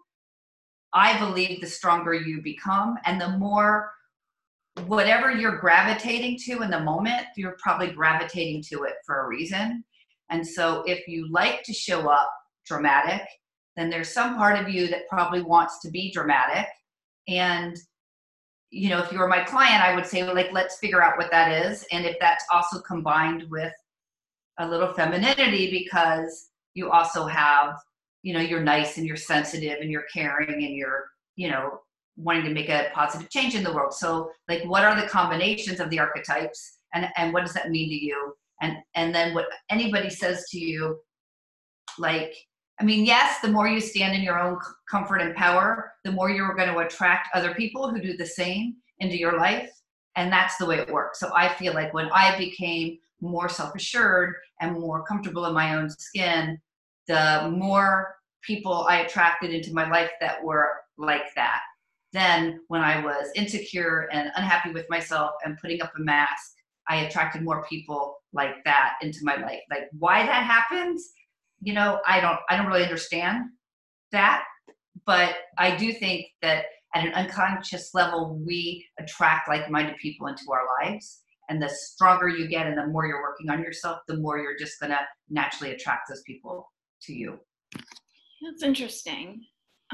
I 0.99 1.18
believe 1.18 1.61
the 1.61 1.66
stronger 1.66 2.12
you 2.12 2.42
become 2.42 2.96
and 3.05 3.20
the 3.20 3.30
more 3.38 3.92
whatever 4.86 5.30
you're 5.30 5.59
gravitating 5.59 6.38
to 6.46 6.62
in 6.62 6.70
the 6.70 6.80
moment, 6.80 7.26
you're 7.36 7.57
probably 7.62 7.90
gravitating 7.90 8.62
to 8.70 8.84
it 8.84 8.94
for 9.07 9.24
a 9.24 9.28
reason. 9.28 9.84
And 10.30 10.46
so 10.46 10.82
if 10.86 11.07
you 11.09 11.30
like 11.30 11.62
to 11.64 11.72
show 11.72 12.09
up 12.09 12.30
dramatic, 12.66 13.22
then 13.76 13.90
there's 13.90 14.12
some 14.12 14.36
part 14.36 14.59
of 14.59 14.68
you 14.68 14.88
that 14.88 15.09
probably 15.09 15.42
wants 15.42 15.80
to 15.80 15.90
be 15.90 16.12
dramatic. 16.12 16.66
And 17.28 17.76
you 18.70 18.90
know, 18.90 18.99
if 18.99 19.11
you 19.11 19.18
were 19.18 19.28
my 19.28 19.42
client, 19.44 19.82
I 19.82 19.94
would 19.94 20.07
say, 20.07 20.22
like, 20.30 20.53
let's 20.53 20.78
figure 20.78 21.03
out 21.03 21.16
what 21.16 21.30
that 21.30 21.66
is. 21.66 21.86
And 21.90 22.05
if 22.05 22.16
that's 22.20 22.44
also 22.53 22.80
combined 22.80 23.44
with 23.49 23.72
a 24.59 24.68
little 24.68 24.92
femininity, 24.92 25.70
because 25.70 26.51
you 26.74 26.90
also 26.90 27.24
have, 27.24 27.76
you 28.23 28.35
know, 28.35 28.41
you're 28.41 28.62
nice 28.62 28.99
and 28.99 29.07
you're 29.07 29.16
sensitive 29.16 29.79
and 29.81 29.91
you're 29.91 30.07
caring 30.12 30.64
and 30.64 30.75
you're, 30.75 31.07
you 31.37 31.49
know, 31.49 31.81
wanting 32.16 32.45
to 32.45 32.53
make 32.53 32.69
a 32.69 32.91
positive 32.93 33.31
change 33.31 33.55
in 33.55 33.62
the 33.62 33.73
world. 33.73 33.95
So 33.95 34.31
like 34.49 34.64
what 34.64 34.85
are 34.85 35.01
the 35.01 35.07
combinations 35.09 35.81
of 35.81 35.89
the 35.91 36.01
archetypes 36.01 36.79
and 36.95 37.07
and 37.16 37.33
what 37.33 37.45
does 37.45 37.55
that 37.55 37.71
mean 37.71 37.89
to 37.89 38.05
you? 38.05 38.35
And 38.61 38.77
and 38.95 39.14
then 39.14 39.35
what 39.35 39.47
anybody 39.71 40.11
says 40.11 40.45
to 40.51 40.59
you 40.59 40.99
like 41.99 42.35
I 42.81 42.85
mean, 42.85 43.05
yes, 43.05 43.41
the 43.41 43.49
more 43.49 43.66
you 43.66 43.81
stand 43.81 44.14
in 44.14 44.23
your 44.23 44.39
own 44.39 44.57
comfort 44.89 45.21
and 45.21 45.35
power, 45.35 45.93
the 46.05 46.12
more 46.12 46.31
you're 46.31 46.55
going 46.55 46.73
to 46.73 46.79
attract 46.79 47.29
other 47.35 47.53
people 47.55 47.91
who 47.91 48.01
do 48.01 48.16
the 48.16 48.27
same 48.27 48.77
into 49.01 49.19
your 49.19 49.37
life. 49.37 49.69
And 50.14 50.33
that's 50.33 50.57
the 50.59 50.66
way 50.66 50.79
it 50.79 50.93
works. 50.93 51.19
So 51.19 51.31
I 51.35 51.49
feel 51.55 51.75
like 51.75 51.93
when 51.93 52.09
I 52.12 52.39
became 52.39 52.99
more 53.21 53.49
self 53.49 53.75
assured 53.75 54.37
and 54.61 54.79
more 54.79 55.03
comfortable 55.05 55.47
in 55.47 55.55
my 55.55 55.75
own 55.75 55.91
skin, 55.91 56.61
the 57.09 57.50
more 57.56 58.14
people 58.42 58.86
I 58.88 59.00
attracted 59.00 59.50
into 59.50 59.72
my 59.72 59.88
life 59.90 60.11
that 60.20 60.42
were 60.44 60.70
like 60.96 61.34
that. 61.34 61.61
Then 62.12 62.61
when 62.68 62.82
I 62.82 63.04
was 63.04 63.30
insecure 63.34 64.09
and 64.12 64.30
unhappy 64.36 64.72
with 64.72 64.86
myself 64.88 65.32
and 65.44 65.59
putting 65.61 65.82
up 65.82 65.92
a 65.98 66.02
mask, 66.02 66.52
I 66.88 66.96
attracted 66.96 67.42
more 67.42 67.66
people 67.68 68.16
like 68.32 68.64
that 68.64 68.94
into 69.02 69.18
my 69.22 69.36
life. 69.36 69.61
Like 69.70 69.88
why 69.98 70.24
that 70.24 70.44
happens, 70.44 71.11
you 71.61 71.74
know, 71.74 72.00
I 72.06 72.20
don't 72.20 72.38
I 72.48 72.56
don't 72.56 72.66
really 72.66 72.84
understand 72.84 73.44
that, 74.12 74.44
but 75.04 75.34
I 75.59 75.76
do 75.76 75.92
think 75.92 76.26
that 76.40 76.64
at 76.94 77.06
an 77.06 77.12
unconscious 77.12 77.90
level 77.92 78.40
we 78.46 78.86
attract 78.98 79.48
like-minded 79.48 79.96
people 80.00 80.28
into 80.28 80.44
our 80.50 80.62
lives. 80.82 81.20
And 81.50 81.62
the 81.62 81.68
stronger 81.68 82.28
you 82.28 82.46
get 82.46 82.66
and 82.66 82.76
the 82.76 82.86
more 82.86 83.06
you're 83.06 83.22
working 83.22 83.50
on 83.50 83.62
yourself, 83.62 84.00
the 84.06 84.18
more 84.18 84.38
you're 84.38 84.59
just 84.59 84.78
going 84.80 84.92
to 84.92 85.00
naturally 85.30 85.72
attract 85.72 86.09
those 86.09 86.22
people 86.26 86.68
to 87.03 87.12
you. 87.12 87.38
That's 88.42 88.62
interesting. 88.62 89.44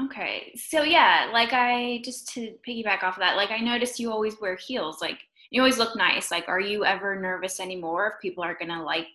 Okay. 0.01 0.53
So 0.55 0.83
yeah, 0.83 1.29
like 1.31 1.53
I 1.53 2.01
just 2.03 2.27
to 2.33 2.55
piggyback 2.67 3.03
off 3.03 3.15
of 3.15 3.21
that, 3.21 3.37
like 3.37 3.51
I 3.51 3.59
noticed 3.59 3.99
you 3.99 4.11
always 4.11 4.39
wear 4.41 4.55
heels. 4.55 4.99
Like 5.01 5.19
you 5.51 5.61
always 5.61 5.77
look 5.77 5.95
nice. 5.95 6.31
Like 6.31 6.47
are 6.47 6.59
you 6.59 6.85
ever 6.85 7.19
nervous 7.19 7.59
anymore 7.59 8.07
if 8.07 8.21
people 8.21 8.43
are 8.43 8.55
going 8.55 8.71
to 8.71 8.83
like 8.83 9.07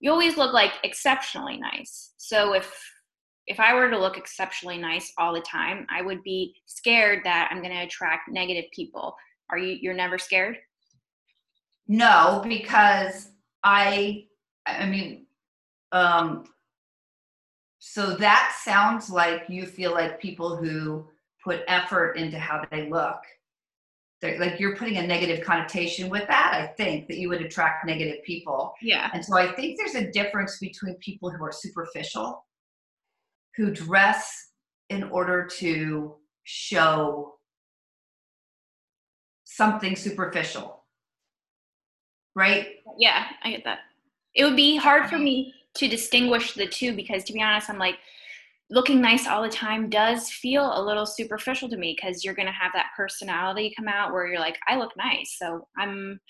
you 0.00 0.10
always 0.10 0.36
look 0.36 0.52
like 0.52 0.72
exceptionally 0.84 1.58
nice. 1.58 2.12
So 2.16 2.54
if 2.54 2.72
if 3.46 3.58
I 3.58 3.74
were 3.74 3.90
to 3.90 3.98
look 3.98 4.16
exceptionally 4.16 4.78
nice 4.78 5.12
all 5.18 5.34
the 5.34 5.40
time, 5.40 5.86
I 5.90 6.02
would 6.02 6.22
be 6.22 6.54
scared 6.66 7.22
that 7.24 7.48
I'm 7.50 7.62
going 7.62 7.74
to 7.74 7.82
attract 7.82 8.30
negative 8.30 8.66
people. 8.72 9.16
Are 9.50 9.58
you 9.58 9.76
you're 9.80 9.94
never 9.94 10.16
scared? 10.18 10.56
No, 11.88 12.40
because 12.46 13.30
I 13.64 14.26
I 14.66 14.86
mean 14.86 15.26
um 15.92 16.44
so 17.80 18.14
that 18.16 18.54
sounds 18.62 19.08
like 19.08 19.44
you 19.48 19.64
feel 19.64 19.92
like 19.92 20.20
people 20.20 20.54
who 20.54 21.08
put 21.42 21.62
effort 21.66 22.12
into 22.12 22.38
how 22.38 22.62
they 22.70 22.90
look. 22.90 23.16
Like 24.22 24.60
you're 24.60 24.76
putting 24.76 24.98
a 24.98 25.06
negative 25.06 25.42
connotation 25.42 26.10
with 26.10 26.28
that 26.28 26.52
i 26.52 26.66
think 26.66 27.08
that 27.08 27.16
you 27.16 27.30
would 27.30 27.40
attract 27.40 27.86
negative 27.86 28.22
people. 28.22 28.74
Yeah. 28.82 29.08
And 29.14 29.24
so 29.24 29.38
i 29.38 29.50
think 29.54 29.78
there's 29.78 29.94
a 29.94 30.10
difference 30.10 30.58
between 30.58 30.94
people 30.96 31.30
who 31.30 31.42
are 31.42 31.52
superficial 31.52 32.44
who 33.56 33.70
dress 33.70 34.50
in 34.90 35.04
order 35.04 35.46
to 35.46 36.16
show 36.44 37.36
something 39.44 39.96
superficial. 39.96 40.84
Right? 42.34 42.74
Yeah 42.98 43.24
i 43.42 43.50
get 43.52 43.64
that. 43.64 43.78
It 44.34 44.44
would 44.44 44.56
be 44.56 44.76
hard 44.76 45.08
for 45.08 45.18
me 45.18 45.54
to 45.74 45.88
distinguish 45.88 46.54
the 46.54 46.66
two 46.66 46.94
because 46.94 47.24
to 47.24 47.32
be 47.32 47.42
honest 47.42 47.70
i'm 47.70 47.78
like 47.78 47.96
looking 48.72 49.00
nice 49.00 49.26
all 49.26 49.42
the 49.42 49.48
time 49.48 49.90
does 49.90 50.30
feel 50.30 50.72
a 50.74 50.82
little 50.82 51.06
superficial 51.06 51.68
to 51.68 51.76
me 51.76 51.96
because 51.96 52.24
you're 52.24 52.34
going 52.34 52.46
to 52.46 52.52
have 52.52 52.72
that 52.72 52.90
personality 52.96 53.72
come 53.76 53.88
out 53.88 54.12
where 54.12 54.26
you're 54.26 54.38
like 54.38 54.58
i 54.68 54.76
look 54.76 54.92
nice 54.96 55.36
so 55.38 55.66
i'm 55.78 56.20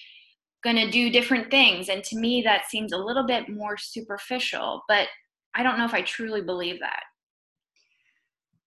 going 0.62 0.76
to 0.76 0.90
do 0.90 1.10
different 1.10 1.50
things. 1.50 1.88
And 1.88 2.04
to 2.04 2.16
me 2.16 2.42
that 2.42 2.68
seems 2.68 2.92
a 2.92 2.98
little 2.98 3.26
bit 3.26 3.48
more 3.48 3.76
superficial 3.76 4.82
but 4.88 5.08
i 5.54 5.62
don't 5.62 5.78
know 5.78 5.84
if 5.84 5.94
i 5.94 6.02
truly 6.02 6.42
believe 6.42 6.80
that. 6.80 7.02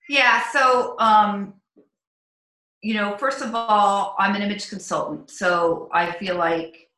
Yeah 0.09 0.43
so 0.51 0.95
um 0.99 1.55
you 2.82 2.93
know 2.93 3.15
first 3.17 3.41
of 3.41 3.55
all 3.55 4.15
i'm 4.19 4.36
an 4.36 4.41
image 4.41 4.69
consultant 4.69 5.30
so 5.30 5.89
i 5.93 6.11
feel 6.11 6.36
like 6.36 6.89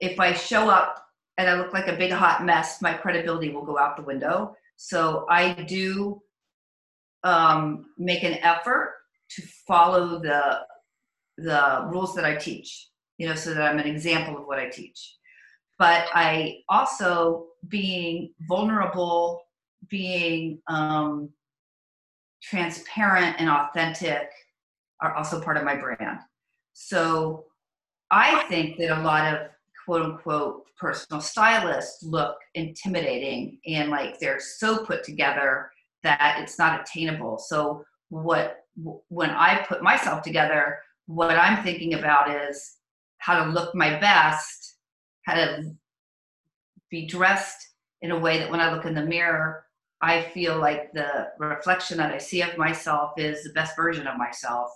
if 0.00 0.18
i 0.18 0.32
show 0.32 0.70
up 0.70 1.05
and 1.38 1.48
I 1.48 1.54
look 1.54 1.72
like 1.72 1.88
a 1.88 1.96
big 1.96 2.12
hot 2.12 2.44
mess, 2.44 2.80
my 2.80 2.94
credibility 2.94 3.50
will 3.50 3.64
go 3.64 3.78
out 3.78 3.96
the 3.96 4.02
window. 4.02 4.54
So 4.76 5.26
I 5.28 5.52
do 5.52 6.20
um, 7.24 7.86
make 7.98 8.22
an 8.22 8.34
effort 8.34 8.94
to 9.30 9.42
follow 9.66 10.20
the 10.20 10.60
the 11.38 11.86
rules 11.90 12.14
that 12.14 12.24
I 12.24 12.34
teach, 12.36 12.88
you 13.18 13.28
know, 13.28 13.34
so 13.34 13.52
that 13.52 13.62
I'm 13.62 13.78
an 13.78 13.86
example 13.86 14.38
of 14.38 14.46
what 14.46 14.58
I 14.58 14.68
teach. 14.70 15.16
But 15.78 16.06
I 16.14 16.60
also 16.70 17.48
being 17.68 18.32
vulnerable, 18.48 19.42
being 19.90 20.62
um, 20.68 21.28
transparent 22.42 23.36
and 23.38 23.50
authentic 23.50 24.30
are 25.02 25.14
also 25.14 25.42
part 25.42 25.58
of 25.58 25.64
my 25.64 25.76
brand. 25.76 26.20
So 26.72 27.44
I 28.10 28.44
think 28.48 28.78
that 28.78 28.98
a 28.98 29.02
lot 29.02 29.34
of 29.34 29.48
quote 29.86 30.02
unquote 30.02 30.64
personal 30.76 31.22
stylists 31.22 32.02
look 32.02 32.36
intimidating 32.54 33.58
and 33.66 33.88
like 33.88 34.18
they're 34.18 34.40
so 34.40 34.84
put 34.84 35.02
together 35.04 35.70
that 36.02 36.38
it's 36.40 36.58
not 36.58 36.80
attainable. 36.80 37.38
So 37.38 37.84
what 38.10 38.58
when 39.08 39.30
I 39.30 39.64
put 39.66 39.82
myself 39.82 40.22
together, 40.22 40.78
what 41.06 41.30
I'm 41.30 41.64
thinking 41.64 41.94
about 41.94 42.30
is 42.30 42.76
how 43.18 43.42
to 43.42 43.50
look 43.50 43.74
my 43.74 43.98
best, 43.98 44.76
how 45.22 45.34
to 45.34 45.72
be 46.90 47.06
dressed 47.06 47.70
in 48.02 48.10
a 48.10 48.18
way 48.18 48.38
that 48.38 48.50
when 48.50 48.60
I 48.60 48.72
look 48.72 48.84
in 48.84 48.94
the 48.94 49.04
mirror, 49.04 49.64
I 50.02 50.22
feel 50.22 50.58
like 50.58 50.92
the 50.92 51.28
reflection 51.38 51.96
that 51.98 52.12
I 52.12 52.18
see 52.18 52.42
of 52.42 52.58
myself 52.58 53.12
is 53.16 53.42
the 53.42 53.52
best 53.52 53.74
version 53.76 54.06
of 54.06 54.18
myself, 54.18 54.70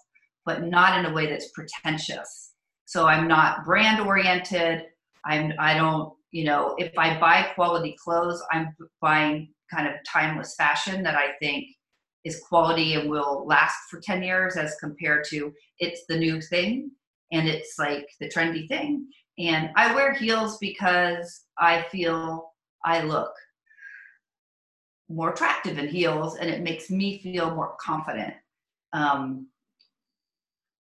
but 0.46 0.62
not 0.62 0.98
in 0.98 1.10
a 1.10 1.14
way 1.14 1.26
that's 1.26 1.50
pretentious. 1.50 2.52
So 2.86 3.06
I'm 3.06 3.28
not 3.28 3.64
brand 3.64 4.00
oriented. 4.00 4.86
I'm 5.24 5.52
I 5.58 5.74
don't 5.74 6.12
you 6.30 6.44
know 6.44 6.74
if 6.78 6.96
I 6.98 7.18
buy 7.18 7.50
quality 7.54 7.96
clothes, 8.02 8.42
I'm 8.52 8.74
buying 9.00 9.52
kind 9.72 9.86
of 9.86 9.94
timeless 10.08 10.54
fashion 10.56 11.02
that 11.02 11.14
I 11.14 11.32
think 11.40 11.66
is 12.24 12.42
quality 12.48 12.94
and 12.94 13.08
will 13.08 13.46
last 13.46 13.76
for 13.90 14.00
10 14.00 14.22
years 14.22 14.56
as 14.56 14.76
compared 14.80 15.24
to 15.30 15.52
it's 15.78 16.02
the 16.08 16.18
new 16.18 16.40
thing 16.40 16.90
and 17.32 17.48
it's 17.48 17.76
like 17.78 18.06
the 18.20 18.28
trendy 18.28 18.68
thing. 18.68 19.06
And 19.38 19.70
I 19.76 19.94
wear 19.94 20.12
heels 20.12 20.58
because 20.58 21.44
I 21.58 21.82
feel 21.90 22.52
I 22.84 23.02
look 23.02 23.32
more 25.08 25.30
attractive 25.30 25.78
in 25.78 25.88
heels 25.88 26.36
and 26.36 26.50
it 26.50 26.62
makes 26.62 26.90
me 26.90 27.20
feel 27.22 27.54
more 27.54 27.74
confident. 27.80 28.34
Um, 28.92 29.48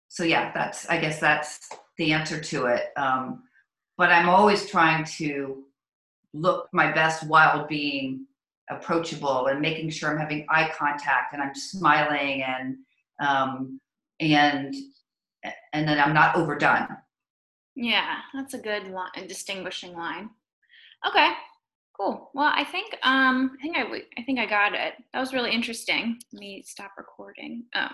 so 0.08 0.24
yeah, 0.24 0.50
that's, 0.52 0.88
I 0.88 0.98
guess 0.98 1.20
that's 1.20 1.68
the 1.98 2.12
answer 2.12 2.40
to 2.40 2.66
it. 2.66 2.86
Um, 2.96 3.42
but 3.98 4.10
I'm 4.10 4.28
always 4.28 4.70
trying 4.70 5.04
to 5.18 5.64
look 6.32 6.68
my 6.72 6.90
best 6.92 7.26
while 7.26 7.66
being 7.66 8.26
approachable 8.70 9.46
and 9.46 9.60
making 9.60 9.90
sure 9.90 10.10
I'm 10.10 10.18
having 10.18 10.46
eye 10.48 10.70
contact 10.74 11.34
and 11.34 11.42
I'm 11.42 11.54
smiling 11.54 12.42
and 12.42 12.76
um, 13.20 13.80
and 14.20 14.74
and 15.72 15.88
then 15.88 15.98
I'm 15.98 16.14
not 16.14 16.36
overdone. 16.36 16.88
Yeah, 17.74 18.16
that's 18.34 18.54
a 18.54 18.58
good 18.58 18.88
line, 18.88 19.26
distinguishing 19.26 19.94
line. 19.94 20.30
Okay, 21.06 21.30
cool. 21.98 22.30
Well, 22.34 22.52
I 22.54 22.64
think 22.64 22.96
um, 23.02 23.56
I 23.58 23.62
think 23.62 23.76
I 23.76 23.82
I 24.20 24.22
think 24.24 24.38
I 24.38 24.46
got 24.46 24.74
it. 24.74 24.94
That 25.12 25.20
was 25.20 25.32
really 25.32 25.52
interesting. 25.52 26.18
Let 26.32 26.40
me 26.40 26.62
stop 26.66 26.92
recording. 26.96 27.64
Oh, 27.74 27.88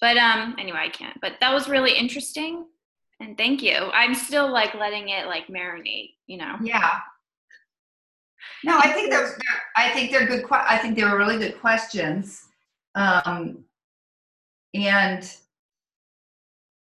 but 0.00 0.16
um, 0.16 0.56
anyway, 0.58 0.80
I 0.82 0.88
can't. 0.88 1.20
But 1.20 1.34
that 1.40 1.52
was 1.52 1.68
really 1.68 1.96
interesting, 1.96 2.66
and 3.22 3.36
thank 3.36 3.62
you. 3.62 3.76
I'm 3.92 4.14
still 4.14 4.50
like 4.50 4.74
letting 4.74 5.08
it 5.08 5.26
like 5.26 5.46
marinate. 5.46 6.14
You 6.26 6.38
know. 6.38 6.56
Yeah, 6.62 6.98
no, 8.64 8.78
I 8.78 8.92
think 8.92 9.10
those. 9.10 9.32
I 9.76 9.90
think 9.90 10.10
they're 10.10 10.26
good. 10.26 10.44
I 10.50 10.78
think 10.78 10.96
they 10.96 11.04
were 11.04 11.16
really 11.16 11.38
good 11.38 11.60
questions, 11.60 12.46
um, 12.94 13.64
and 14.74 15.36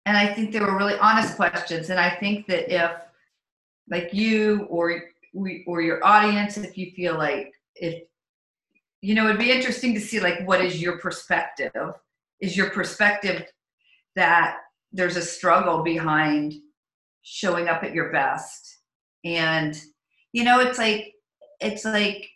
and 0.07 0.16
I 0.16 0.32
think 0.32 0.53
they 0.53 0.61
were 0.61 0.76
really 0.76 0.99
honest 0.99 1.36
questions. 1.36 1.91
And 1.91 1.99
I 1.99 2.11
think 2.11 2.47
that 2.49 2.72
if, 2.72 2.93
like 3.88 4.12
you 4.12 4.66
or 4.68 5.05
we 5.32 5.64
or 5.66 5.80
your 5.80 6.05
audience, 6.05 6.57
if 6.59 6.76
you 6.76 6.91
feel 6.93 7.16
like 7.16 7.53
if 7.76 8.03
you 9.01 9.14
know, 9.14 9.26
it'd 9.26 9.38
be 9.38 9.53
interesting 9.53 9.95
to 9.95 10.01
see 10.01 10.20
like 10.20 10.47
what 10.47 10.61
is 10.61 10.80
your 10.80 10.99
perspective. 10.99 11.72
Is 12.41 12.57
your 12.57 12.70
perspective 12.70 13.47
that 14.16 14.57
there's 14.93 15.16
a 15.16 15.22
struggle 15.22 15.82
behind 15.82 16.55
showing 17.22 17.68
up 17.68 17.84
at 17.84 17.95
your 17.95 18.11
best. 18.11 18.78
And 19.24 19.80
you 20.32 20.45
know 20.45 20.61
it's 20.61 20.78
like 20.78 21.12
it's 21.61 21.84
like 21.84 22.28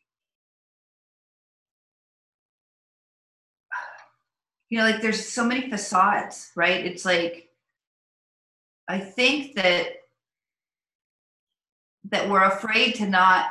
you 4.69 4.79
know 4.79 4.85
like 4.85 5.01
there's 5.01 5.27
so 5.27 5.45
many 5.45 5.71
facades 5.71 6.51
right? 6.57 6.85
It's 6.85 7.05
like 7.05 7.49
i 8.89 8.99
think 8.99 9.55
that 9.55 9.87
that 12.11 12.29
we're 12.29 12.45
afraid 12.45 12.95
to 12.95 13.07
not 13.07 13.47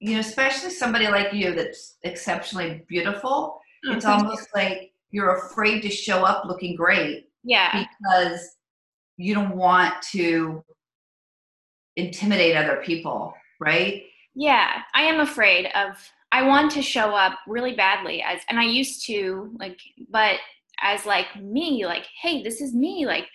you 0.00 0.14
know 0.14 0.20
especially 0.20 0.70
somebody 0.70 1.08
like 1.08 1.32
you 1.32 1.54
that's 1.54 1.96
exceptionally 2.02 2.84
beautiful 2.88 3.60
oh, 3.86 3.92
it's 3.92 4.04
almost 4.04 4.48
like 4.54 4.92
you're 5.10 5.36
afraid 5.36 5.80
to 5.80 5.90
show 5.90 6.24
up 6.24 6.44
looking 6.44 6.76
great 6.76 7.28
yeah 7.44 7.84
because 8.00 8.56
you 9.16 9.34
don't 9.34 9.56
want 9.56 9.94
to 10.02 10.64
intimidate 11.96 12.56
other 12.56 12.82
people 12.84 13.32
right 13.60 14.02
yeah, 14.34 14.82
I 14.94 15.02
am 15.02 15.20
afraid 15.20 15.66
of 15.74 15.96
I 16.32 16.42
want 16.42 16.72
to 16.72 16.82
show 16.82 17.14
up 17.14 17.38
really 17.46 17.74
badly 17.74 18.22
as 18.22 18.40
and 18.48 18.58
I 18.58 18.64
used 18.64 19.06
to 19.06 19.54
like 19.60 19.78
but 20.10 20.38
as 20.82 21.06
like 21.06 21.40
me 21.40 21.86
like 21.86 22.06
hey, 22.20 22.42
this 22.42 22.60
is 22.60 22.74
me 22.74 23.06
like 23.06 23.28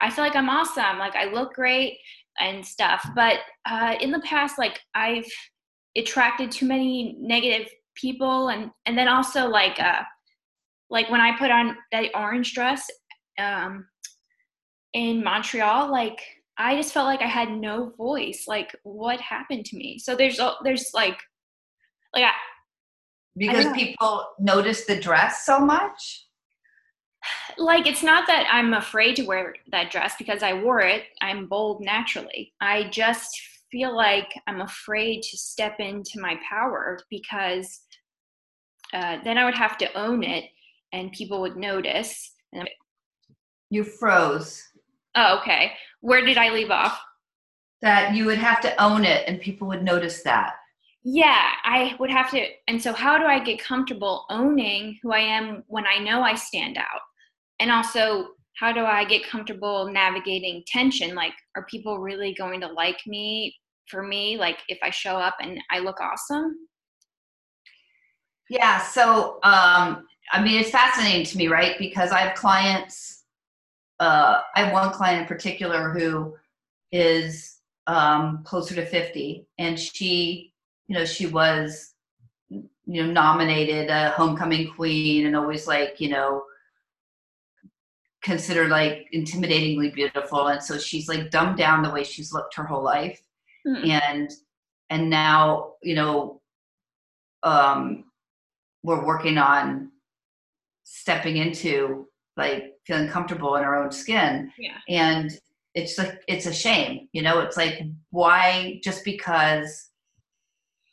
I 0.00 0.10
feel 0.10 0.24
like 0.24 0.34
I'm 0.34 0.48
awesome, 0.48 0.98
like 0.98 1.14
I 1.14 1.26
look 1.26 1.54
great 1.54 1.98
and 2.40 2.64
stuff. 2.64 3.06
But 3.14 3.40
uh 3.68 3.96
in 4.00 4.10
the 4.10 4.20
past 4.20 4.58
like 4.58 4.80
I've 4.94 5.26
attracted 5.96 6.50
too 6.50 6.66
many 6.66 7.16
negative 7.20 7.68
people 7.94 8.48
and 8.48 8.70
and 8.86 8.96
then 8.96 9.08
also 9.08 9.48
like 9.48 9.78
uh 9.78 10.02
like 10.88 11.10
when 11.10 11.20
I 11.20 11.36
put 11.36 11.50
on 11.50 11.76
that 11.92 12.06
orange 12.14 12.54
dress 12.54 12.90
um 13.42 13.86
in 14.92 15.24
Montreal 15.24 15.90
like 15.90 16.20
I 16.58 16.76
just 16.76 16.92
felt 16.92 17.06
like 17.06 17.22
I 17.22 17.26
had 17.26 17.50
no 17.50 17.90
voice. 17.96 18.44
Like, 18.46 18.76
what 18.82 19.20
happened 19.20 19.64
to 19.66 19.76
me? 19.76 19.98
So 19.98 20.14
there's 20.14 20.38
there's 20.62 20.90
like, 20.94 21.18
like 22.14 22.24
I, 22.24 22.32
because 23.36 23.66
I 23.66 23.74
people 23.74 24.26
notice 24.38 24.84
the 24.84 25.00
dress 25.00 25.44
so 25.44 25.58
much. 25.58 26.26
Like, 27.56 27.86
it's 27.86 28.02
not 28.02 28.26
that 28.26 28.48
I'm 28.50 28.74
afraid 28.74 29.14
to 29.16 29.24
wear 29.24 29.54
that 29.70 29.92
dress 29.92 30.14
because 30.18 30.42
I 30.42 30.54
wore 30.54 30.80
it. 30.80 31.04
I'm 31.20 31.46
bold 31.46 31.80
naturally. 31.80 32.52
I 32.60 32.88
just 32.88 33.30
feel 33.70 33.94
like 33.94 34.28
I'm 34.48 34.60
afraid 34.60 35.22
to 35.22 35.36
step 35.36 35.78
into 35.78 36.18
my 36.18 36.40
power 36.48 36.98
because 37.10 37.82
uh, 38.92 39.18
then 39.22 39.38
I 39.38 39.44
would 39.44 39.54
have 39.54 39.78
to 39.78 39.98
own 39.98 40.24
it, 40.24 40.46
and 40.92 41.12
people 41.12 41.40
would 41.42 41.56
notice. 41.56 42.32
You 43.72 43.84
froze. 43.84 44.68
Oh, 45.14 45.38
okay. 45.38 45.72
Where 46.02 46.22
did 46.22 46.36
I 46.36 46.50
leave 46.50 46.70
off? 46.70 47.00
That 47.80 48.14
you 48.14 48.26
would 48.26 48.36
have 48.36 48.60
to 48.60 48.82
own 48.82 49.02
it 49.02 49.26
and 49.26 49.40
people 49.40 49.66
would 49.68 49.82
notice 49.82 50.22
that. 50.24 50.56
Yeah, 51.02 51.52
I 51.64 51.96
would 51.98 52.10
have 52.10 52.30
to. 52.32 52.46
And 52.68 52.82
so, 52.82 52.92
how 52.92 53.16
do 53.16 53.24
I 53.24 53.42
get 53.42 53.64
comfortable 53.64 54.26
owning 54.28 54.98
who 55.02 55.12
I 55.12 55.20
am 55.20 55.64
when 55.68 55.86
I 55.86 56.04
know 56.04 56.20
I 56.20 56.34
stand 56.34 56.76
out? 56.76 57.00
And 57.60 57.70
also, 57.70 58.32
how 58.58 58.72
do 58.72 58.84
I 58.84 59.06
get 59.06 59.26
comfortable 59.26 59.90
navigating 59.90 60.62
tension? 60.66 61.14
Like, 61.14 61.32
are 61.56 61.64
people 61.64 61.98
really 61.98 62.34
going 62.34 62.60
to 62.60 62.68
like 62.68 63.00
me 63.06 63.56
for 63.88 64.02
me? 64.02 64.36
Like, 64.36 64.58
if 64.68 64.80
I 64.82 64.90
show 64.90 65.16
up 65.16 65.36
and 65.40 65.58
I 65.70 65.78
look 65.78 65.98
awesome? 65.98 66.56
Yeah, 68.50 68.82
so 68.82 69.40
um, 69.44 70.06
I 70.30 70.42
mean, 70.42 70.60
it's 70.60 70.68
fascinating 70.68 71.24
to 71.24 71.38
me, 71.38 71.48
right? 71.48 71.78
Because 71.78 72.12
I 72.12 72.18
have 72.18 72.36
clients 72.36 73.21
uh, 74.02 74.42
I 74.56 74.64
have 74.64 74.72
one 74.72 74.90
client 74.90 75.20
in 75.22 75.26
particular 75.28 75.90
who 75.90 76.34
is 76.90 77.58
um, 77.86 78.42
closer 78.42 78.74
to 78.74 78.84
50, 78.84 79.46
and 79.58 79.78
she, 79.78 80.52
you 80.88 80.96
know, 80.96 81.04
she 81.04 81.26
was, 81.26 81.94
you 82.48 82.66
know, 82.86 83.06
nominated 83.06 83.90
a 83.90 84.10
homecoming 84.10 84.72
queen 84.72 85.26
and 85.26 85.36
always 85.36 85.68
like, 85.68 86.00
you 86.00 86.08
know, 86.08 86.42
considered 88.24 88.70
like 88.70 89.06
intimidatingly 89.14 89.94
beautiful. 89.94 90.48
And 90.48 90.60
so 90.60 90.78
she's 90.78 91.08
like 91.08 91.30
dumbed 91.30 91.56
down 91.56 91.84
the 91.84 91.90
way 91.90 92.02
she's 92.02 92.32
looked 92.32 92.56
her 92.56 92.64
whole 92.64 92.82
life. 92.82 93.22
Mm-hmm. 93.64 93.88
And, 93.88 94.30
and 94.90 95.10
now, 95.10 95.74
you 95.80 95.94
know, 95.94 96.40
um, 97.44 98.06
we're 98.82 99.06
working 99.06 99.38
on 99.38 99.92
stepping 100.82 101.36
into 101.36 102.08
like 102.36 102.71
feeling 102.86 103.08
comfortable 103.08 103.56
in 103.56 103.62
her 103.64 103.76
own 103.76 103.90
skin. 103.90 104.52
Yeah. 104.58 104.78
And 104.88 105.30
it's 105.74 105.98
like 105.98 106.22
it's 106.28 106.46
a 106.46 106.52
shame, 106.52 107.08
you 107.12 107.22
know, 107.22 107.40
it's 107.40 107.56
like 107.56 107.82
why 108.10 108.80
just 108.82 109.04
because 109.04 109.90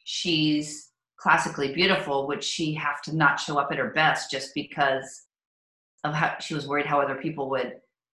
she's 0.05 0.89
classically 1.17 1.73
beautiful 1.73 2.27
would 2.27 2.43
she 2.43 2.73
have 2.73 3.01
to 3.01 3.15
not 3.15 3.39
show 3.39 3.57
up 3.57 3.71
at 3.71 3.77
her 3.77 3.89
best 3.89 4.31
just 4.31 4.51
because 4.55 5.25
of 6.05 6.13
how 6.13 6.33
she 6.39 6.53
was 6.53 6.65
worried 6.65 6.85
how 6.85 7.01
other 7.01 7.15
people 7.15 7.49
would 7.49 7.73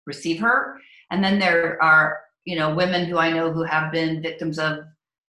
receive 0.06 0.40
her 0.40 0.78
and 1.10 1.24
then 1.24 1.40
there 1.40 1.82
are 1.82 2.22
you 2.46 2.56
know 2.56 2.76
women 2.76 3.06
who 3.06 3.18
i 3.18 3.32
know 3.32 3.52
who 3.52 3.64
have 3.64 3.92
been 3.92 4.22
victims 4.22 4.60
of 4.60 4.82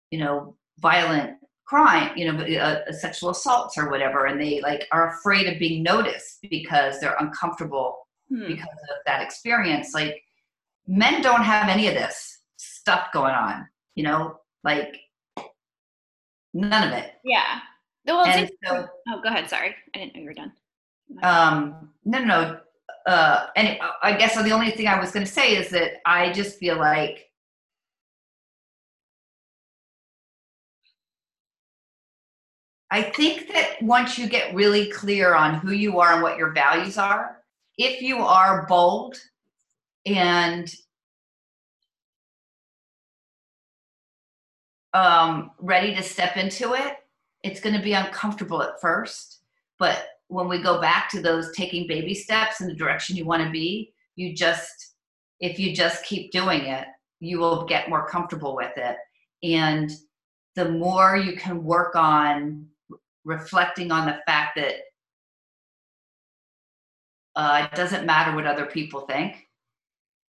you 0.09 0.17
know 0.17 0.55
violent 0.79 1.39
crime, 1.69 2.11
you 2.17 2.31
know, 2.31 2.43
uh, 2.57 2.91
sexual 2.91 3.29
assaults 3.29 3.77
or 3.77 3.91
whatever, 3.91 4.25
and 4.25 4.41
they 4.41 4.59
like 4.61 4.87
are 4.91 5.09
afraid 5.09 5.45
of 5.45 5.59
being 5.59 5.83
noticed 5.83 6.39
because 6.49 6.99
they're 6.99 7.15
uncomfortable 7.19 7.99
hmm. 8.29 8.47
because 8.47 8.67
of 8.67 8.97
that 9.05 9.21
experience. 9.21 9.93
Like 9.93 10.23
men 10.87 11.21
don't 11.21 11.43
have 11.43 11.69
any 11.69 11.87
of 11.87 11.93
this 11.93 12.39
stuff 12.57 13.11
going 13.13 13.33
on, 13.33 13.67
you 13.95 14.03
know, 14.03 14.39
like 14.63 14.97
none 16.53 16.87
of 16.87 16.93
it. 16.93 17.13
Yeah. 17.23 17.59
Well, 18.05 18.25
and 18.25 18.49
so, 18.65 18.87
oh, 19.09 19.21
go 19.21 19.29
ahead. 19.29 19.49
Sorry, 19.49 19.75
I 19.93 19.99
didn't 19.99 20.15
know 20.15 20.21
you 20.21 20.27
were 20.27 20.33
done. 20.33 20.51
Um, 21.21 21.89
no, 22.05 22.23
no. 22.23 22.59
Uh, 23.05 23.47
and 23.55 23.77
I 24.01 24.13
guess 24.13 24.35
the 24.35 24.51
only 24.51 24.71
thing 24.71 24.87
I 24.87 24.99
was 24.99 25.11
going 25.11 25.25
to 25.25 25.31
say 25.31 25.55
is 25.55 25.69
that 25.69 25.93
I 26.05 26.31
just 26.31 26.57
feel 26.57 26.77
like 26.77 27.29
I 32.91 33.03
think 33.03 33.47
that 33.53 33.81
once 33.81 34.17
you 34.17 34.27
get 34.27 34.53
really 34.55 34.89
clear 34.89 35.35
on 35.35 35.55
who 35.55 35.71
you 35.71 35.99
are 35.99 36.13
and 36.13 36.23
what 36.23 36.37
your 36.37 36.51
values 36.51 36.97
are, 36.97 37.38
if 37.79 38.01
you 38.01 38.17
are 38.17 38.67
bold 38.67 39.15
and 40.05 40.69
um, 44.93 45.51
ready 45.59 45.95
to 45.95 46.03
step 46.03 46.35
into 46.35 46.73
it, 46.73 46.95
it's 47.41 47.61
going 47.61 47.75
to 47.75 47.81
be 47.81 47.93
uncomfortable 47.93 48.61
at 48.61 48.79
first. 48.81 49.39
but 49.79 50.05
when 50.27 50.47
we 50.47 50.61
go 50.61 50.79
back 50.79 51.09
to 51.09 51.21
those 51.21 51.51
taking 51.55 51.87
baby 51.87 52.13
steps 52.13 52.61
in 52.61 52.67
the 52.67 52.75
direction 52.75 53.15
you 53.15 53.25
want 53.25 53.43
to 53.43 53.49
be 53.49 53.91
you 54.15 54.35
just 54.35 54.93
if 55.39 55.57
you 55.57 55.73
just 55.75 56.05
keep 56.05 56.31
doing 56.31 56.61
it 56.65 56.85
you 57.19 57.39
will 57.39 57.65
get 57.65 57.89
more 57.89 58.07
comfortable 58.07 58.55
with 58.55 58.71
it 58.77 58.95
and 59.41 59.89
the 60.55 60.69
more 60.69 61.17
you 61.17 61.35
can 61.35 61.63
work 61.63 61.95
on 61.95 62.63
reflecting 63.25 63.91
on 63.91 64.05
the 64.05 64.19
fact 64.27 64.55
that 64.55 64.75
uh, 67.39 67.69
it 67.71 67.75
doesn't 67.75 68.05
matter 68.05 68.35
what 68.35 68.45
other 68.45 68.65
people 68.65 69.01
think. 69.01 69.47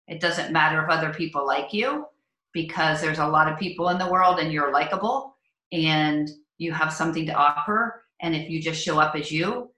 It 0.09 0.21
doesn't 0.21 0.53
matter 0.53 0.83
if 0.83 0.89
other 0.89 1.13
people 1.13 1.47
like 1.47 1.75
you 1.75 2.07
because 2.55 3.03
there's 3.03 3.19
a 3.19 3.27
lot 3.27 3.51
of 3.51 3.59
people 3.59 3.91
in 3.91 3.99
the 3.99 4.11
world 4.11 4.39
and 4.39 4.51
you're 4.51 4.73
likable 4.73 5.37
and 5.71 6.31
you 6.57 6.73
have 6.73 6.93
something 6.93 7.27
to 7.27 7.35
offer. 7.35 8.05
And 8.23 8.35
if 8.35 8.49
you 8.49 8.63
just 8.63 8.83
show 8.83 8.99
up 8.99 9.15
as 9.17 9.31
you 9.31 9.71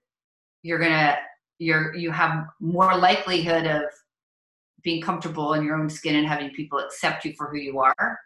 you're 0.62 0.78
gonna 0.78 1.16
you're 1.58 1.94
you 1.94 2.10
have 2.10 2.46
more 2.60 2.96
likelihood 2.96 3.66
of 3.66 3.82
being 4.82 5.02
comfortable 5.02 5.54
in 5.54 5.64
your 5.64 5.76
own 5.76 5.88
skin 5.88 6.16
and 6.16 6.26
having 6.26 6.50
people 6.50 6.78
accept 6.78 7.24
you 7.24 7.32
for 7.36 7.48
who 7.48 7.56
you 7.56 7.80
are 7.80 8.18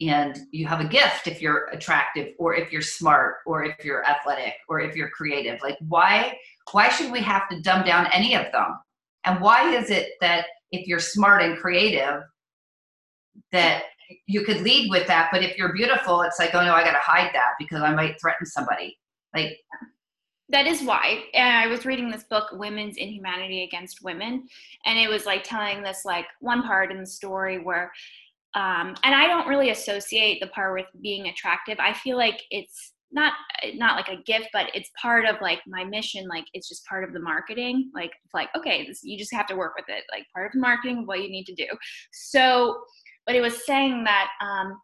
and 0.00 0.40
you 0.50 0.66
have 0.66 0.80
a 0.80 0.88
gift 0.88 1.26
if 1.26 1.40
you're 1.40 1.68
attractive 1.72 2.34
or 2.38 2.54
if 2.54 2.70
you're 2.70 2.82
smart 2.82 3.36
or 3.46 3.64
if 3.64 3.84
you're 3.84 4.04
athletic 4.04 4.54
or 4.68 4.80
if 4.80 4.94
you're 4.94 5.10
creative. 5.10 5.60
Like 5.62 5.78
why 5.88 6.38
why 6.72 6.88
should 6.88 7.10
we 7.10 7.20
have 7.20 7.48
to 7.48 7.60
dumb 7.62 7.84
down 7.84 8.08
any 8.12 8.34
of 8.34 8.50
them? 8.52 8.76
And 9.24 9.40
why 9.40 9.74
is 9.74 9.90
it 9.90 10.10
that 10.20 10.46
if 10.72 10.86
you're 10.86 11.00
smart 11.00 11.42
and 11.42 11.58
creative 11.58 12.22
that 13.52 13.84
you 14.26 14.42
could 14.42 14.60
lead 14.60 14.88
with 14.90 15.06
that 15.06 15.28
but 15.32 15.42
if 15.42 15.56
you're 15.58 15.72
beautiful 15.72 16.22
it's 16.22 16.38
like 16.38 16.54
oh 16.54 16.64
no 16.64 16.72
i 16.72 16.84
got 16.84 16.92
to 16.92 16.98
hide 16.98 17.30
that 17.32 17.54
because 17.58 17.82
i 17.82 17.92
might 17.94 18.20
threaten 18.20 18.46
somebody. 18.46 18.98
Like 19.34 19.58
that 20.48 20.66
is 20.66 20.82
why 20.82 21.24
and 21.34 21.56
i 21.56 21.66
was 21.66 21.84
reading 21.84 22.10
this 22.10 22.24
book 22.24 22.48
women's 22.52 22.96
inhumanity 22.96 23.64
against 23.64 24.02
women 24.02 24.46
and 24.84 24.98
it 24.98 25.08
was 25.08 25.26
like 25.26 25.42
telling 25.42 25.82
this 25.82 26.04
like 26.04 26.26
one 26.40 26.62
part 26.62 26.92
in 26.92 27.00
the 27.00 27.06
story 27.06 27.58
where 27.58 27.90
um, 28.56 28.94
and 29.04 29.14
i 29.14 29.26
don't 29.26 29.46
really 29.46 29.70
associate 29.70 30.40
the 30.40 30.48
part 30.48 30.74
with 30.74 30.86
being 31.02 31.28
attractive. 31.28 31.78
I 31.78 31.92
feel 31.92 32.16
like 32.16 32.40
it's 32.50 32.92
not 33.12 33.32
not 33.74 33.96
like 33.96 34.08
a 34.08 34.22
gift 34.22 34.48
but 34.52 34.66
it's 34.74 34.90
part 35.00 35.24
of 35.26 35.36
like 35.40 35.60
my 35.66 35.84
mission 35.84 36.26
like 36.28 36.44
it's 36.54 36.68
just 36.68 36.84
part 36.86 37.04
of 37.04 37.12
the 37.12 37.20
marketing. 37.20 37.90
Like 37.94 38.10
it's 38.24 38.34
like 38.34 38.48
okay 38.56 38.86
this, 38.86 39.00
you 39.02 39.16
just 39.16 39.32
have 39.32 39.46
to 39.46 39.56
work 39.56 39.74
with 39.76 39.86
it 39.88 40.04
like 40.12 40.24
part 40.34 40.46
of 40.46 40.52
the 40.52 40.58
marketing 40.58 41.06
what 41.06 41.22
you 41.22 41.30
need 41.30 41.44
to 41.44 41.54
do. 41.54 41.66
So 42.12 42.82
but 43.26 43.34
it 43.34 43.40
was 43.40 43.64
saying 43.66 44.04
that 44.04 44.28
um, 44.40 44.78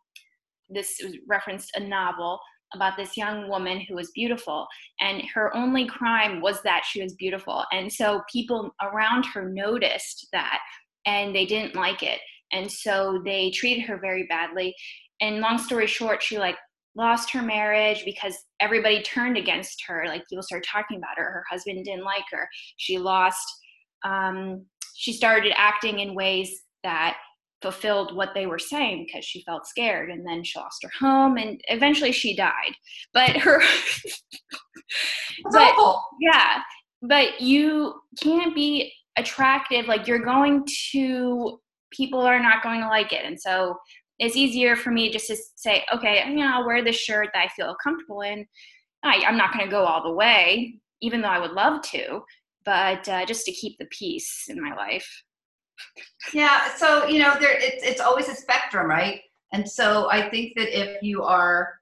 this 0.68 1.00
was 1.02 1.14
referenced 1.28 1.70
a 1.76 1.80
novel 1.80 2.40
about 2.74 2.96
this 2.96 3.16
young 3.16 3.48
woman 3.48 3.80
who 3.80 3.94
was 3.94 4.10
beautiful 4.12 4.66
and 5.00 5.22
her 5.34 5.54
only 5.54 5.86
crime 5.86 6.40
was 6.40 6.62
that 6.62 6.84
she 6.88 7.02
was 7.02 7.14
beautiful. 7.14 7.64
And 7.70 7.92
so 7.92 8.22
people 8.32 8.74
around 8.80 9.26
her 9.26 9.48
noticed 9.48 10.28
that 10.32 10.60
and 11.06 11.34
they 11.34 11.44
didn't 11.44 11.74
like 11.74 12.02
it 12.02 12.20
and 12.52 12.70
so 12.70 13.20
they 13.24 13.50
treated 13.50 13.82
her 13.82 13.98
very 13.98 14.26
badly. 14.28 14.74
And 15.20 15.40
long 15.40 15.58
story 15.58 15.86
short 15.86 16.22
she 16.22 16.38
like 16.38 16.56
lost 16.94 17.30
her 17.30 17.42
marriage 17.42 18.04
because 18.04 18.36
everybody 18.60 19.02
turned 19.02 19.36
against 19.36 19.82
her. 19.86 20.04
Like 20.06 20.28
people 20.28 20.42
started 20.42 20.66
talking 20.68 20.98
about 20.98 21.16
her. 21.16 21.24
Her 21.24 21.44
husband 21.50 21.84
didn't 21.84 22.04
like 22.04 22.24
her. 22.30 22.48
She 22.76 22.98
lost 22.98 23.46
um, 24.04 24.66
she 24.94 25.12
started 25.12 25.52
acting 25.56 26.00
in 26.00 26.14
ways 26.14 26.62
that 26.82 27.16
fulfilled 27.62 28.14
what 28.16 28.30
they 28.34 28.46
were 28.46 28.58
saying 28.58 29.06
because 29.06 29.24
she 29.24 29.42
felt 29.44 29.66
scared. 29.66 30.10
And 30.10 30.26
then 30.26 30.42
she 30.42 30.58
lost 30.58 30.82
her 30.82 30.90
home 30.98 31.36
and 31.36 31.60
eventually 31.68 32.12
she 32.12 32.34
died. 32.34 32.72
But 33.14 33.30
her 33.36 33.60
but 35.52 35.74
yeah 36.20 36.62
but 37.02 37.40
you 37.40 37.94
can't 38.22 38.54
be 38.54 38.92
attractive. 39.16 39.86
Like 39.86 40.06
you're 40.06 40.24
going 40.24 40.64
to 40.92 41.60
people 41.92 42.20
are 42.20 42.40
not 42.40 42.62
going 42.62 42.80
to 42.80 42.88
like 42.88 43.12
it. 43.12 43.24
And 43.24 43.40
so 43.40 43.76
it's 44.22 44.36
easier 44.36 44.76
for 44.76 44.90
me 44.90 45.10
just 45.10 45.26
to 45.26 45.36
say 45.56 45.84
okay 45.92 46.22
you 46.28 46.36
know 46.36 46.50
i'll 46.54 46.66
wear 46.66 46.82
this 46.82 46.96
shirt 46.96 47.28
that 47.34 47.42
i 47.42 47.48
feel 47.48 47.76
comfortable 47.82 48.22
in. 48.22 48.46
I, 49.02 49.22
i'm 49.26 49.36
not 49.36 49.52
going 49.52 49.64
to 49.64 49.70
go 49.70 49.84
all 49.84 50.02
the 50.02 50.12
way 50.12 50.76
even 51.00 51.20
though 51.20 51.28
i 51.28 51.38
would 51.38 51.52
love 51.52 51.82
to 51.90 52.20
but 52.64 53.08
uh, 53.08 53.26
just 53.26 53.44
to 53.46 53.52
keep 53.52 53.76
the 53.78 53.86
peace 53.86 54.44
in 54.48 54.62
my 54.62 54.72
life. 54.76 55.24
Yeah 56.32 56.72
so 56.76 57.06
you 57.06 57.18
know 57.18 57.34
there 57.40 57.58
it's, 57.58 57.82
it's 57.84 58.00
always 58.00 58.28
a 58.28 58.34
spectrum 58.34 58.88
right? 58.88 59.20
And 59.52 59.68
so 59.68 60.08
i 60.10 60.30
think 60.30 60.52
that 60.56 60.78
if 60.78 61.02
you 61.02 61.22
are 61.24 61.74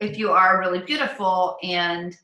if 0.00 0.18
you 0.18 0.30
are 0.30 0.58
really 0.58 0.80
beautiful 0.80 1.58
and 1.62 2.16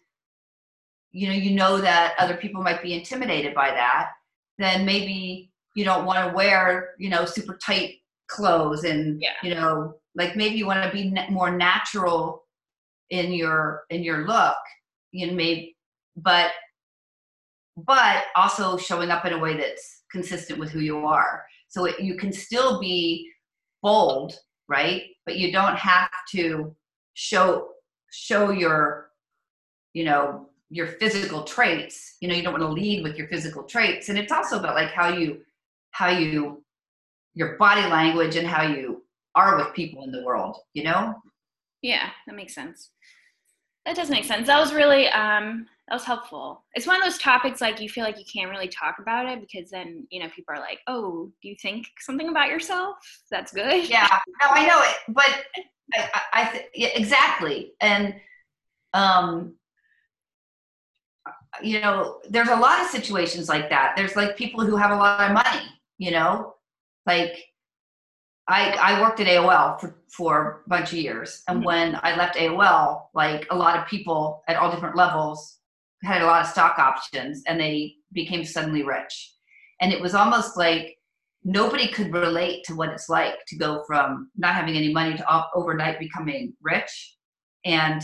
you 1.12 1.28
know 1.28 1.34
you 1.34 1.50
know 1.50 1.80
that 1.80 2.14
other 2.18 2.36
people 2.36 2.62
might 2.62 2.82
be 2.82 2.94
intimidated 2.94 3.54
by 3.54 3.70
that 3.70 4.12
then 4.58 4.84
maybe 4.86 5.49
you 5.74 5.84
don't 5.84 6.04
want 6.04 6.28
to 6.28 6.34
wear 6.34 6.90
you 6.98 7.08
know 7.08 7.24
super 7.24 7.58
tight 7.64 7.94
clothes 8.28 8.84
and 8.84 9.20
yeah. 9.20 9.30
you 9.42 9.54
know 9.54 9.94
like 10.14 10.36
maybe 10.36 10.56
you 10.56 10.66
want 10.66 10.82
to 10.82 10.90
be 10.90 11.14
more 11.30 11.50
natural 11.50 12.44
in 13.10 13.32
your 13.32 13.82
in 13.90 14.02
your 14.02 14.26
look 14.26 14.56
you 15.12 15.26
know 15.26 15.34
maybe 15.34 15.76
but 16.16 16.50
but 17.76 18.24
also 18.36 18.76
showing 18.76 19.10
up 19.10 19.24
in 19.24 19.32
a 19.32 19.38
way 19.38 19.56
that's 19.56 20.02
consistent 20.10 20.58
with 20.58 20.70
who 20.70 20.80
you 20.80 20.98
are. 21.06 21.44
So 21.68 21.84
it, 21.84 22.00
you 22.00 22.16
can 22.16 22.32
still 22.32 22.80
be 22.80 23.30
bold, 23.82 24.34
right? 24.68 25.04
But 25.24 25.36
you 25.36 25.52
don't 25.52 25.76
have 25.76 26.10
to 26.32 26.74
show 27.14 27.68
show 28.12 28.50
your 28.50 29.10
you 29.92 30.04
know 30.04 30.48
your 30.68 30.86
physical 30.86 31.42
traits 31.44 32.16
you 32.20 32.28
know 32.28 32.34
you 32.34 32.42
don't 32.42 32.52
want 32.52 32.62
to 32.62 32.68
lead 32.68 33.04
with 33.04 33.16
your 33.16 33.28
physical 33.28 33.62
traits 33.64 34.08
and 34.08 34.18
it's 34.18 34.32
also 34.32 34.58
about 34.58 34.74
like 34.74 34.90
how 34.90 35.08
you 35.08 35.40
how 35.90 36.08
you 36.08 36.62
your 37.34 37.56
body 37.56 37.82
language 37.82 38.36
and 38.36 38.46
how 38.46 38.62
you 38.62 39.04
are 39.34 39.56
with 39.56 39.74
people 39.74 40.04
in 40.04 40.10
the 40.10 40.22
world 40.24 40.56
you 40.74 40.82
know 40.82 41.14
yeah 41.82 42.10
that 42.26 42.34
makes 42.34 42.54
sense 42.54 42.90
that 43.86 43.96
does 43.96 44.10
make 44.10 44.24
sense 44.24 44.46
that 44.46 44.58
was 44.58 44.74
really 44.74 45.08
um 45.08 45.66
that 45.90 45.96
was 45.96 46.04
helpful. 46.04 46.64
It's 46.74 46.86
one 46.86 46.96
of 46.96 47.02
those 47.02 47.18
topics 47.18 47.60
like 47.60 47.80
you 47.80 47.88
feel 47.88 48.04
like 48.04 48.16
you 48.16 48.24
can't 48.32 48.48
really 48.48 48.68
talk 48.68 49.00
about 49.00 49.26
it 49.26 49.40
because 49.40 49.70
then 49.70 50.06
you 50.10 50.22
know 50.22 50.28
people 50.28 50.54
are 50.54 50.60
like, 50.60 50.78
"Oh, 50.86 51.32
do 51.42 51.48
you 51.48 51.56
think 51.60 51.88
something 51.98 52.28
about 52.28 52.48
yourself? 52.48 52.96
That's 53.28 53.50
good." 53.50 53.88
Yeah, 53.88 54.06
no, 54.40 54.48
I 54.50 54.66
know 54.68 54.80
it, 54.82 54.96
but 55.08 55.44
I, 55.92 56.22
I 56.32 56.44
th- 56.52 56.66
yeah, 56.76 56.90
exactly, 56.94 57.72
and 57.80 58.14
um, 58.94 59.56
you 61.60 61.80
know, 61.80 62.20
there's 62.28 62.50
a 62.50 62.56
lot 62.56 62.80
of 62.80 62.86
situations 62.86 63.48
like 63.48 63.68
that. 63.70 63.94
There's 63.96 64.14
like 64.14 64.36
people 64.36 64.64
who 64.64 64.76
have 64.76 64.92
a 64.92 64.96
lot 64.96 65.28
of 65.28 65.34
money, 65.34 65.66
you 66.00 66.10
know, 66.10 66.54
like 67.06 67.44
I, 68.48 68.70
I 68.70 69.00
worked 69.02 69.20
at 69.20 69.26
AOL 69.26 69.78
for, 69.78 70.00
for 70.08 70.62
a 70.64 70.68
bunch 70.68 70.92
of 70.92 70.98
years. 70.98 71.42
And 71.46 71.58
mm-hmm. 71.58 71.66
when 71.66 72.00
I 72.02 72.16
left 72.16 72.36
AOL, 72.36 73.02
like 73.14 73.46
a 73.50 73.54
lot 73.54 73.78
of 73.78 73.86
people 73.86 74.42
at 74.48 74.56
all 74.56 74.72
different 74.72 74.96
levels 74.96 75.58
had 76.02 76.22
a 76.22 76.26
lot 76.26 76.40
of 76.40 76.48
stock 76.48 76.78
options 76.78 77.42
and 77.46 77.60
they 77.60 77.96
became 78.14 78.46
suddenly 78.46 78.82
rich. 78.82 79.34
And 79.82 79.92
it 79.92 80.00
was 80.00 80.14
almost 80.14 80.56
like 80.56 80.96
nobody 81.44 81.86
could 81.86 82.14
relate 82.14 82.64
to 82.64 82.74
what 82.74 82.88
it's 82.88 83.10
like 83.10 83.34
to 83.48 83.56
go 83.56 83.84
from 83.86 84.30
not 84.38 84.54
having 84.54 84.76
any 84.76 84.92
money 84.92 85.18
to 85.18 85.42
overnight 85.54 85.98
becoming 85.98 86.54
rich. 86.62 87.16
And, 87.66 88.02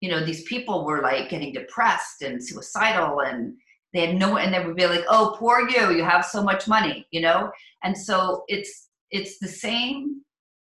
you 0.00 0.10
know, 0.10 0.22
these 0.22 0.44
people 0.44 0.84
were 0.84 1.00
like 1.00 1.30
getting 1.30 1.54
depressed 1.54 2.20
and 2.20 2.46
suicidal 2.46 3.20
and 3.20 3.54
they 3.92 4.06
had 4.06 4.16
no, 4.16 4.36
and 4.36 4.54
they 4.54 4.64
would 4.64 4.76
be 4.76 4.86
like, 4.86 5.04
oh, 5.08 5.36
poor 5.38 5.68
you, 5.68 5.90
you 5.92 6.04
have 6.04 6.24
so 6.24 6.42
much 6.42 6.68
money, 6.68 7.06
you 7.10 7.20
know? 7.20 7.50
And 7.82 7.96
so 7.96 8.44
it's, 8.48 8.88
it's 9.10 9.38
the 9.38 9.48
same 9.48 10.22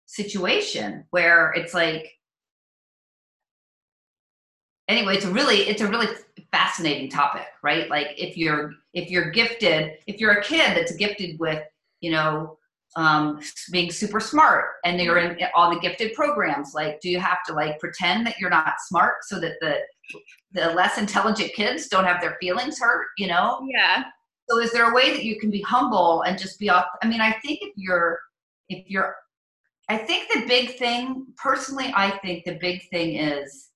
situation 0.06 1.06
where 1.12 1.54
it's 1.54 1.74
like, 1.74 2.12
anyway, 4.88 5.16
it's 5.16 5.26
a 5.26 5.32
really, 5.32 5.58
it's 5.62 5.82
a 5.82 5.88
really 5.88 6.08
fascinating 6.52 7.10
topic, 7.10 7.48
right? 7.64 7.90
Like 7.90 8.14
if 8.18 8.38
you're 8.38 8.74
if 8.94 9.10
you're 9.10 9.32
gifted, 9.32 9.94
if 10.08 10.20
you're 10.20 10.34
a 10.34 10.44
kid 10.44 10.78
that's 10.78 10.96
gifted 10.96 11.40
with, 11.40 11.64
you 12.02 12.12
know, 12.12 12.58
um, 12.96 13.40
being 13.72 13.92
super 13.92 14.20
smart 14.20 14.66
and 14.86 15.02
you're 15.02 15.18
in 15.18 15.38
all 15.56 15.74
the 15.74 15.80
gifted 15.80 16.14
programs, 16.14 16.74
like 16.76 17.02
do 17.02 17.10
you 17.10 17.20
have 17.20 17.40
to 17.48 17.54
like 17.54 17.80
pretend 17.80 18.26
that 18.28 18.40
you're 18.40 18.52
not 18.52 18.76
smart 18.80 19.16
so 19.24 19.40
that 19.40 19.54
the 19.62 19.78
the 20.52 20.72
less 20.72 20.98
intelligent 20.98 21.54
kids 21.54 21.88
don't 21.88 22.06
have 22.06 22.22
their 22.22 22.38
feelings 22.40 22.80
hurt, 22.80 23.08
you 23.18 23.28
know? 23.28 23.66
Yeah. 23.70 24.04
So 24.50 24.60
is 24.60 24.72
there 24.72 24.92
a 24.92 24.94
way 24.94 25.12
that 25.12 25.24
you 25.24 25.40
can 25.40 25.50
be 25.50 25.62
humble 25.62 26.24
and 26.24 26.38
just 26.38 26.60
be 26.60 26.70
off? 26.70 26.86
I 27.02 27.08
mean, 27.08 27.22
I 27.22 27.32
think 27.40 27.60
if 27.62 27.74
you're 27.76 28.20
if 28.70 28.90
you're 28.90 29.16
I 29.90 29.98
think 29.98 30.32
the 30.32 30.46
big 30.48 30.78
thing, 30.78 31.28
personally, 31.38 31.92
I 31.96 32.12
think 32.20 32.46
the 32.46 32.58
big 32.60 32.88
thing 32.90 33.16
is 33.16 33.70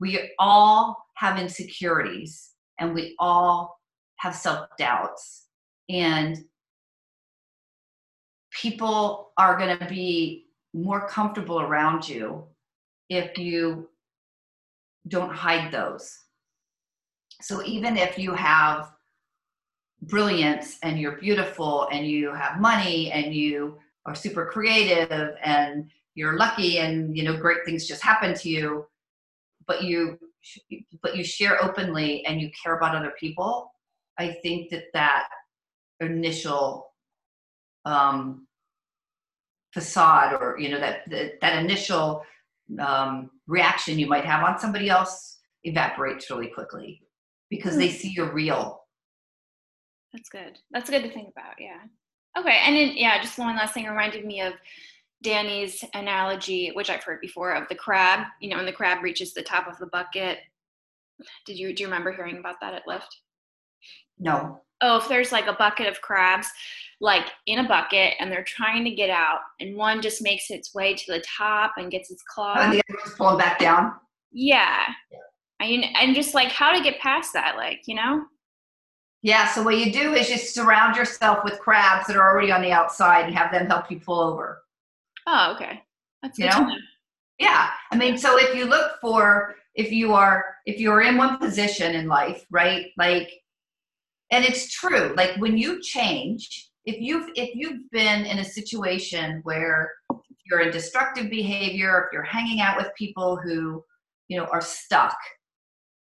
we 0.00 0.30
all 0.38 1.06
have 1.14 1.38
insecurities 1.38 2.50
and 2.78 2.94
we 2.94 3.14
all 3.18 3.78
have 4.16 4.34
self 4.34 4.68
doubts. 4.78 5.46
And 5.88 6.38
people 8.50 9.30
are 9.38 9.56
going 9.56 9.78
to 9.78 9.86
be 9.86 10.46
more 10.74 11.08
comfortable 11.08 11.60
around 11.60 12.08
you 12.08 12.44
if 13.08 13.38
you 13.38 13.88
don't 15.08 15.34
hide 15.34 15.72
those. 15.72 16.16
So 17.40 17.62
even 17.64 17.96
if 17.96 18.18
you 18.18 18.34
have 18.34 18.90
brilliance 20.02 20.78
and 20.82 20.98
you're 20.98 21.16
beautiful 21.16 21.88
and 21.90 22.06
you 22.06 22.32
have 22.32 22.60
money 22.60 23.10
and 23.10 23.34
you 23.34 23.78
are 24.06 24.14
super 24.14 24.46
creative 24.46 25.34
and 25.42 25.90
you're 26.14 26.36
lucky 26.36 26.78
and 26.78 27.16
you 27.16 27.24
know 27.24 27.36
great 27.36 27.58
things 27.64 27.86
just 27.86 28.02
happen 28.02 28.32
to 28.34 28.48
you 28.48 28.86
but 29.66 29.82
you 29.82 30.18
but 31.02 31.16
you 31.16 31.24
share 31.24 31.62
openly 31.62 32.24
and 32.26 32.40
you 32.40 32.50
care 32.62 32.76
about 32.76 32.94
other 32.94 33.12
people 33.18 33.72
i 34.18 34.28
think 34.28 34.70
that 34.70 34.84
that 34.94 35.28
initial 36.00 36.86
um, 37.84 38.46
facade 39.72 40.34
or 40.40 40.56
you 40.58 40.68
know 40.68 40.80
that 40.80 41.08
that, 41.10 41.40
that 41.40 41.62
initial 41.62 42.22
um, 42.78 43.30
reaction 43.48 43.98
you 43.98 44.06
might 44.06 44.24
have 44.24 44.44
on 44.44 44.58
somebody 44.58 44.88
else 44.88 45.38
evaporates 45.64 46.30
really 46.30 46.48
quickly 46.48 47.02
because 47.50 47.76
they 47.76 47.88
hmm. 47.88 47.96
see 47.96 48.08
you're 48.10 48.32
real 48.32 48.84
that's 50.12 50.28
good 50.28 50.58
that's 50.70 50.88
good 50.88 51.02
to 51.02 51.10
think 51.10 51.28
about 51.36 51.54
yeah 51.58 51.80
okay 52.38 52.60
and 52.64 52.76
then 52.76 52.96
yeah 52.96 53.20
just 53.20 53.38
one 53.38 53.56
last 53.56 53.74
thing 53.74 53.86
reminded 53.86 54.24
me 54.24 54.40
of 54.40 54.52
danny's 55.22 55.82
analogy 55.94 56.70
which 56.74 56.88
i've 56.88 57.02
heard 57.02 57.20
before 57.20 57.52
of 57.52 57.68
the 57.68 57.74
crab 57.74 58.26
you 58.40 58.48
know 58.48 58.56
when 58.56 58.66
the 58.66 58.72
crab 58.72 59.02
reaches 59.02 59.34
the 59.34 59.42
top 59.42 59.66
of 59.66 59.76
the 59.78 59.86
bucket 59.86 60.38
did 61.46 61.58
you 61.58 61.74
do 61.74 61.82
you 61.82 61.88
remember 61.88 62.12
hearing 62.12 62.38
about 62.38 62.56
that 62.60 62.74
at 62.74 62.86
Lift? 62.86 63.20
No. 64.18 64.62
Oh, 64.80 64.98
if 64.98 65.08
there's 65.08 65.32
like 65.32 65.46
a 65.46 65.54
bucket 65.54 65.86
of 65.86 66.00
crabs, 66.00 66.48
like 67.00 67.26
in 67.46 67.58
a 67.58 67.68
bucket, 67.68 68.14
and 68.18 68.30
they're 68.30 68.44
trying 68.44 68.84
to 68.84 68.90
get 68.90 69.10
out, 69.10 69.40
and 69.60 69.76
one 69.76 70.00
just 70.00 70.22
makes 70.22 70.50
its 70.50 70.74
way 70.74 70.94
to 70.94 71.12
the 71.12 71.24
top 71.38 71.74
and 71.76 71.90
gets 71.90 72.10
its 72.10 72.22
claw. 72.22 72.54
And 72.58 72.72
the 72.72 72.82
other 72.88 72.98
one's 73.04 73.16
pulling 73.16 73.38
back 73.38 73.58
down. 73.58 73.92
Yeah. 74.32 74.82
yeah. 75.10 75.18
And, 75.60 75.84
and 75.96 76.14
just 76.14 76.34
like 76.34 76.48
how 76.48 76.72
to 76.72 76.82
get 76.82 77.00
past 77.00 77.32
that, 77.32 77.56
like, 77.56 77.82
you 77.86 77.94
know? 77.94 78.24
Yeah, 79.22 79.48
so 79.48 79.62
what 79.62 79.78
you 79.78 79.92
do 79.92 80.14
is 80.14 80.30
you 80.30 80.36
surround 80.36 80.96
yourself 80.96 81.42
with 81.42 81.58
crabs 81.58 82.06
that 82.06 82.16
are 82.16 82.30
already 82.30 82.52
on 82.52 82.62
the 82.62 82.70
outside 82.70 83.26
and 83.26 83.34
have 83.34 83.50
them 83.50 83.66
help 83.66 83.90
you 83.90 83.98
pull 83.98 84.20
over. 84.20 84.62
Oh, 85.26 85.54
okay. 85.56 85.82
That's 86.22 86.38
you 86.38 86.46
know? 86.46 86.60
know? 86.60 86.76
Yeah. 87.40 87.70
I 87.90 87.96
mean, 87.96 88.16
so 88.16 88.38
if 88.38 88.54
you 88.54 88.64
look 88.66 88.92
for 89.00 89.56
if 89.78 89.92
you 89.92 90.12
are 90.12 90.44
if 90.66 90.80
you're 90.80 91.02
in 91.02 91.16
one 91.16 91.38
position 91.38 91.94
in 91.94 92.08
life 92.08 92.44
right 92.50 92.86
like 92.98 93.30
and 94.30 94.44
it's 94.44 94.72
true 94.72 95.14
like 95.16 95.34
when 95.36 95.56
you 95.56 95.80
change 95.82 96.70
if 96.84 97.00
you've 97.00 97.28
if 97.34 97.54
you've 97.54 97.90
been 97.90 98.24
in 98.24 98.38
a 98.38 98.44
situation 98.44 99.40
where 99.44 99.92
you're 100.46 100.60
in 100.60 100.70
destructive 100.70 101.30
behavior 101.30 102.04
if 102.04 102.12
you're 102.12 102.22
hanging 102.22 102.60
out 102.60 102.76
with 102.76 102.88
people 102.96 103.36
who 103.36 103.82
you 104.28 104.38
know 104.38 104.46
are 104.46 104.60
stuck 104.60 105.16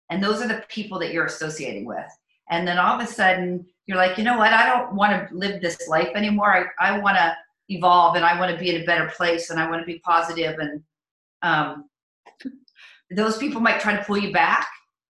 and 0.09 0.23
those 0.23 0.41
are 0.41 0.47
the 0.47 0.63
people 0.69 0.99
that 0.99 1.13
you're 1.13 1.25
associating 1.25 1.85
with 1.85 2.07
and 2.49 2.67
then 2.67 2.77
all 2.77 2.99
of 2.99 3.05
a 3.05 3.11
sudden 3.11 3.65
you're 3.85 3.97
like 3.97 4.17
you 4.17 4.23
know 4.23 4.37
what 4.37 4.53
i 4.53 4.65
don't 4.65 4.93
want 4.93 5.27
to 5.27 5.35
live 5.35 5.61
this 5.61 5.87
life 5.87 6.09
anymore 6.15 6.71
i, 6.79 6.93
I 6.93 6.99
want 6.99 7.17
to 7.17 7.35
evolve 7.69 8.15
and 8.15 8.25
i 8.25 8.39
want 8.39 8.51
to 8.51 8.57
be 8.57 8.73
in 8.73 8.81
a 8.81 8.85
better 8.85 9.11
place 9.15 9.49
and 9.49 9.59
i 9.59 9.69
want 9.69 9.81
to 9.81 9.85
be 9.85 9.99
positive 9.99 10.57
and 10.59 10.81
um, 11.43 11.85
those 13.11 13.37
people 13.37 13.61
might 13.61 13.79
try 13.79 13.95
to 13.95 14.03
pull 14.03 14.17
you 14.17 14.33
back. 14.33 14.67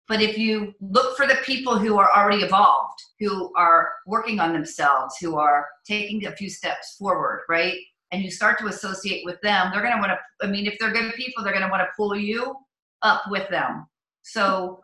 But 0.07 0.21
if 0.21 0.37
you 0.37 0.73
look 0.79 1.17
for 1.17 1.27
the 1.27 1.35
people 1.43 1.77
who 1.77 1.97
are 1.97 2.09
already 2.15 2.43
evolved, 2.43 2.99
who 3.19 3.53
are 3.55 3.91
working 4.05 4.39
on 4.39 4.53
themselves, 4.53 5.15
who 5.19 5.37
are 5.37 5.67
taking 5.85 6.25
a 6.25 6.35
few 6.35 6.49
steps 6.49 6.95
forward, 6.97 7.41
right? 7.49 7.77
And 8.11 8.23
you 8.23 8.31
start 8.31 8.57
to 8.59 8.67
associate 8.67 9.25
with 9.25 9.39
them, 9.41 9.69
they're 9.71 9.81
going 9.81 9.93
to 9.93 9.99
want 9.99 10.11
to, 10.11 10.47
I 10.47 10.49
mean, 10.49 10.65
if 10.65 10.77
they're 10.79 10.93
good 10.93 11.13
people, 11.15 11.43
they're 11.43 11.51
going 11.51 11.65
to 11.65 11.69
want 11.69 11.81
to 11.81 11.89
pull 11.97 12.15
you 12.15 12.55
up 13.01 13.23
with 13.29 13.49
them. 13.49 13.85
So 14.21 14.81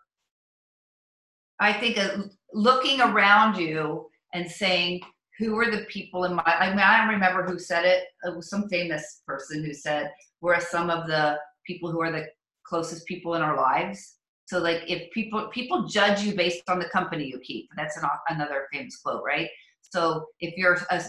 I 1.59 1.71
think 1.71 1.97
uh, 1.97 2.23
looking 2.51 2.99
around 2.99 3.57
you 3.57 4.09
and 4.33 4.49
saying, 4.49 5.01
who 5.39 5.57
are 5.57 5.71
the 5.71 5.85
people 5.85 6.25
in 6.25 6.35
my, 6.35 6.43
I 6.45 6.69
mean, 6.69 6.79
I 6.79 6.97
don't 6.97 7.13
remember 7.13 7.43
who 7.43 7.57
said 7.57 7.85
it. 7.85 8.03
It 8.23 8.35
was 8.35 8.49
some 8.49 8.67
famous 8.67 9.21
person 9.25 9.63
who 9.63 9.73
said, 9.73 10.11
where 10.41 10.55
are 10.55 10.61
some 10.61 10.89
of 10.89 11.07
the 11.07 11.37
people 11.65 11.91
who 11.91 12.01
are 12.01 12.11
the 12.11 12.27
closest 12.65 13.05
people 13.07 13.35
in 13.35 13.41
our 13.41 13.55
lives. 13.55 14.17
So 14.53 14.59
like 14.59 14.83
if 14.87 15.09
people 15.09 15.47
people 15.47 15.87
judge 15.87 16.21
you 16.21 16.35
based 16.35 16.69
on 16.69 16.77
the 16.77 16.85
company 16.85 17.25
you 17.25 17.39
keep, 17.39 17.69
that's 17.75 17.97
an, 17.97 18.03
another 18.29 18.67
famous 18.71 18.97
quote, 18.97 19.23
right? 19.25 19.49
So 19.81 20.27
if 20.41 20.55
you're 20.55 20.77
a, 20.91 21.03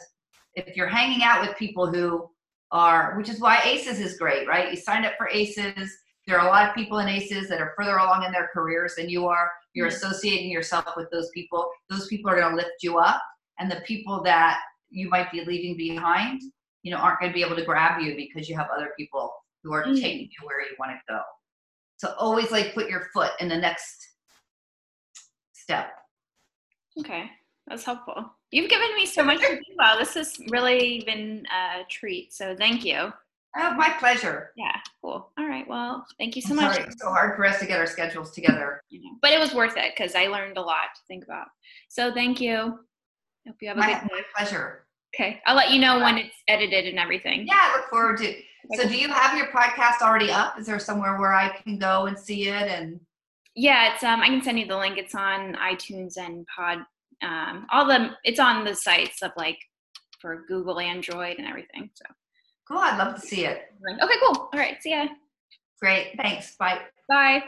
if 0.54 0.74
you're 0.74 0.88
hanging 0.88 1.22
out 1.22 1.46
with 1.46 1.54
people 1.58 1.92
who 1.92 2.30
are, 2.72 3.14
which 3.18 3.28
is 3.28 3.40
why 3.40 3.60
ACEs 3.66 4.00
is 4.00 4.16
great, 4.16 4.48
right? 4.48 4.70
You 4.70 4.78
signed 4.78 5.04
up 5.04 5.12
for 5.18 5.28
ACEs. 5.28 5.94
There 6.26 6.38
are 6.38 6.46
a 6.46 6.50
lot 6.50 6.66
of 6.66 6.74
people 6.74 7.00
in 7.00 7.08
ACEs 7.10 7.50
that 7.50 7.60
are 7.60 7.74
further 7.76 7.98
along 7.98 8.24
in 8.24 8.32
their 8.32 8.48
careers 8.54 8.94
than 8.94 9.10
you 9.10 9.26
are. 9.26 9.50
You're 9.74 9.88
mm-hmm. 9.88 9.96
associating 9.96 10.50
yourself 10.50 10.86
with 10.96 11.10
those 11.12 11.28
people. 11.34 11.68
Those 11.90 12.08
people 12.08 12.30
are 12.30 12.40
going 12.40 12.48
to 12.48 12.56
lift 12.56 12.82
you 12.82 12.96
up, 12.96 13.20
and 13.58 13.70
the 13.70 13.82
people 13.86 14.22
that 14.22 14.58
you 14.88 15.10
might 15.10 15.30
be 15.30 15.44
leaving 15.44 15.76
behind, 15.76 16.40
you 16.82 16.92
know, 16.92 16.96
aren't 16.96 17.20
going 17.20 17.30
to 17.30 17.36
be 17.36 17.44
able 17.44 17.56
to 17.56 17.64
grab 17.64 18.00
you 18.00 18.16
because 18.16 18.48
you 18.48 18.56
have 18.56 18.68
other 18.74 18.92
people 18.98 19.34
who 19.62 19.74
are 19.74 19.84
mm-hmm. 19.84 19.96
taking 19.96 20.30
you 20.30 20.46
where 20.46 20.62
you 20.62 20.74
want 20.78 20.92
to 20.92 21.12
go. 21.12 21.20
So 21.96 22.14
always 22.18 22.50
like 22.50 22.74
put 22.74 22.88
your 22.88 23.08
foot 23.12 23.32
in 23.40 23.48
the 23.48 23.56
next 23.56 24.08
step. 25.52 25.92
Okay, 26.98 27.30
that's 27.66 27.84
helpful. 27.84 28.32
You've 28.50 28.70
given 28.70 28.94
me 28.94 29.06
so 29.06 29.24
much 29.24 29.40
to 29.40 29.46
think 29.46 29.62
about. 29.74 29.98
This 29.98 30.14
has 30.14 30.38
really 30.50 31.02
been 31.06 31.44
a 31.52 31.82
treat. 31.90 32.32
So 32.32 32.54
thank 32.56 32.84
you. 32.84 33.12
Oh, 33.56 33.74
my 33.74 33.94
pleasure. 34.00 34.50
Yeah, 34.56 34.76
cool. 35.00 35.30
All 35.38 35.46
right. 35.46 35.66
Well, 35.68 36.04
thank 36.18 36.34
you 36.34 36.42
so 36.42 36.54
much. 36.54 36.74
Sorry, 36.74 36.86
it's 36.86 37.00
so 37.00 37.08
hard 37.08 37.36
for 37.36 37.46
us 37.46 37.60
to 37.60 37.66
get 37.66 37.78
our 37.78 37.86
schedules 37.86 38.32
together. 38.32 38.80
But 39.22 39.32
it 39.32 39.38
was 39.38 39.54
worth 39.54 39.76
it 39.76 39.92
because 39.96 40.14
I 40.16 40.26
learned 40.26 40.56
a 40.56 40.60
lot 40.60 40.94
to 40.94 41.00
think 41.06 41.24
about. 41.24 41.46
So 41.88 42.12
thank 42.12 42.40
you. 42.40 42.80
Hope 43.46 43.56
you 43.60 43.68
have 43.68 43.76
a 43.76 43.80
my, 43.80 43.86
good 43.86 44.08
day. 44.08 44.08
My 44.10 44.22
pleasure. 44.36 44.86
Okay. 45.14 45.40
I'll 45.46 45.54
let 45.54 45.70
you 45.70 45.80
know 45.80 46.00
when 46.00 46.18
it's 46.18 46.34
edited 46.48 46.86
and 46.86 46.98
everything. 46.98 47.46
Yeah, 47.46 47.54
I 47.56 47.76
look 47.76 47.88
forward 47.88 48.18
to 48.18 48.34
so 48.74 48.88
do 48.88 48.96
you 48.96 49.08
have 49.08 49.36
your 49.36 49.48
podcast 49.48 50.02
already 50.02 50.30
up? 50.30 50.58
Is 50.58 50.66
there 50.66 50.78
somewhere 50.78 51.18
where 51.18 51.34
I 51.34 51.48
can 51.48 51.78
go 51.78 52.06
and 52.06 52.18
see 52.18 52.48
it 52.48 52.68
and 52.68 53.00
yeah, 53.56 53.94
it's 53.94 54.02
um 54.02 54.20
I 54.20 54.26
can 54.26 54.42
send 54.42 54.58
you 54.58 54.66
the 54.66 54.76
link. 54.76 54.98
It's 54.98 55.14
on 55.14 55.54
iTunes 55.54 56.16
and 56.16 56.46
Pod 56.46 56.78
um 57.22 57.66
all 57.72 57.86
the 57.86 58.10
it's 58.24 58.40
on 58.40 58.64
the 58.64 58.74
sites 58.74 59.22
of 59.22 59.32
like 59.36 59.58
for 60.20 60.44
Google 60.48 60.80
Android 60.80 61.38
and 61.38 61.46
everything. 61.46 61.90
So 61.94 62.04
cool, 62.66 62.78
I'd 62.78 62.98
love 62.98 63.14
to 63.14 63.20
see 63.20 63.44
it. 63.44 63.62
Okay, 64.02 64.14
cool. 64.20 64.48
All 64.52 64.58
right, 64.58 64.82
see 64.82 64.90
ya. 64.90 65.06
Great. 65.80 66.14
Thanks. 66.16 66.56
Bye. 66.56 66.80
Bye. 67.08 67.42